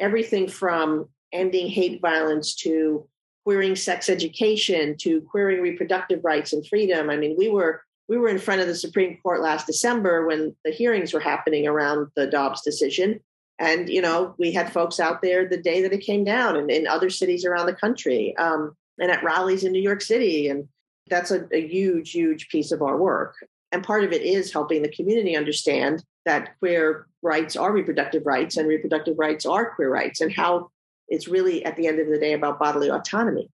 everything 0.00 0.48
from 0.48 1.08
ending 1.32 1.68
hate 1.68 2.00
violence 2.00 2.54
to 2.54 3.06
queering 3.46 3.76
sex 3.76 4.08
education 4.08 4.96
to 4.98 5.20
queering 5.20 5.60
reproductive 5.60 6.24
rights 6.24 6.52
and 6.52 6.66
freedom. 6.66 7.08
I 7.08 7.16
mean 7.16 7.36
we 7.38 7.48
were 7.48 7.80
we 8.08 8.18
were 8.18 8.28
in 8.28 8.40
front 8.40 8.60
of 8.60 8.66
the 8.66 8.74
supreme 8.74 9.18
court 9.22 9.40
last 9.40 9.68
december 9.68 10.26
when 10.26 10.56
the 10.64 10.72
hearings 10.72 11.14
were 11.14 11.20
happening 11.20 11.64
around 11.64 12.08
the 12.16 12.26
dobbs 12.26 12.62
decision. 12.62 13.20
And 13.60 13.88
you 13.88 14.02
know 14.02 14.34
we 14.36 14.50
had 14.50 14.72
folks 14.72 14.98
out 14.98 15.22
there 15.22 15.48
the 15.48 15.62
day 15.62 15.80
that 15.82 15.92
it 15.92 15.98
came 15.98 16.24
down 16.24 16.56
and 16.56 16.72
in 16.72 16.88
other 16.88 17.08
cities 17.08 17.44
around 17.44 17.66
the 17.66 17.72
country 17.72 18.36
um, 18.36 18.74
and 18.98 19.12
at 19.12 19.22
rallies 19.22 19.62
in 19.62 19.70
new 19.70 19.80
york 19.80 20.02
city. 20.02 20.48
And 20.48 20.66
that's 21.08 21.30
a, 21.30 21.46
a 21.52 21.64
huge, 21.68 22.10
huge 22.10 22.48
piece 22.48 22.72
of 22.72 22.82
our 22.82 22.96
work. 22.96 23.36
And 23.70 23.84
part 23.84 24.02
of 24.02 24.12
it 24.12 24.22
is 24.22 24.52
helping 24.52 24.82
the 24.82 24.88
community 24.88 25.36
understand 25.36 26.02
that 26.24 26.58
queer 26.58 27.06
rights 27.22 27.54
are 27.54 27.72
reproductive 27.72 28.26
rights 28.26 28.56
and 28.56 28.66
reproductive 28.66 29.16
rights 29.16 29.46
are 29.46 29.74
queer 29.76 29.90
rights 29.90 30.20
and 30.20 30.32
how 30.32 30.70
it's 31.08 31.28
really 31.28 31.64
at 31.64 31.76
the 31.76 31.86
end 31.86 32.00
of 32.00 32.08
the 32.08 32.18
day 32.18 32.32
about 32.32 32.58
bodily 32.58 32.88
autonomy. 32.88 33.50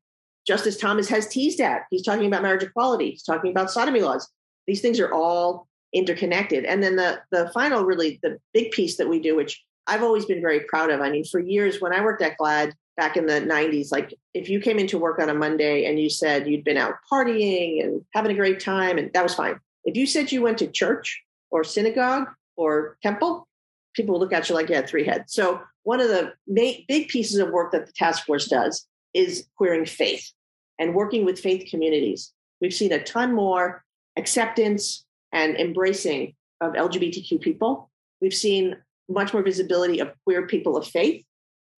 Justice 0.46 0.76
Thomas 0.76 1.08
has 1.08 1.28
teased 1.28 1.60
at. 1.60 1.82
He's 1.90 2.02
talking 2.02 2.26
about 2.26 2.42
marriage 2.42 2.62
equality. 2.62 3.10
He's 3.10 3.22
talking 3.22 3.50
about 3.50 3.70
sodomy 3.70 4.00
laws. 4.00 4.28
These 4.66 4.80
things 4.80 4.98
are 4.98 5.12
all 5.12 5.68
interconnected. 5.92 6.64
And 6.64 6.82
then 6.82 6.96
the 6.96 7.20
the 7.30 7.50
final 7.54 7.84
really 7.84 8.18
the 8.22 8.38
big 8.52 8.72
piece 8.72 8.96
that 8.96 9.08
we 9.08 9.20
do, 9.20 9.36
which 9.36 9.62
I've 9.86 10.02
always 10.02 10.24
been 10.24 10.40
very 10.40 10.60
proud 10.60 10.90
of. 10.90 11.00
I 11.00 11.10
mean, 11.10 11.24
for 11.24 11.40
years 11.40 11.80
when 11.80 11.92
I 11.92 12.02
worked 12.02 12.22
at 12.22 12.38
GLAAD 12.38 12.72
back 12.96 13.16
in 13.16 13.26
the 13.26 13.40
90s 13.40 13.90
like 13.90 14.14
if 14.34 14.48
you 14.48 14.60
came 14.60 14.78
into 14.78 14.98
work 14.98 15.18
on 15.18 15.28
a 15.30 15.34
monday 15.34 15.86
and 15.86 15.98
you 15.98 16.10
said 16.10 16.46
you'd 16.46 16.64
been 16.64 16.76
out 16.76 16.94
partying 17.10 17.82
and 17.82 18.04
having 18.12 18.30
a 18.30 18.34
great 18.34 18.60
time 18.60 18.98
and 18.98 19.10
that 19.14 19.22
was 19.22 19.34
fine 19.34 19.58
if 19.84 19.96
you 19.96 20.06
said 20.06 20.30
you 20.30 20.42
went 20.42 20.58
to 20.58 20.66
church 20.66 21.22
or 21.50 21.64
synagogue 21.64 22.28
or 22.56 22.98
temple 23.02 23.46
people 23.94 24.18
look 24.18 24.32
at 24.32 24.48
you 24.48 24.54
like 24.54 24.68
you 24.68 24.74
had 24.74 24.88
three 24.88 25.04
heads 25.04 25.32
so 25.32 25.60
one 25.84 26.00
of 26.00 26.08
the 26.08 26.32
big 26.88 27.08
pieces 27.08 27.38
of 27.38 27.50
work 27.50 27.72
that 27.72 27.86
the 27.86 27.92
task 27.92 28.24
force 28.24 28.46
does 28.46 28.86
is 29.14 29.46
queering 29.56 29.84
faith 29.84 30.30
and 30.78 30.94
working 30.94 31.24
with 31.24 31.38
faith 31.38 31.68
communities 31.70 32.32
we've 32.60 32.74
seen 32.74 32.92
a 32.92 33.02
ton 33.02 33.34
more 33.34 33.84
acceptance 34.16 35.04
and 35.32 35.56
embracing 35.56 36.34
of 36.60 36.72
lgbtq 36.72 37.40
people 37.40 37.90
we've 38.20 38.34
seen 38.34 38.76
much 39.08 39.32
more 39.32 39.42
visibility 39.42 39.98
of 39.98 40.12
queer 40.24 40.46
people 40.46 40.76
of 40.76 40.86
faith 40.86 41.24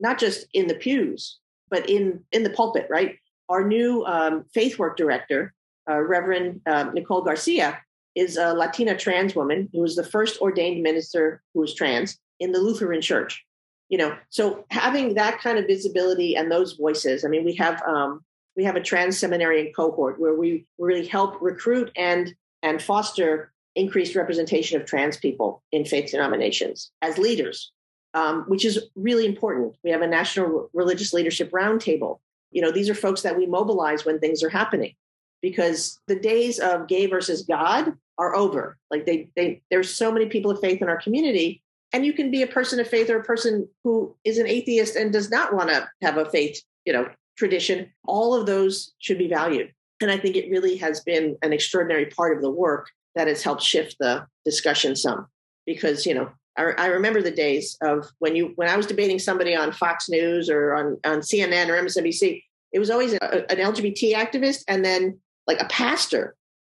not 0.00 0.18
just 0.18 0.46
in 0.52 0.66
the 0.66 0.74
pews, 0.74 1.38
but 1.70 1.88
in 1.88 2.22
in 2.32 2.42
the 2.42 2.50
pulpit. 2.50 2.86
Right. 2.90 3.16
Our 3.48 3.66
new 3.66 4.04
um, 4.04 4.44
faith 4.54 4.78
work 4.78 4.96
director, 4.96 5.52
uh, 5.88 6.00
Reverend 6.00 6.60
uh, 6.66 6.90
Nicole 6.92 7.22
Garcia, 7.22 7.78
is 8.14 8.36
a 8.36 8.52
Latina 8.52 8.96
trans 8.96 9.34
woman 9.34 9.68
who 9.72 9.80
was 9.80 9.96
the 9.96 10.04
first 10.04 10.40
ordained 10.40 10.82
minister 10.82 11.42
who 11.52 11.60
was 11.60 11.74
trans 11.74 12.18
in 12.40 12.52
the 12.52 12.60
Lutheran 12.60 13.00
Church. 13.00 13.44
You 13.88 13.98
know, 13.98 14.16
so 14.30 14.64
having 14.70 15.14
that 15.14 15.40
kind 15.40 15.58
of 15.58 15.66
visibility 15.66 16.36
and 16.36 16.50
those 16.50 16.72
voices. 16.72 17.24
I 17.24 17.28
mean, 17.28 17.44
we 17.44 17.54
have 17.56 17.82
um, 17.82 18.24
we 18.56 18.64
have 18.64 18.76
a 18.76 18.80
trans 18.80 19.18
seminarian 19.18 19.72
cohort 19.74 20.18
where 20.18 20.34
we 20.34 20.66
really 20.78 21.06
help 21.06 21.40
recruit 21.40 21.90
and 21.96 22.34
and 22.62 22.82
foster 22.82 23.52
increased 23.76 24.14
representation 24.14 24.80
of 24.80 24.86
trans 24.86 25.16
people 25.16 25.62
in 25.72 25.84
faith 25.84 26.10
denominations 26.10 26.92
as 27.02 27.18
leaders 27.18 27.72
um, 28.14 28.44
which 28.46 28.64
is 28.64 28.78
really 28.94 29.26
important. 29.26 29.74
We 29.82 29.90
have 29.90 30.02
a 30.02 30.06
national 30.06 30.70
religious 30.72 31.12
leadership 31.12 31.50
roundtable. 31.50 32.20
You 32.52 32.62
know, 32.62 32.70
these 32.70 32.88
are 32.88 32.94
folks 32.94 33.22
that 33.22 33.36
we 33.36 33.46
mobilize 33.46 34.04
when 34.04 34.20
things 34.20 34.42
are 34.42 34.48
happening 34.48 34.94
because 35.42 36.00
the 36.06 36.18
days 36.18 36.60
of 36.60 36.86
gay 36.86 37.06
versus 37.06 37.42
God 37.42 37.92
are 38.18 38.34
over. 38.34 38.78
Like 38.90 39.06
they, 39.06 39.28
they, 39.36 39.62
there's 39.70 39.94
so 39.94 40.12
many 40.12 40.26
people 40.26 40.50
of 40.50 40.60
faith 40.60 40.80
in 40.80 40.88
our 40.88 41.00
community, 41.00 41.62
and 41.92 42.04
you 42.04 42.12
can 42.12 42.30
be 42.30 42.42
a 42.42 42.46
person 42.46 42.80
of 42.80 42.88
faith 42.88 43.08
or 43.10 43.18
a 43.18 43.24
person 43.24 43.68
who 43.82 44.16
is 44.24 44.38
an 44.38 44.46
atheist 44.46 44.96
and 44.96 45.12
does 45.12 45.30
not 45.30 45.54
want 45.54 45.70
to 45.70 45.88
have 46.02 46.16
a 46.16 46.28
faith, 46.30 46.60
you 46.84 46.92
know, 46.92 47.08
tradition, 47.36 47.90
all 48.04 48.34
of 48.34 48.46
those 48.46 48.92
should 48.98 49.18
be 49.18 49.28
valued. 49.28 49.72
And 50.00 50.10
I 50.10 50.18
think 50.18 50.36
it 50.36 50.50
really 50.50 50.76
has 50.76 51.00
been 51.00 51.36
an 51.42 51.52
extraordinary 51.52 52.06
part 52.06 52.36
of 52.36 52.42
the 52.42 52.50
work 52.50 52.90
that 53.14 53.28
has 53.28 53.42
helped 53.42 53.62
shift 53.62 53.96
the 54.00 54.26
discussion 54.44 54.96
some. 54.96 55.26
Because, 55.66 56.04
you 56.04 56.14
know, 56.14 56.30
I, 56.56 56.72
I 56.76 56.86
remember 56.86 57.22
the 57.22 57.30
days 57.30 57.76
of 57.80 58.06
when 58.18 58.36
you 58.36 58.52
when 58.56 58.68
I 58.68 58.76
was 58.76 58.86
debating 58.86 59.18
somebody 59.18 59.56
on 59.56 59.72
Fox 59.72 60.08
News 60.08 60.50
or 60.50 60.74
on, 60.74 60.98
on 61.04 61.20
CNN 61.20 61.68
or 61.68 61.82
MSNBC, 61.82 62.42
it 62.72 62.78
was 62.78 62.90
always 62.90 63.14
a, 63.14 63.50
an 63.50 63.58
LGBT 63.58 64.14
activist 64.14 64.64
and 64.68 64.84
then 64.84 65.18
like 65.46 65.60
a 65.60 65.66
pastor. 65.66 66.34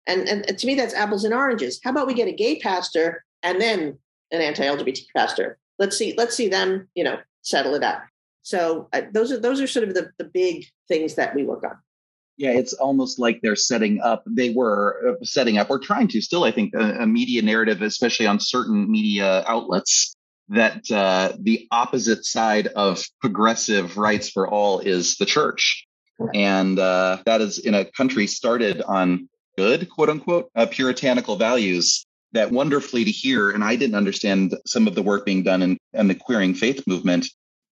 And, 0.10 0.28
and 0.28 0.57
to 0.57 0.68
me, 0.68 0.74
that's 0.74 0.93
apples 0.93 1.24
and 1.24 1.34
oranges. 1.34 1.80
How 1.84 1.91
about 1.91 2.07
we 2.07 2.16
get 2.16 2.28
a 2.28 2.34
gay 2.34 2.60
pastor 2.60 3.24
and 3.43 3.62
then 3.62 3.97
an 4.32 4.41
anti-LGBT 4.41 5.05
pastor? 5.16 5.60
Let's 5.78 5.97
see, 5.97 6.16
let's 6.18 6.36
see 6.36 6.49
them, 6.49 6.89
you 6.95 7.03
know, 7.03 7.20
settle 7.43 7.76
it 7.76 7.84
out. 7.84 8.01
So 8.41 8.89
uh, 8.91 9.01
those 9.14 9.32
are 9.32 9.39
those 9.39 9.62
are 9.62 9.68
sort 9.68 9.88
of 9.88 9.93
the, 9.93 10.12
the 10.18 10.24
big 10.24 10.66
things 10.88 11.16
that 11.16 11.36
we 11.36 11.43
work 11.45 11.64
on. 11.64 11.78
Yeah, 12.38 12.51
it's 12.51 12.74
almost 12.74 13.20
like 13.20 13.41
they're 13.43 13.55
setting 13.55 14.01
up. 14.01 14.24
They 14.26 14.49
were 14.49 15.18
uh, 15.22 15.24
setting 15.24 15.57
up, 15.57 15.70
or 15.70 15.78
trying 15.78 16.07
to 16.07 16.22
still, 16.22 16.45
I 16.45 16.51
think, 16.51 16.74
a, 16.74 17.01
a 17.01 17.05
media 17.05 17.41
narrative, 17.41 17.82
especially 17.82 18.26
on 18.28 18.39
certain 18.39 18.89
media 18.89 19.43
outlets, 19.45 20.16
that 20.47 20.89
uh, 20.89 21.34
the 21.38 21.68
opposite 21.70 22.26
side 22.26 22.68
of 22.68 23.03
progressive 23.22 23.97
rights 23.97 24.30
for 24.30 24.49
all 24.49 24.80
is 24.80 25.18
the 25.18 25.26
church. 25.26 25.86
And 26.34 26.80
uh, 26.80 27.20
that 27.26 27.41
is 27.41 27.60
in 27.60 27.74
a 27.74 27.86
country 27.86 28.28
started 28.28 28.82
on 28.82 29.30
good, 29.60 29.89
quote 29.89 30.10
unquote, 30.10 30.49
uh, 30.55 30.66
puritanical 30.66 31.36
values 31.36 32.05
that 32.32 32.49
wonderfully 32.49 33.03
to 33.03 33.12
hear. 33.12 33.49
And 33.49 33.62
I 33.62 33.76
didn't 33.76 33.97
understand 33.97 34.55
some 34.66 34.88
of 34.88 34.95
the 34.95 35.01
work 35.01 35.26
being 35.26 35.43
done 35.43 35.62
in, 35.62 35.78
in 35.91 36.07
the 36.07 36.16
queering 36.16 36.53
faith 36.53 36.88
movement 36.88 37.28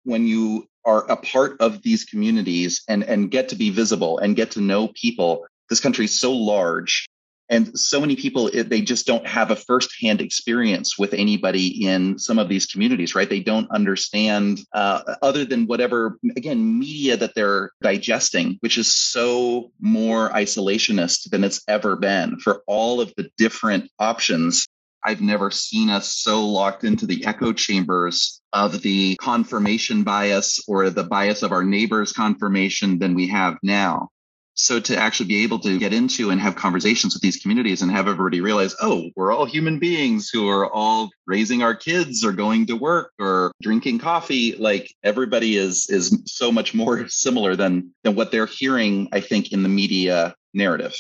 when 0.03 0.27
you 0.27 0.67
are 0.86 1.09
a 1.09 1.17
part 1.17 1.59
of 1.59 1.82
these 1.82 2.05
communities 2.05 2.84
and, 2.88 3.01
and 3.03 3.32
get 3.32 3.49
to 3.49 3.55
be 3.55 3.71
visible 3.71 4.19
and 4.19 4.36
get 4.36 4.51
to 4.51 4.61
know 4.61 4.89
people. 4.89 5.43
This 5.71 5.79
country 5.79 6.05
is 6.05 6.19
so 6.19 6.32
large 6.34 7.07
and 7.52 7.78
so 7.78 7.99
many 7.99 8.16
people 8.16 8.49
they 8.49 8.82
just 8.82 9.06
don't 9.06 9.28
have 9.28 9.52
a 9.52 9.56
firsthand 9.56 10.22
experience 10.22 10.97
with 10.97 11.14
anybody 11.14 11.86
in 11.86 12.18
some 12.18 12.39
of 12.39 12.49
these 12.49 12.66
communities 12.66 13.14
right 13.14 13.30
they 13.30 13.41
don't 13.41 13.70
understand 13.70 14.62
uh, 14.74 15.16
other 15.22 15.45
than 15.45 15.68
whatever 15.68 16.18
again 16.36 16.80
media 16.80 17.16
that 17.18 17.36
they're 17.36 17.72
digesting 17.82 18.58
which 18.62 18.78
is 18.78 18.91
so 18.91 19.72
more 19.80 20.30
isolationist 20.30 21.30
than 21.30 21.43
it's 21.43 21.62
ever 21.68 21.95
been 21.95 22.39
for 22.39 22.64
all 22.66 23.02
of 23.02 23.14
the 23.18 23.30
different 23.38 23.91
options 23.99 24.66
I've 25.04 25.22
never 25.22 25.49
seen 25.49 25.89
us 25.89 26.14
so 26.14 26.45
locked 26.45 26.84
into 26.84 27.08
the 27.08 27.26
echo 27.26 27.54
chambers 27.54 28.39
of 28.54 28.84
the 28.84 29.16
confirmation 29.16 30.04
bias 30.04 30.60
or 30.68 30.91
the 30.91 31.04
bias 31.04 31.41
of 31.41 31.52
our 31.52 31.64
neighbor's 31.64 32.14
confirmation 32.14 32.99
than 32.99 33.16
we 33.16 33.28
have 33.30 33.58
now. 33.64 34.10
So 34.54 34.80
to 34.82 34.97
actually 34.97 35.28
be 35.28 35.43
able 35.43 35.60
to 35.60 35.80
get 35.80 35.93
into 35.93 36.30
and 36.30 36.39
have 36.41 36.56
conversations 36.56 37.14
with 37.14 37.22
these 37.22 37.38
communities 37.38 37.82
and 37.82 37.91
have 37.91 38.08
everybody 38.08 38.41
realize, 38.41 38.76
oh, 38.82 39.10
we're 39.16 39.32
all 39.32 39.45
human 39.45 39.80
beings 39.80 40.30
who 40.30 40.49
are 40.49 40.72
all 40.72 41.10
raising 41.26 41.64
our 41.64 41.74
kids 41.74 42.24
or 42.24 42.34
going 42.34 42.66
to 42.68 42.76
work 42.76 43.12
or 43.18 43.54
drinking 43.62 43.99
coffee. 43.99 44.56
Like 44.56 44.93
everybody 45.04 45.56
is 45.56 45.89
is 45.89 46.22
so 46.26 46.52
much 46.52 46.74
more 46.74 47.08
similar 47.08 47.56
than 47.56 47.93
than 48.04 48.16
what 48.16 48.32
they're 48.32 48.45
hearing, 48.45 49.08
I 49.12 49.22
think, 49.22 49.52
in 49.52 49.64
the 49.64 49.70
media 49.70 50.36
narrative. 50.54 50.95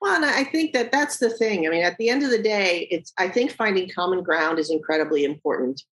Well, 0.00 0.16
and 0.16 0.24
I 0.24 0.44
think 0.44 0.72
that 0.72 0.92
that's 0.92 1.18
the 1.18 1.30
thing. 1.30 1.66
I 1.66 1.70
mean, 1.70 1.84
at 1.84 1.96
the 1.98 2.08
end 2.08 2.22
of 2.24 2.30
the 2.30 2.42
day, 2.42 2.88
it's 2.90 3.12
I 3.18 3.28
think 3.28 3.52
finding 3.52 3.88
common 3.88 4.22
ground 4.22 4.58
is 4.58 4.70
incredibly 4.70 5.24
important, 5.24 5.82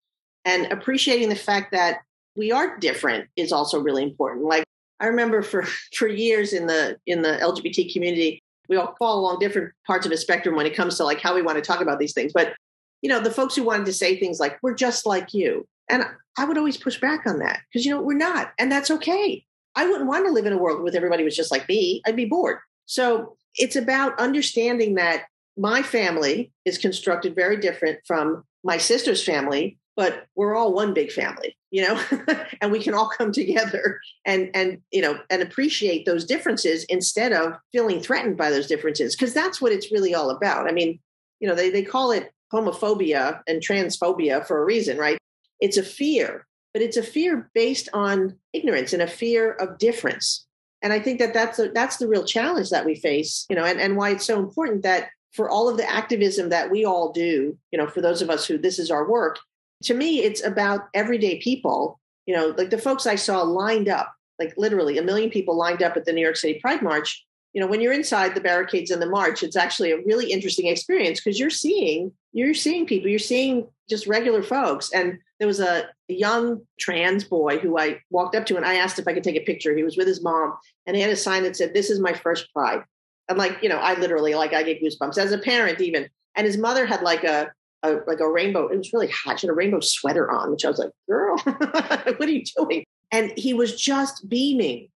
and 0.44 0.72
appreciating 0.72 1.28
the 1.28 1.34
fact 1.34 1.72
that 1.72 2.00
we 2.36 2.52
are 2.52 2.78
different 2.78 3.28
is 3.36 3.52
also 3.52 3.80
really 3.80 4.02
important. 4.02 4.44
Like 4.44 4.64
I 5.02 5.06
remember 5.06 5.42
for 5.42 5.64
for 5.94 6.06
years 6.06 6.52
in 6.52 6.66
the 6.66 6.96
in 7.06 7.22
the 7.22 7.38
LGBT 7.42 7.92
community, 7.92 8.40
we 8.68 8.76
all 8.76 8.94
fall 8.98 9.18
along 9.18 9.40
different 9.40 9.72
parts 9.86 10.06
of 10.06 10.12
a 10.12 10.16
spectrum 10.16 10.54
when 10.54 10.64
it 10.64 10.76
comes 10.76 10.96
to 10.96 11.04
like 11.04 11.20
how 11.20 11.34
we 11.34 11.42
want 11.42 11.56
to 11.56 11.62
talk 11.62 11.80
about 11.80 11.98
these 11.98 12.14
things. 12.14 12.32
But 12.32 12.54
you 13.02 13.10
know, 13.10 13.20
the 13.20 13.30
folks 13.30 13.56
who 13.56 13.64
wanted 13.64 13.86
to 13.86 13.92
say 13.92 14.18
things 14.18 14.38
like 14.38 14.58
"we're 14.62 14.74
just 14.74 15.04
like 15.04 15.34
you," 15.34 15.66
and 15.90 16.04
I 16.38 16.44
would 16.44 16.56
always 16.56 16.76
push 16.76 17.00
back 17.00 17.26
on 17.26 17.40
that 17.40 17.60
because 17.68 17.84
you 17.84 17.92
know 17.92 18.00
we're 18.00 18.16
not, 18.16 18.52
and 18.58 18.70
that's 18.70 18.90
okay. 18.92 19.44
I 19.74 19.86
wouldn't 19.86 20.08
want 20.08 20.26
to 20.26 20.32
live 20.32 20.46
in 20.46 20.52
a 20.52 20.58
world 20.58 20.82
with 20.82 20.94
everybody 20.94 21.24
was 21.24 21.36
just 21.36 21.50
like 21.50 21.68
me. 21.68 22.00
I'd 22.06 22.16
be 22.16 22.26
bored. 22.26 22.58
So 22.86 23.36
it's 23.56 23.76
about 23.76 24.18
understanding 24.20 24.94
that 24.94 25.24
my 25.56 25.82
family 25.82 26.52
is 26.64 26.78
constructed 26.78 27.34
very 27.34 27.56
different 27.56 27.98
from 28.06 28.44
my 28.64 28.78
sister's 28.78 29.24
family 29.24 29.78
but 29.96 30.26
we're 30.34 30.54
all 30.54 30.72
one 30.72 30.94
big 30.94 31.10
family 31.12 31.56
you 31.72 31.82
know 31.82 32.00
and 32.60 32.70
we 32.70 32.80
can 32.80 32.94
all 32.94 33.08
come 33.08 33.32
together 33.32 34.00
and 34.24 34.50
and 34.54 34.80
you 34.92 35.02
know 35.02 35.18
and 35.28 35.42
appreciate 35.42 36.06
those 36.06 36.24
differences 36.24 36.84
instead 36.84 37.32
of 37.32 37.54
feeling 37.72 38.00
threatened 38.00 38.36
by 38.36 38.50
those 38.50 38.68
differences 38.68 39.16
because 39.16 39.34
that's 39.34 39.60
what 39.60 39.72
it's 39.72 39.90
really 39.90 40.14
all 40.14 40.30
about. 40.30 40.68
I 40.68 40.72
mean 40.72 41.00
you 41.40 41.48
know 41.48 41.56
they, 41.56 41.70
they 41.70 41.82
call 41.82 42.12
it 42.12 42.30
homophobia 42.52 43.40
and 43.48 43.60
transphobia 43.60 44.46
for 44.46 44.62
a 44.62 44.64
reason 44.64 44.98
right? 44.98 45.18
It's 45.60 45.78
a 45.78 45.82
fear 45.82 46.46
but 46.72 46.82
it's 46.82 46.96
a 46.96 47.02
fear 47.02 47.50
based 47.54 47.88
on 47.92 48.38
ignorance 48.52 48.92
and 48.92 49.02
a 49.02 49.06
fear 49.06 49.52
of 49.52 49.78
difference. 49.78 50.46
And 50.80 50.92
I 50.92 50.98
think 50.98 51.18
that 51.18 51.34
that's 51.34 51.58
a, 51.58 51.68
that's 51.68 51.98
the 51.98 52.08
real 52.08 52.24
challenge 52.24 52.70
that 52.70 52.84
we 52.84 52.94
face, 52.94 53.46
you 53.48 53.54
know, 53.54 53.64
and, 53.64 53.78
and 53.78 53.96
why 53.96 54.10
it's 54.10 54.26
so 54.26 54.38
important 54.38 54.82
that 54.82 55.10
for 55.32 55.48
all 55.48 55.68
of 55.68 55.76
the 55.76 55.88
activism 55.88 56.48
that 56.48 56.70
we 56.70 56.84
all 56.84 57.12
do, 57.12 57.56
you 57.70 57.78
know, 57.78 57.86
for 57.86 58.00
those 58.00 58.20
of 58.20 58.30
us 58.30 58.46
who 58.46 58.58
this 58.58 58.78
is 58.78 58.90
our 58.90 59.08
work, 59.08 59.38
to 59.82 59.94
me, 59.94 60.22
it's 60.22 60.44
about 60.44 60.88
everyday 60.94 61.40
people, 61.40 62.00
you 62.26 62.34
know, 62.34 62.54
like 62.56 62.70
the 62.70 62.78
folks 62.78 63.06
I 63.06 63.16
saw 63.16 63.42
lined 63.42 63.88
up, 63.88 64.12
like 64.38 64.54
literally 64.56 64.98
a 64.98 65.02
million 65.02 65.30
people 65.30 65.56
lined 65.56 65.82
up 65.82 65.96
at 65.96 66.04
the 66.04 66.12
New 66.12 66.22
York 66.22 66.36
City 66.36 66.58
Pride 66.60 66.82
March. 66.82 67.24
You 67.52 67.60
know, 67.60 67.66
when 67.66 67.80
you're 67.80 67.92
inside 67.92 68.34
the 68.34 68.40
barricades 68.40 68.90
in 68.90 69.00
the 69.00 69.06
march, 69.06 69.42
it's 69.42 69.56
actually 69.56 69.92
a 69.92 70.02
really 70.06 70.32
interesting 70.32 70.68
experience 70.68 71.20
because 71.20 71.38
you're 71.38 71.50
seeing 71.50 72.12
you're 72.32 72.54
seeing 72.54 72.86
people, 72.86 73.10
you're 73.10 73.18
seeing 73.18 73.68
just 73.90 74.06
regular 74.06 74.42
folks, 74.42 74.90
and 74.92 75.18
there 75.38 75.46
was 75.48 75.60
a, 75.60 75.88
young 76.08 76.60
trans 76.78 77.24
boy 77.24 77.58
who 77.58 77.78
I 77.78 78.00
walked 78.10 78.36
up 78.36 78.44
to 78.46 78.56
and 78.56 78.66
I 78.66 78.74
asked 78.74 78.98
if 78.98 79.08
I 79.08 79.14
could 79.14 79.24
take 79.24 79.36
a 79.36 79.44
picture. 79.44 79.74
He 79.74 79.82
was 79.82 79.96
with 79.96 80.06
his 80.06 80.22
mom 80.22 80.54
and 80.86 80.94
he 80.94 81.02
had 81.02 81.10
a 81.10 81.16
sign 81.16 81.42
that 81.44 81.56
said, 81.56 81.72
This 81.72 81.88
is 81.88 82.00
my 82.00 82.12
first 82.12 82.52
pride. 82.52 82.84
And 83.28 83.38
like, 83.38 83.58
you 83.62 83.68
know, 83.70 83.78
I 83.78 83.98
literally 83.98 84.34
like 84.34 84.52
I 84.52 84.62
get 84.62 84.82
goosebumps 84.82 85.16
as 85.16 85.32
a 85.32 85.38
parent 85.38 85.80
even. 85.80 86.08
And 86.36 86.46
his 86.46 86.58
mother 86.58 86.84
had 86.84 87.00
like 87.00 87.24
a, 87.24 87.50
a 87.82 87.98
like 88.06 88.20
a 88.20 88.28
rainbow, 88.28 88.68
it 88.68 88.78
was 88.78 88.92
really 88.92 89.08
hot. 89.08 89.40
She 89.40 89.46
had 89.46 89.52
a 89.52 89.56
rainbow 89.56 89.80
sweater 89.80 90.30
on, 90.30 90.50
which 90.50 90.64
I 90.64 90.68
was 90.68 90.78
like, 90.78 90.90
girl, 91.08 91.36
what 91.44 92.20
are 92.20 92.30
you 92.30 92.44
doing? 92.56 92.84
And 93.10 93.32
he 93.36 93.54
was 93.54 93.80
just 93.80 94.28
beaming. 94.28 94.88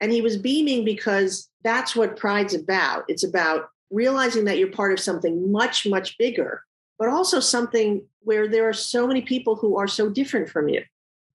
And 0.00 0.12
he 0.12 0.20
was 0.20 0.36
beaming 0.36 0.84
because 0.84 1.48
that's 1.62 1.96
what 1.96 2.16
pride's 2.16 2.54
about. 2.54 3.04
It's 3.08 3.24
about 3.24 3.68
realizing 3.90 4.44
that 4.44 4.58
you're 4.58 4.68
part 4.68 4.92
of 4.92 5.00
something 5.00 5.50
much, 5.50 5.86
much 5.86 6.18
bigger 6.18 6.62
but 6.98 7.08
also 7.08 7.40
something 7.40 8.02
where 8.20 8.48
there 8.48 8.68
are 8.68 8.74
so 8.74 9.06
many 9.06 9.22
people 9.22 9.56
who 9.56 9.76
are 9.76 9.88
so 9.88 10.08
different 10.08 10.48
from 10.48 10.68
you. 10.68 10.82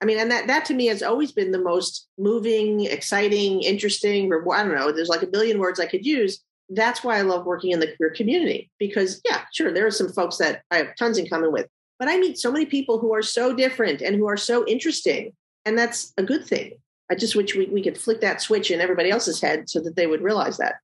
I 0.00 0.04
mean, 0.04 0.18
and 0.18 0.30
that 0.30 0.46
that 0.46 0.66
to 0.66 0.74
me 0.74 0.86
has 0.86 1.02
always 1.02 1.32
been 1.32 1.52
the 1.52 1.59
most 1.59 2.09
moving, 2.18 2.84
exciting, 2.84 3.62
interesting. 3.62 4.30
I 4.32 4.62
don't 4.62 4.74
know. 4.74 4.92
There's 4.92 5.09
like 5.09 5.22
a 5.22 5.26
billion 5.26 5.59
words 5.59 5.80
I 5.80 5.86
could 5.86 6.04
use. 6.04 6.40
That's 6.68 7.04
why 7.04 7.18
I 7.18 7.22
love 7.22 7.46
working 7.46 7.70
in 7.70 7.80
the 7.80 7.94
queer 7.96 8.10
community 8.10 8.70
because, 8.78 9.20
yeah, 9.24 9.42
sure, 9.52 9.72
there 9.72 9.86
are 9.86 9.90
some 9.90 10.12
folks 10.12 10.38
that 10.38 10.62
I 10.70 10.78
have 10.78 10.96
tons 10.96 11.18
in 11.18 11.28
common 11.28 11.52
with, 11.52 11.66
but 11.98 12.08
I 12.08 12.18
meet 12.18 12.38
so 12.38 12.50
many 12.50 12.66
people 12.66 12.98
who 12.98 13.14
are 13.14 13.22
so 13.22 13.54
different 13.54 14.02
and 14.02 14.16
who 14.16 14.26
are 14.26 14.36
so 14.36 14.66
interesting, 14.66 15.32
and 15.64 15.78
that's 15.78 16.12
a 16.18 16.22
good 16.22 16.44
thing. 16.44 16.72
I 17.10 17.14
just 17.14 17.36
wish 17.36 17.54
we, 17.54 17.66
we 17.66 17.82
could 17.82 17.96
flick 17.96 18.20
that 18.22 18.40
switch 18.40 18.70
in 18.70 18.80
everybody 18.80 19.10
else's 19.10 19.40
head 19.40 19.70
so 19.70 19.80
that 19.80 19.94
they 19.94 20.08
would 20.08 20.22
realize 20.22 20.58
that. 20.58 20.76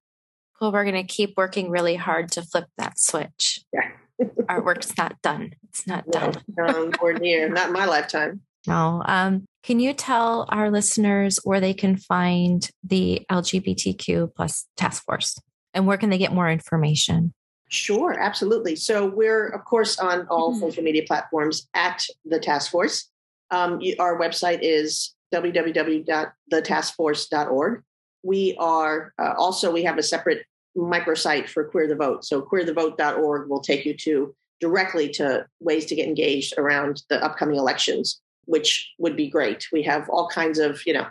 Well, 0.61 0.70
we're 0.70 0.85
going 0.85 0.95
to 0.95 1.03
keep 1.03 1.37
working 1.37 1.70
really 1.70 1.97
hard 1.97 2.30
to 2.33 2.43
flip 2.43 2.66
that 2.78 3.01
switch. 3.01 3.61
Yeah 3.72 3.91
our 4.49 4.62
work's 4.62 4.97
not 4.97 5.20
done. 5.22 5.53
It's 5.68 5.87
not 5.87 6.07
done. 6.11 6.35
No, 6.57 6.91
or 7.01 7.12
near, 7.14 7.49
not 7.49 7.68
in 7.68 7.72
my 7.72 7.85
lifetime. 7.85 8.41
No. 8.66 9.03
Um, 9.07 9.45
can 9.62 9.80
you 9.80 9.93
tell 9.93 10.47
our 10.49 10.70
listeners 10.70 11.41
where 11.45 11.61
they 11.61 11.74
can 11.74 11.97
find 11.97 12.68
the 12.83 13.24
LGBTQ 13.30 14.35
plus 14.35 14.66
task 14.76 15.05
force 15.05 15.39
and 15.75 15.87
where 15.87 15.97
can 15.97 16.11
they 16.11 16.18
get 16.18 16.33
more 16.33 16.51
information? 16.51 17.33
Sure, 17.68 18.18
absolutely. 18.18 18.75
So 18.77 19.07
we're, 19.07 19.47
of 19.49 19.64
course, 19.64 19.99
on 19.99 20.27
all 20.29 20.51
mm-hmm. 20.51 20.61
social 20.61 20.83
media 20.83 21.05
platforms 21.07 21.66
at 21.75 22.05
the 22.25 22.39
task 22.39 22.70
force. 22.70 23.09
Um, 23.51 23.81
our 23.99 24.18
website 24.18 24.59
is 24.61 25.14
www.thetaskforce.org. 25.33 27.83
We 28.23 28.55
are 28.59 29.14
uh, 29.18 29.33
also, 29.37 29.73
we 29.73 29.85
have 29.85 29.97
a 29.99 30.03
separate 30.03 30.45
microsite 30.77 31.49
for 31.49 31.64
Queer 31.64 31.89
the 31.89 31.95
Vote. 31.95 32.25
So 32.25 32.43
queerthevote.org 32.43 33.49
will 33.49 33.61
take 33.61 33.87
you 33.87 33.95
to 33.99 34.35
directly 34.61 35.09
to 35.09 35.47
ways 35.61 35.87
to 35.87 35.95
get 35.95 36.07
engaged 36.07 36.55
around 36.57 37.03
the 37.09 37.25
upcoming 37.25 37.57
elections, 37.57 38.20
which 38.45 38.93
would 38.99 39.16
be 39.16 39.29
great. 39.29 39.66
We 39.73 39.83
have 39.83 40.09
all 40.09 40.29
kinds 40.29 40.59
of, 40.59 40.87
you 40.87 40.93
know, 40.93 41.07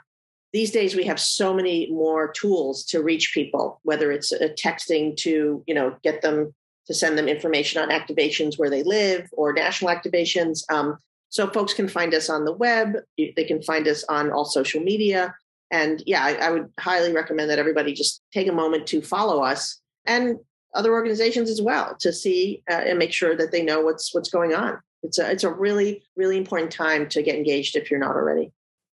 these 0.53 0.71
days 0.71 0.95
we 0.95 1.05
have 1.05 1.19
so 1.19 1.53
many 1.53 1.89
more 1.91 2.31
tools 2.31 2.83
to 2.85 3.01
reach 3.01 3.31
people, 3.33 3.79
whether 3.83 4.11
it's 4.11 4.31
a 4.31 4.49
texting 4.49 5.15
to, 5.17 5.63
you 5.65 5.73
know, 5.73 5.95
get 6.03 6.21
them 6.21 6.53
to 6.87 6.93
send 6.93 7.17
them 7.17 7.27
information 7.27 7.81
on 7.81 7.89
activations 7.89 8.57
where 8.57 8.69
they 8.69 8.83
live 8.83 9.29
or 9.31 9.53
national 9.53 9.95
activations. 9.95 10.63
Um, 10.69 10.97
so 11.29 11.47
folks 11.47 11.73
can 11.73 11.87
find 11.87 12.13
us 12.13 12.29
on 12.29 12.43
the 12.43 12.51
web. 12.51 12.97
They 13.17 13.45
can 13.45 13.61
find 13.61 13.87
us 13.87 14.03
on 14.09 14.31
all 14.31 14.43
social 14.43 14.81
media. 14.81 15.33
And 15.71 16.03
yeah, 16.05 16.23
I, 16.23 16.33
I 16.33 16.51
would 16.51 16.69
highly 16.77 17.13
recommend 17.13 17.49
that 17.49 17.59
everybody 17.59 17.93
just 17.93 18.21
take 18.33 18.47
a 18.47 18.53
moment 18.53 18.87
to 18.87 19.01
follow 19.01 19.41
us 19.41 19.79
and 20.05 20.37
other 20.73 20.91
organizations 20.91 21.49
as 21.49 21.61
well 21.61 21.95
to 21.99 22.11
see 22.11 22.63
uh, 22.69 22.73
and 22.73 22.99
make 22.99 23.13
sure 23.13 23.35
that 23.37 23.51
they 23.51 23.63
know 23.63 23.81
what's 23.81 24.13
what's 24.13 24.29
going 24.29 24.53
on. 24.53 24.79
It's 25.03 25.17
a 25.17 25.31
it's 25.31 25.45
a 25.45 25.49
really 25.49 26.03
really 26.17 26.37
important 26.37 26.71
time 26.71 27.07
to 27.09 27.23
get 27.23 27.35
engaged 27.35 27.77
if 27.77 27.89
you're 27.89 27.99
not 27.99 28.15
already 28.15 28.51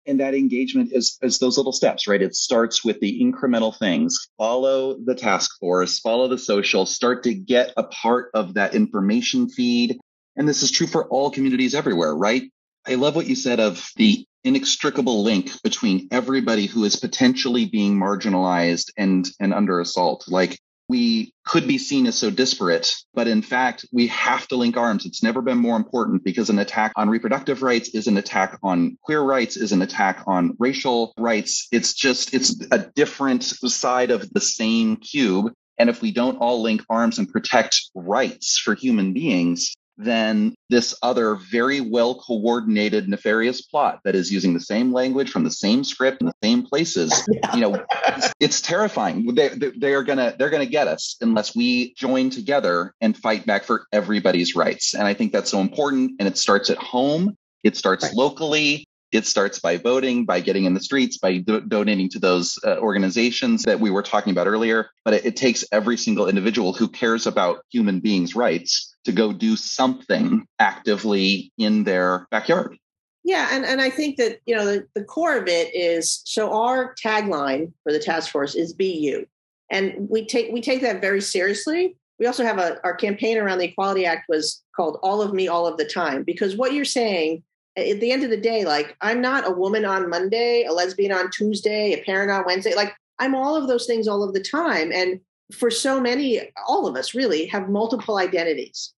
and 0.08 0.20
that 0.20 0.34
engagement 0.34 0.92
is, 0.94 1.18
is 1.22 1.40
those 1.40 1.58
little 1.58 1.72
steps, 1.72 2.08
right? 2.08 2.22
It 2.22 2.36
starts 2.36 2.84
with 2.84 3.00
the 3.00 3.22
incremental 3.22 3.78
things. 3.78 4.30
Follow 4.38 4.98
the 4.98 5.16
task 5.16 5.52
force, 5.60 6.00
follow 6.00 6.28
the 6.28 6.38
social, 6.38 6.86
start 6.86 7.24
to 7.24 7.34
get 7.34 7.74
a 7.78 7.84
part 7.84 8.30
of 8.34 8.56
that 8.56 8.74
information 8.74 9.50
feed. 9.50 10.00
And 10.36 10.48
this 10.48 10.64
is 10.64 10.72
true 10.72 10.88
for 10.88 11.08
all 11.08 11.32
communities 11.32 11.76
everywhere, 11.76 12.16
right? 12.16 12.44
I 12.88 12.96
love 12.96 13.16
what 13.16 13.28
you 13.28 13.36
said 13.36 13.60
of 13.60 13.90
the 13.98 14.26
inextricable 14.44 15.24
link 15.24 15.52
between 15.62 16.08
everybody 16.12 16.68
who 16.68 16.86
is 16.86 16.96
potentially 16.96 17.66
being 17.66 18.00
marginalized 18.00 18.92
and, 18.98 19.28
and 19.42 19.54
under 19.54 19.82
assault. 19.82 20.26
Like 20.30 20.58
we 20.90 21.34
could 21.46 21.68
be 21.68 21.78
seen 21.78 22.08
as 22.08 22.18
so 22.18 22.30
disparate, 22.30 22.96
but 23.14 23.28
in 23.28 23.42
fact, 23.42 23.86
we 23.92 24.08
have 24.08 24.48
to 24.48 24.56
link 24.56 24.78
arms. 24.78 25.06
It's 25.06 25.24
never 25.24 25.42
been 25.42 25.58
more 25.58 25.76
important 25.76 26.24
because 26.24 26.50
an 26.50 26.60
attack 26.60 26.94
on 26.96 27.10
reproductive 27.10 27.62
rights 27.62 27.90
is 27.90 28.08
an 28.08 28.18
attack 28.18 28.58
on 28.64 28.98
queer 29.02 29.22
rights, 29.22 29.58
is 29.58 29.72
an 29.72 29.82
attack 29.82 30.24
on 30.28 30.56
racial 30.60 31.14
rights. 31.18 31.68
It's 31.72 31.94
just, 31.94 32.34
it's 32.34 32.66
a 32.72 32.80
different 32.96 33.44
side 33.44 34.12
of 34.12 34.30
the 34.34 34.42
same 34.42 34.96
cube. 34.98 35.52
And 35.78 35.90
if 35.90 36.02
we 36.02 36.12
don't 36.12 36.38
all 36.38 36.62
link 36.62 36.84
arms 36.90 37.20
and 37.20 37.30
protect 37.30 37.90
rights 37.94 38.58
for 38.58 38.74
human 38.74 39.14
beings, 39.14 39.76
than 39.98 40.54
this 40.70 40.96
other 41.02 41.36
very 41.36 41.82
well 41.82 42.16
coordinated 42.16 43.10
nefarious 43.10 43.62
plot 43.62 44.00
that 44.04 44.16
is 44.16 44.32
using 44.32 44.54
the 44.54 44.60
same 44.60 44.94
language 44.94 45.30
from 45.30 45.44
the 45.44 45.52
same 45.52 45.84
script 45.84 46.22
in 46.22 46.28
the 46.28 46.34
same 46.44 46.64
places 46.64 47.28
yeah. 47.32 47.56
you 47.56 47.62
know 47.62 47.86
it's, 48.08 48.34
it's 48.40 48.62
terrifying 48.62 49.34
they, 49.34 49.50
they 49.50 49.94
are 49.94 50.04
gonna 50.04 50.36
they're 50.38 50.50
gonna 50.50 50.66
get 50.66 50.88
us 50.88 51.18
unless 51.22 51.56
we 51.56 51.94
join 51.96 52.30
together 52.30 52.94
and 53.02 53.18
fight 53.18 53.46
back 53.46 53.64
for 53.64 53.88
everybody's 53.92 54.56
rights 54.56 54.94
and 54.94 55.04
i 55.08 55.14
think 55.14 55.32
that's 55.32 55.50
so 55.50 55.60
important 55.60 56.12
and 56.20 56.28
it 56.28 56.38
starts 56.38 56.70
at 56.70 56.78
home 56.78 57.36
it 57.64 57.76
starts 57.76 58.04
right. 58.06 58.14
locally 58.14 58.87
it 59.12 59.26
starts 59.26 59.60
by 59.60 59.78
voting, 59.78 60.26
by 60.26 60.40
getting 60.40 60.66
in 60.66 60.74
the 60.74 60.80
streets, 60.80 61.18
by 61.18 61.38
do- 61.38 61.62
donating 61.62 62.10
to 62.10 62.20
those 62.20 62.60
uh, 62.66 62.78
organizations 62.78 63.64
that 63.64 63.80
we 63.80 63.90
were 63.90 64.04
talking 64.04 64.32
about 64.32 64.48
earlier. 64.48 64.90
But 65.06 65.16
it, 65.16 65.26
it 65.26 65.36
takes 65.38 65.64
every 65.72 65.98
single 65.98 66.28
individual 66.28 66.74
who 66.74 66.88
cares 66.88 67.26
about 67.26 67.64
human 67.72 68.00
beings' 68.00 68.36
rights 68.36 68.94
to 69.06 69.12
go 69.12 69.32
do 69.32 69.56
something 69.56 70.46
actively 70.60 71.52
in 71.58 71.86
their 71.86 72.28
backyard. 72.32 72.78
Yeah, 73.24 73.50
and, 73.52 73.66
and 73.66 73.82
I 73.82 73.90
think 73.90 74.18
that 74.18 74.40
you 74.46 74.56
know 74.56 74.66
the, 74.66 74.88
the 74.96 75.04
core 75.04 75.38
of 75.38 75.48
it 75.48 75.74
is 75.76 76.22
so 76.26 76.54
our 76.54 76.96
tagline 76.96 77.74
for 77.84 77.92
the 77.92 78.00
task 78.00 78.32
force 78.32 78.56
is 78.56 78.74
be 78.74 78.92
you. 78.92 79.28
And 79.70 80.08
we 80.10 80.26
take 80.26 80.52
we 80.52 80.62
take 80.62 80.82
that 80.82 81.02
very 81.02 81.22
seriously. 81.22 81.98
We 82.20 82.26
also 82.26 82.44
have 82.44 82.58
a 82.58 82.80
our 82.86 82.96
campaign 82.96 83.38
around 83.38 83.58
the 83.58 83.66
Equality 83.66 84.06
Act 84.06 84.26
was 84.30 84.64
called 84.76 84.98
All 85.04 85.22
of 85.22 85.34
Me 85.34 85.48
All 85.48 85.68
of 85.68 85.78
the 85.78 85.86
Time 85.86 86.24
because 86.24 86.56
what 86.56 86.74
you're 86.74 86.86
saying 86.86 87.44
at 87.78 88.00
the 88.00 88.12
end 88.12 88.24
of 88.24 88.30
the 88.30 88.38
day, 88.38 88.66
like 88.66 88.98
I'm 89.02 89.22
not 89.22 89.48
a 89.48 89.52
woman 89.52 89.86
on 89.86 90.10
Monday, 90.10 90.66
a 90.66 90.74
lesbian 90.74 91.12
on 91.12 91.30
Tuesday, 91.32 91.94
a 91.94 92.04
parent 92.04 92.32
on 92.32 92.44
Wednesday. 92.46 92.76
Like 92.76 92.94
I'm 93.20 93.36
all 93.36 93.56
of 93.56 93.68
those 93.68 93.86
things 93.86 94.08
all 94.08 94.24
of 94.24 94.34
the 94.34 94.44
time. 94.44 94.92
And 94.92 95.22
for 95.54 95.72
so 95.72 96.02
many, 96.02 96.42
all 96.68 96.88
of 96.88 96.96
us 96.96 97.14
really 97.14 97.46
have 97.48 97.70
multiple 97.70 98.18
identities 98.18 98.94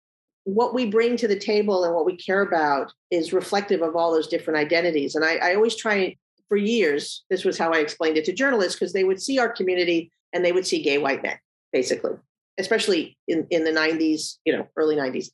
what 0.49 0.73
we 0.73 0.87
bring 0.87 1.15
to 1.15 1.29
the 1.29 1.39
table 1.39 1.85
and 1.85 1.95
what 1.95 2.07
we 2.07 2.17
care 2.17 2.41
about 2.41 2.91
is 3.11 3.35
reflective 3.35 3.83
of 3.83 3.95
all 3.95 4.11
those 4.11 4.29
different 4.29 4.59
identities. 4.59 5.15
And 5.15 5.23
I, 5.23 5.37
I 5.37 5.55
always 5.55 5.77
try, 5.77 6.17
for 6.49 6.57
years, 6.57 7.23
this 7.29 7.45
was 7.45 7.59
how 7.59 7.75
I 7.75 7.81
explained 7.81 8.17
it 8.17 8.25
to 8.25 8.33
journalists 8.33 8.75
because 8.75 8.95
they 8.95 9.05
would 9.05 9.21
see 9.21 9.39
our 9.39 9.51
community 9.51 10.11
and 10.33 10.43
they 10.43 10.53
would 10.53 10.67
see 10.67 10.83
gay 10.83 10.97
white 10.97 11.23
men, 11.23 11.37
basically, 11.71 12.13
especially 12.57 13.19
in, 13.29 13.47
in 13.51 13.65
the 13.65 13.73
90s, 13.73 14.39
you 14.47 14.57
know, 14.57 14.67
early 14.75 14.97
90s. 14.97 15.29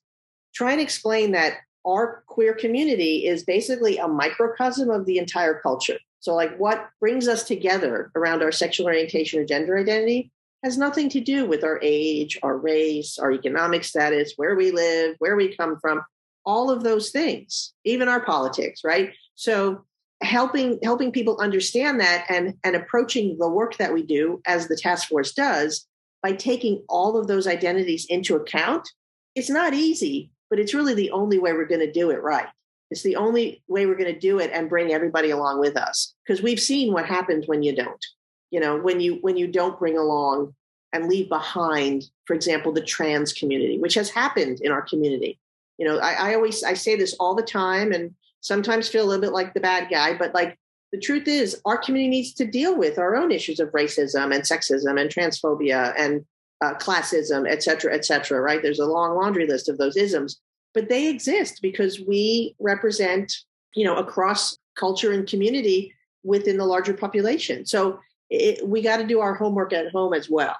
Try 0.52 0.72
and 0.72 0.80
explain 0.80 1.30
that 1.30 1.58
our 1.86 2.22
queer 2.26 2.54
community 2.54 3.26
is 3.26 3.44
basically 3.44 3.98
a 3.98 4.08
microcosm 4.08 4.90
of 4.90 5.06
the 5.06 5.18
entire 5.18 5.58
culture. 5.60 5.98
So, 6.20 6.34
like, 6.34 6.56
what 6.56 6.88
brings 7.00 7.28
us 7.28 7.44
together 7.44 8.10
around 8.16 8.42
our 8.42 8.52
sexual 8.52 8.86
orientation 8.86 9.40
or 9.40 9.44
gender 9.44 9.78
identity 9.78 10.30
has 10.62 10.78
nothing 10.78 11.10
to 11.10 11.20
do 11.20 11.46
with 11.46 11.62
our 11.62 11.78
age, 11.82 12.38
our 12.42 12.56
race, 12.56 13.18
our 13.18 13.30
economic 13.30 13.84
status, 13.84 14.32
where 14.36 14.56
we 14.56 14.70
live, 14.70 15.16
where 15.18 15.36
we 15.36 15.54
come 15.54 15.78
from, 15.78 16.02
all 16.46 16.70
of 16.70 16.82
those 16.82 17.10
things, 17.10 17.74
even 17.84 18.08
our 18.08 18.24
politics, 18.24 18.80
right? 18.82 19.12
So 19.34 19.84
helping 20.22 20.78
helping 20.82 21.12
people 21.12 21.38
understand 21.40 22.00
that 22.00 22.24
and 22.28 22.54
and 22.64 22.74
approaching 22.74 23.36
the 23.38 23.48
work 23.48 23.76
that 23.76 23.92
we 23.92 24.02
do 24.02 24.40
as 24.46 24.68
the 24.68 24.76
task 24.76 25.08
force 25.08 25.32
does 25.32 25.86
by 26.22 26.32
taking 26.32 26.82
all 26.88 27.18
of 27.18 27.26
those 27.26 27.46
identities 27.46 28.06
into 28.08 28.34
account 28.34 28.88
it's 29.34 29.50
not 29.50 29.74
easy 29.74 30.30
but 30.54 30.60
it's 30.60 30.72
really 30.72 30.94
the 30.94 31.10
only 31.10 31.36
way 31.36 31.52
we're 31.52 31.64
going 31.64 31.80
to 31.80 31.90
do 31.90 32.10
it 32.10 32.22
right. 32.22 32.46
It's 32.88 33.02
the 33.02 33.16
only 33.16 33.64
way 33.66 33.86
we're 33.86 33.96
going 33.96 34.14
to 34.14 34.20
do 34.20 34.38
it 34.38 34.52
and 34.54 34.68
bring 34.68 34.92
everybody 34.92 35.30
along 35.30 35.58
with 35.58 35.76
us 35.76 36.14
because 36.24 36.44
we've 36.44 36.60
seen 36.60 36.92
what 36.92 37.06
happens 37.06 37.48
when 37.48 37.64
you 37.64 37.74
don't. 37.74 38.06
You 38.52 38.60
know 38.60 38.78
when 38.78 39.00
you 39.00 39.18
when 39.20 39.36
you 39.36 39.48
don't 39.48 39.76
bring 39.80 39.98
along 39.98 40.54
and 40.92 41.08
leave 41.08 41.28
behind 41.28 42.04
for 42.24 42.34
example 42.34 42.70
the 42.70 42.82
trans 42.82 43.32
community 43.32 43.80
which 43.80 43.94
has 43.94 44.10
happened 44.10 44.60
in 44.60 44.70
our 44.70 44.82
community. 44.82 45.40
You 45.76 45.88
know 45.88 45.98
I, 45.98 46.30
I, 46.30 46.34
always 46.36 46.62
i 46.62 46.74
say 46.74 46.94
this 46.94 47.16
all 47.18 47.34
the 47.34 47.42
time 47.42 47.90
and 47.90 48.14
sometimes 48.40 48.88
feel 48.88 49.04
a 49.04 49.08
little 49.08 49.22
bit 49.22 49.32
like 49.32 49.54
the 49.54 49.60
bad 49.60 49.90
guy 49.90 50.16
but 50.16 50.34
like 50.34 50.56
the 50.92 51.00
truth 51.00 51.26
is 51.26 51.60
our 51.64 51.78
community 51.78 52.10
needs 52.10 52.32
to 52.34 52.46
deal 52.46 52.78
with 52.78 52.96
our 52.96 53.16
own 53.16 53.32
issues 53.32 53.58
of 53.58 53.72
racism 53.72 54.32
and 54.32 54.44
sexism 54.44 55.00
and 55.00 55.10
transphobia 55.10 55.92
and 55.98 56.24
uh, 56.60 56.74
classism 56.74 57.50
et 57.50 57.60
cetera 57.64 57.92
et 57.92 58.04
cetera 58.04 58.40
right? 58.40 58.62
There's 58.62 58.78
a 58.78 58.86
long 58.86 59.16
laundry 59.16 59.48
list 59.48 59.68
of 59.68 59.78
those 59.78 59.96
isms 59.96 60.40
but 60.74 60.88
they 60.88 61.08
exist 61.08 61.60
because 61.62 62.00
we 62.00 62.54
represent 62.58 63.32
you 63.74 63.84
know 63.84 63.96
across 63.96 64.58
culture 64.76 65.12
and 65.12 65.28
community 65.28 65.94
within 66.24 66.56
the 66.56 66.66
larger 66.66 66.94
population 66.94 67.64
so 67.64 67.98
it, 68.30 68.66
we 68.66 68.82
got 68.82 68.98
to 68.98 69.06
do 69.06 69.20
our 69.20 69.34
homework 69.34 69.72
at 69.72 69.90
home 69.92 70.14
as 70.14 70.28
well. 70.28 70.56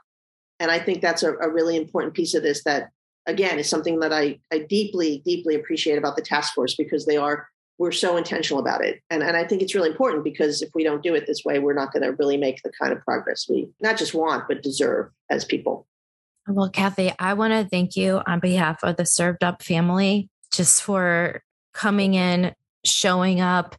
And 0.61 0.71
I 0.71 0.79
think 0.79 1.01
that's 1.01 1.23
a, 1.23 1.35
a, 1.35 1.51
really 1.51 1.77
important 1.77 2.15
piece 2.15 2.35
of 2.35 2.43
this 2.43 2.63
that, 2.65 2.91
again, 3.27 3.59
is 3.59 3.69
something 3.69 4.01
that 4.01 4.13
I, 4.13 4.39
I 4.53 4.59
deeply, 4.59 5.23
deeply 5.25 5.55
appreciate 5.55 5.99
about 5.99 6.17
the 6.17 6.23
task 6.23 6.55
force 6.55 6.75
because 6.75 7.07
they 7.07 7.17
are, 7.17 7.49
we're 7.79 7.93
so 7.93 8.17
intentional 8.17 8.61
about 8.61 8.85
it. 8.85 9.01
And, 9.11 9.23
and 9.23 9.37
I 9.37 9.45
think 9.45 9.63
it's 9.63 9.75
really 9.75 9.91
important 9.91 10.23
because 10.23 10.63
if 10.63 10.71
we 10.75 10.85
don't 10.85 11.03
do 11.03 11.15
it 11.15 11.27
this 11.27 11.45
way, 11.45 11.59
we're 11.59 11.75
not 11.75 11.93
going 11.93 12.05
to 12.05 12.13
really 12.13 12.37
make 12.37 12.63
the 12.63 12.73
kind 12.81 12.93
of 12.93 13.03
progress 13.03 13.47
we 13.49 13.69
not 13.81 13.99
just 13.99 14.15
want, 14.15 14.47
but 14.47 14.63
deserve 14.63 15.11
as 15.29 15.45
people. 15.45 15.87
Well, 16.47 16.69
Kathy, 16.69 17.11
I 17.19 17.35
want 17.35 17.53
to 17.55 17.69
thank 17.69 17.97
you 17.97 18.21
on 18.27 18.39
behalf 18.39 18.83
of 18.83 18.97
the 18.97 19.07
Served 19.07 19.43
Up 19.43 19.63
family 19.63 20.29
just 20.53 20.83
for 20.83 21.43
coming 21.73 22.15
in, 22.15 22.55
showing 22.85 23.41
up, 23.41 23.77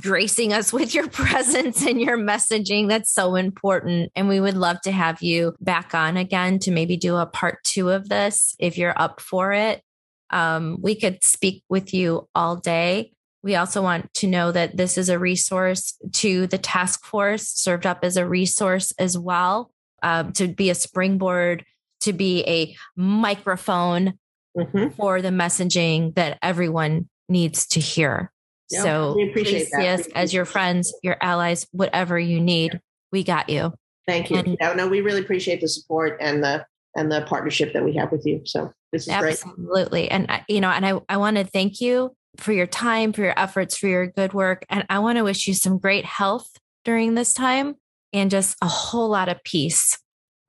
gracing 0.00 0.54
us 0.54 0.72
with 0.72 0.94
your 0.94 1.08
presence 1.08 1.82
and 1.82 2.00
your 2.00 2.16
messaging. 2.16 2.88
That's 2.88 3.12
so 3.12 3.34
important. 3.34 4.10
And 4.16 4.28
we 4.28 4.40
would 4.40 4.56
love 4.56 4.80
to 4.82 4.92
have 4.92 5.22
you 5.22 5.54
back 5.60 5.94
on 5.94 6.16
again 6.16 6.58
to 6.60 6.70
maybe 6.70 6.96
do 6.96 7.16
a 7.16 7.26
part 7.26 7.62
two 7.64 7.90
of 7.90 8.08
this 8.08 8.54
if 8.58 8.78
you're 8.78 8.98
up 9.00 9.20
for 9.20 9.52
it. 9.52 9.82
Um, 10.30 10.78
we 10.80 10.94
could 10.94 11.22
speak 11.22 11.64
with 11.68 11.92
you 11.92 12.28
all 12.34 12.56
day. 12.56 13.12
We 13.42 13.56
also 13.56 13.82
want 13.82 14.12
to 14.14 14.26
know 14.26 14.52
that 14.52 14.76
this 14.76 14.96
is 14.96 15.08
a 15.08 15.18
resource 15.18 15.98
to 16.14 16.46
the 16.46 16.58
task 16.58 17.04
force, 17.04 17.48
served 17.48 17.84
up 17.84 18.00
as 18.04 18.16
a 18.16 18.26
resource 18.26 18.92
as 18.98 19.18
well, 19.18 19.70
um, 20.02 20.32
to 20.34 20.48
be 20.48 20.70
a 20.70 20.74
springboard, 20.74 21.64
to 22.00 22.12
be 22.12 22.44
a 22.46 22.76
microphone 22.96 24.14
mm-hmm. 24.56 24.88
for 24.90 25.22
the 25.22 25.28
messaging 25.28 26.14
that 26.14 26.38
everyone 26.42 27.08
needs 27.28 27.66
to 27.68 27.80
hear 27.80 28.32
so 28.70 29.14
we 29.16 29.28
appreciate 29.28 29.58
please 29.58 29.70
that. 29.70 29.80
see 29.80 29.88
us 29.88 30.06
as 30.14 30.32
your 30.32 30.44
friends, 30.44 30.94
your 31.02 31.16
allies, 31.20 31.66
whatever 31.72 32.18
you 32.18 32.40
need. 32.40 32.74
Yeah. 32.74 32.80
We 33.12 33.24
got 33.24 33.48
you. 33.48 33.72
Thank 34.06 34.30
you. 34.30 34.38
And, 34.38 34.56
no, 34.60 34.74
no, 34.74 34.88
we 34.88 35.00
really 35.00 35.20
appreciate 35.20 35.60
the 35.60 35.68
support 35.68 36.16
and 36.20 36.42
the 36.42 36.64
and 36.96 37.10
the 37.10 37.22
partnership 37.22 37.72
that 37.72 37.84
we 37.84 37.94
have 37.96 38.10
with 38.10 38.24
you. 38.26 38.42
So 38.44 38.72
this 38.92 39.06
is 39.06 39.16
great. 39.16 39.32
absolutely. 39.32 40.08
great. 40.08 40.12
And 40.12 40.42
you 40.48 40.60
know, 40.60 40.70
and 40.70 40.86
I, 40.86 41.00
I 41.08 41.16
want 41.16 41.36
to 41.36 41.44
thank 41.44 41.80
you 41.80 42.14
for 42.36 42.52
your 42.52 42.66
time, 42.66 43.12
for 43.12 43.22
your 43.22 43.34
efforts, 43.36 43.76
for 43.76 43.88
your 43.88 44.06
good 44.06 44.32
work. 44.32 44.64
And 44.70 44.86
I 44.88 45.00
want 45.00 45.18
to 45.18 45.24
wish 45.24 45.48
you 45.48 45.54
some 45.54 45.78
great 45.78 46.04
health 46.04 46.48
during 46.84 47.14
this 47.14 47.34
time 47.34 47.74
and 48.12 48.30
just 48.30 48.56
a 48.62 48.68
whole 48.68 49.08
lot 49.08 49.28
of 49.28 49.42
peace. 49.44 49.98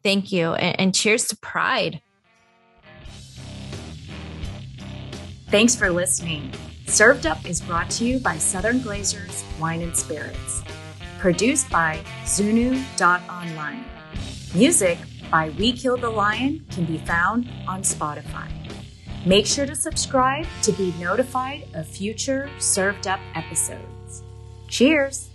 Thank 0.03 0.31
you. 0.31 0.53
and, 0.53 0.79
and 0.79 0.95
cheers 0.95 1.25
to 1.27 1.37
pride. 1.37 2.01
Thanks 5.49 5.75
for 5.75 5.89
listening. 5.89 6.51
Served 6.87 7.25
Up 7.25 7.45
is 7.45 7.61
brought 7.61 7.89
to 7.91 8.05
you 8.05 8.19
by 8.19 8.37
Southern 8.37 8.79
Glazers 8.79 9.43
Wine 9.59 9.81
and 9.81 9.95
Spirits. 9.95 10.63
Produced 11.19 11.69
by 11.69 11.99
Zunu.online. 12.23 13.85
Music 14.55 14.97
by 15.29 15.49
We 15.51 15.71
Kill 15.71 15.97
the 15.97 16.09
Lion 16.09 16.65
can 16.71 16.85
be 16.85 16.97
found 16.97 17.49
on 17.67 17.81
Spotify. 17.81 18.49
Make 19.25 19.45
sure 19.45 19.65
to 19.65 19.75
subscribe 19.75 20.45
to 20.63 20.71
be 20.71 20.93
notified 20.99 21.67
of 21.73 21.87
future 21.87 22.49
Served 22.59 23.07
Up 23.07 23.19
episodes. 23.35 24.23
Cheers! 24.67 25.30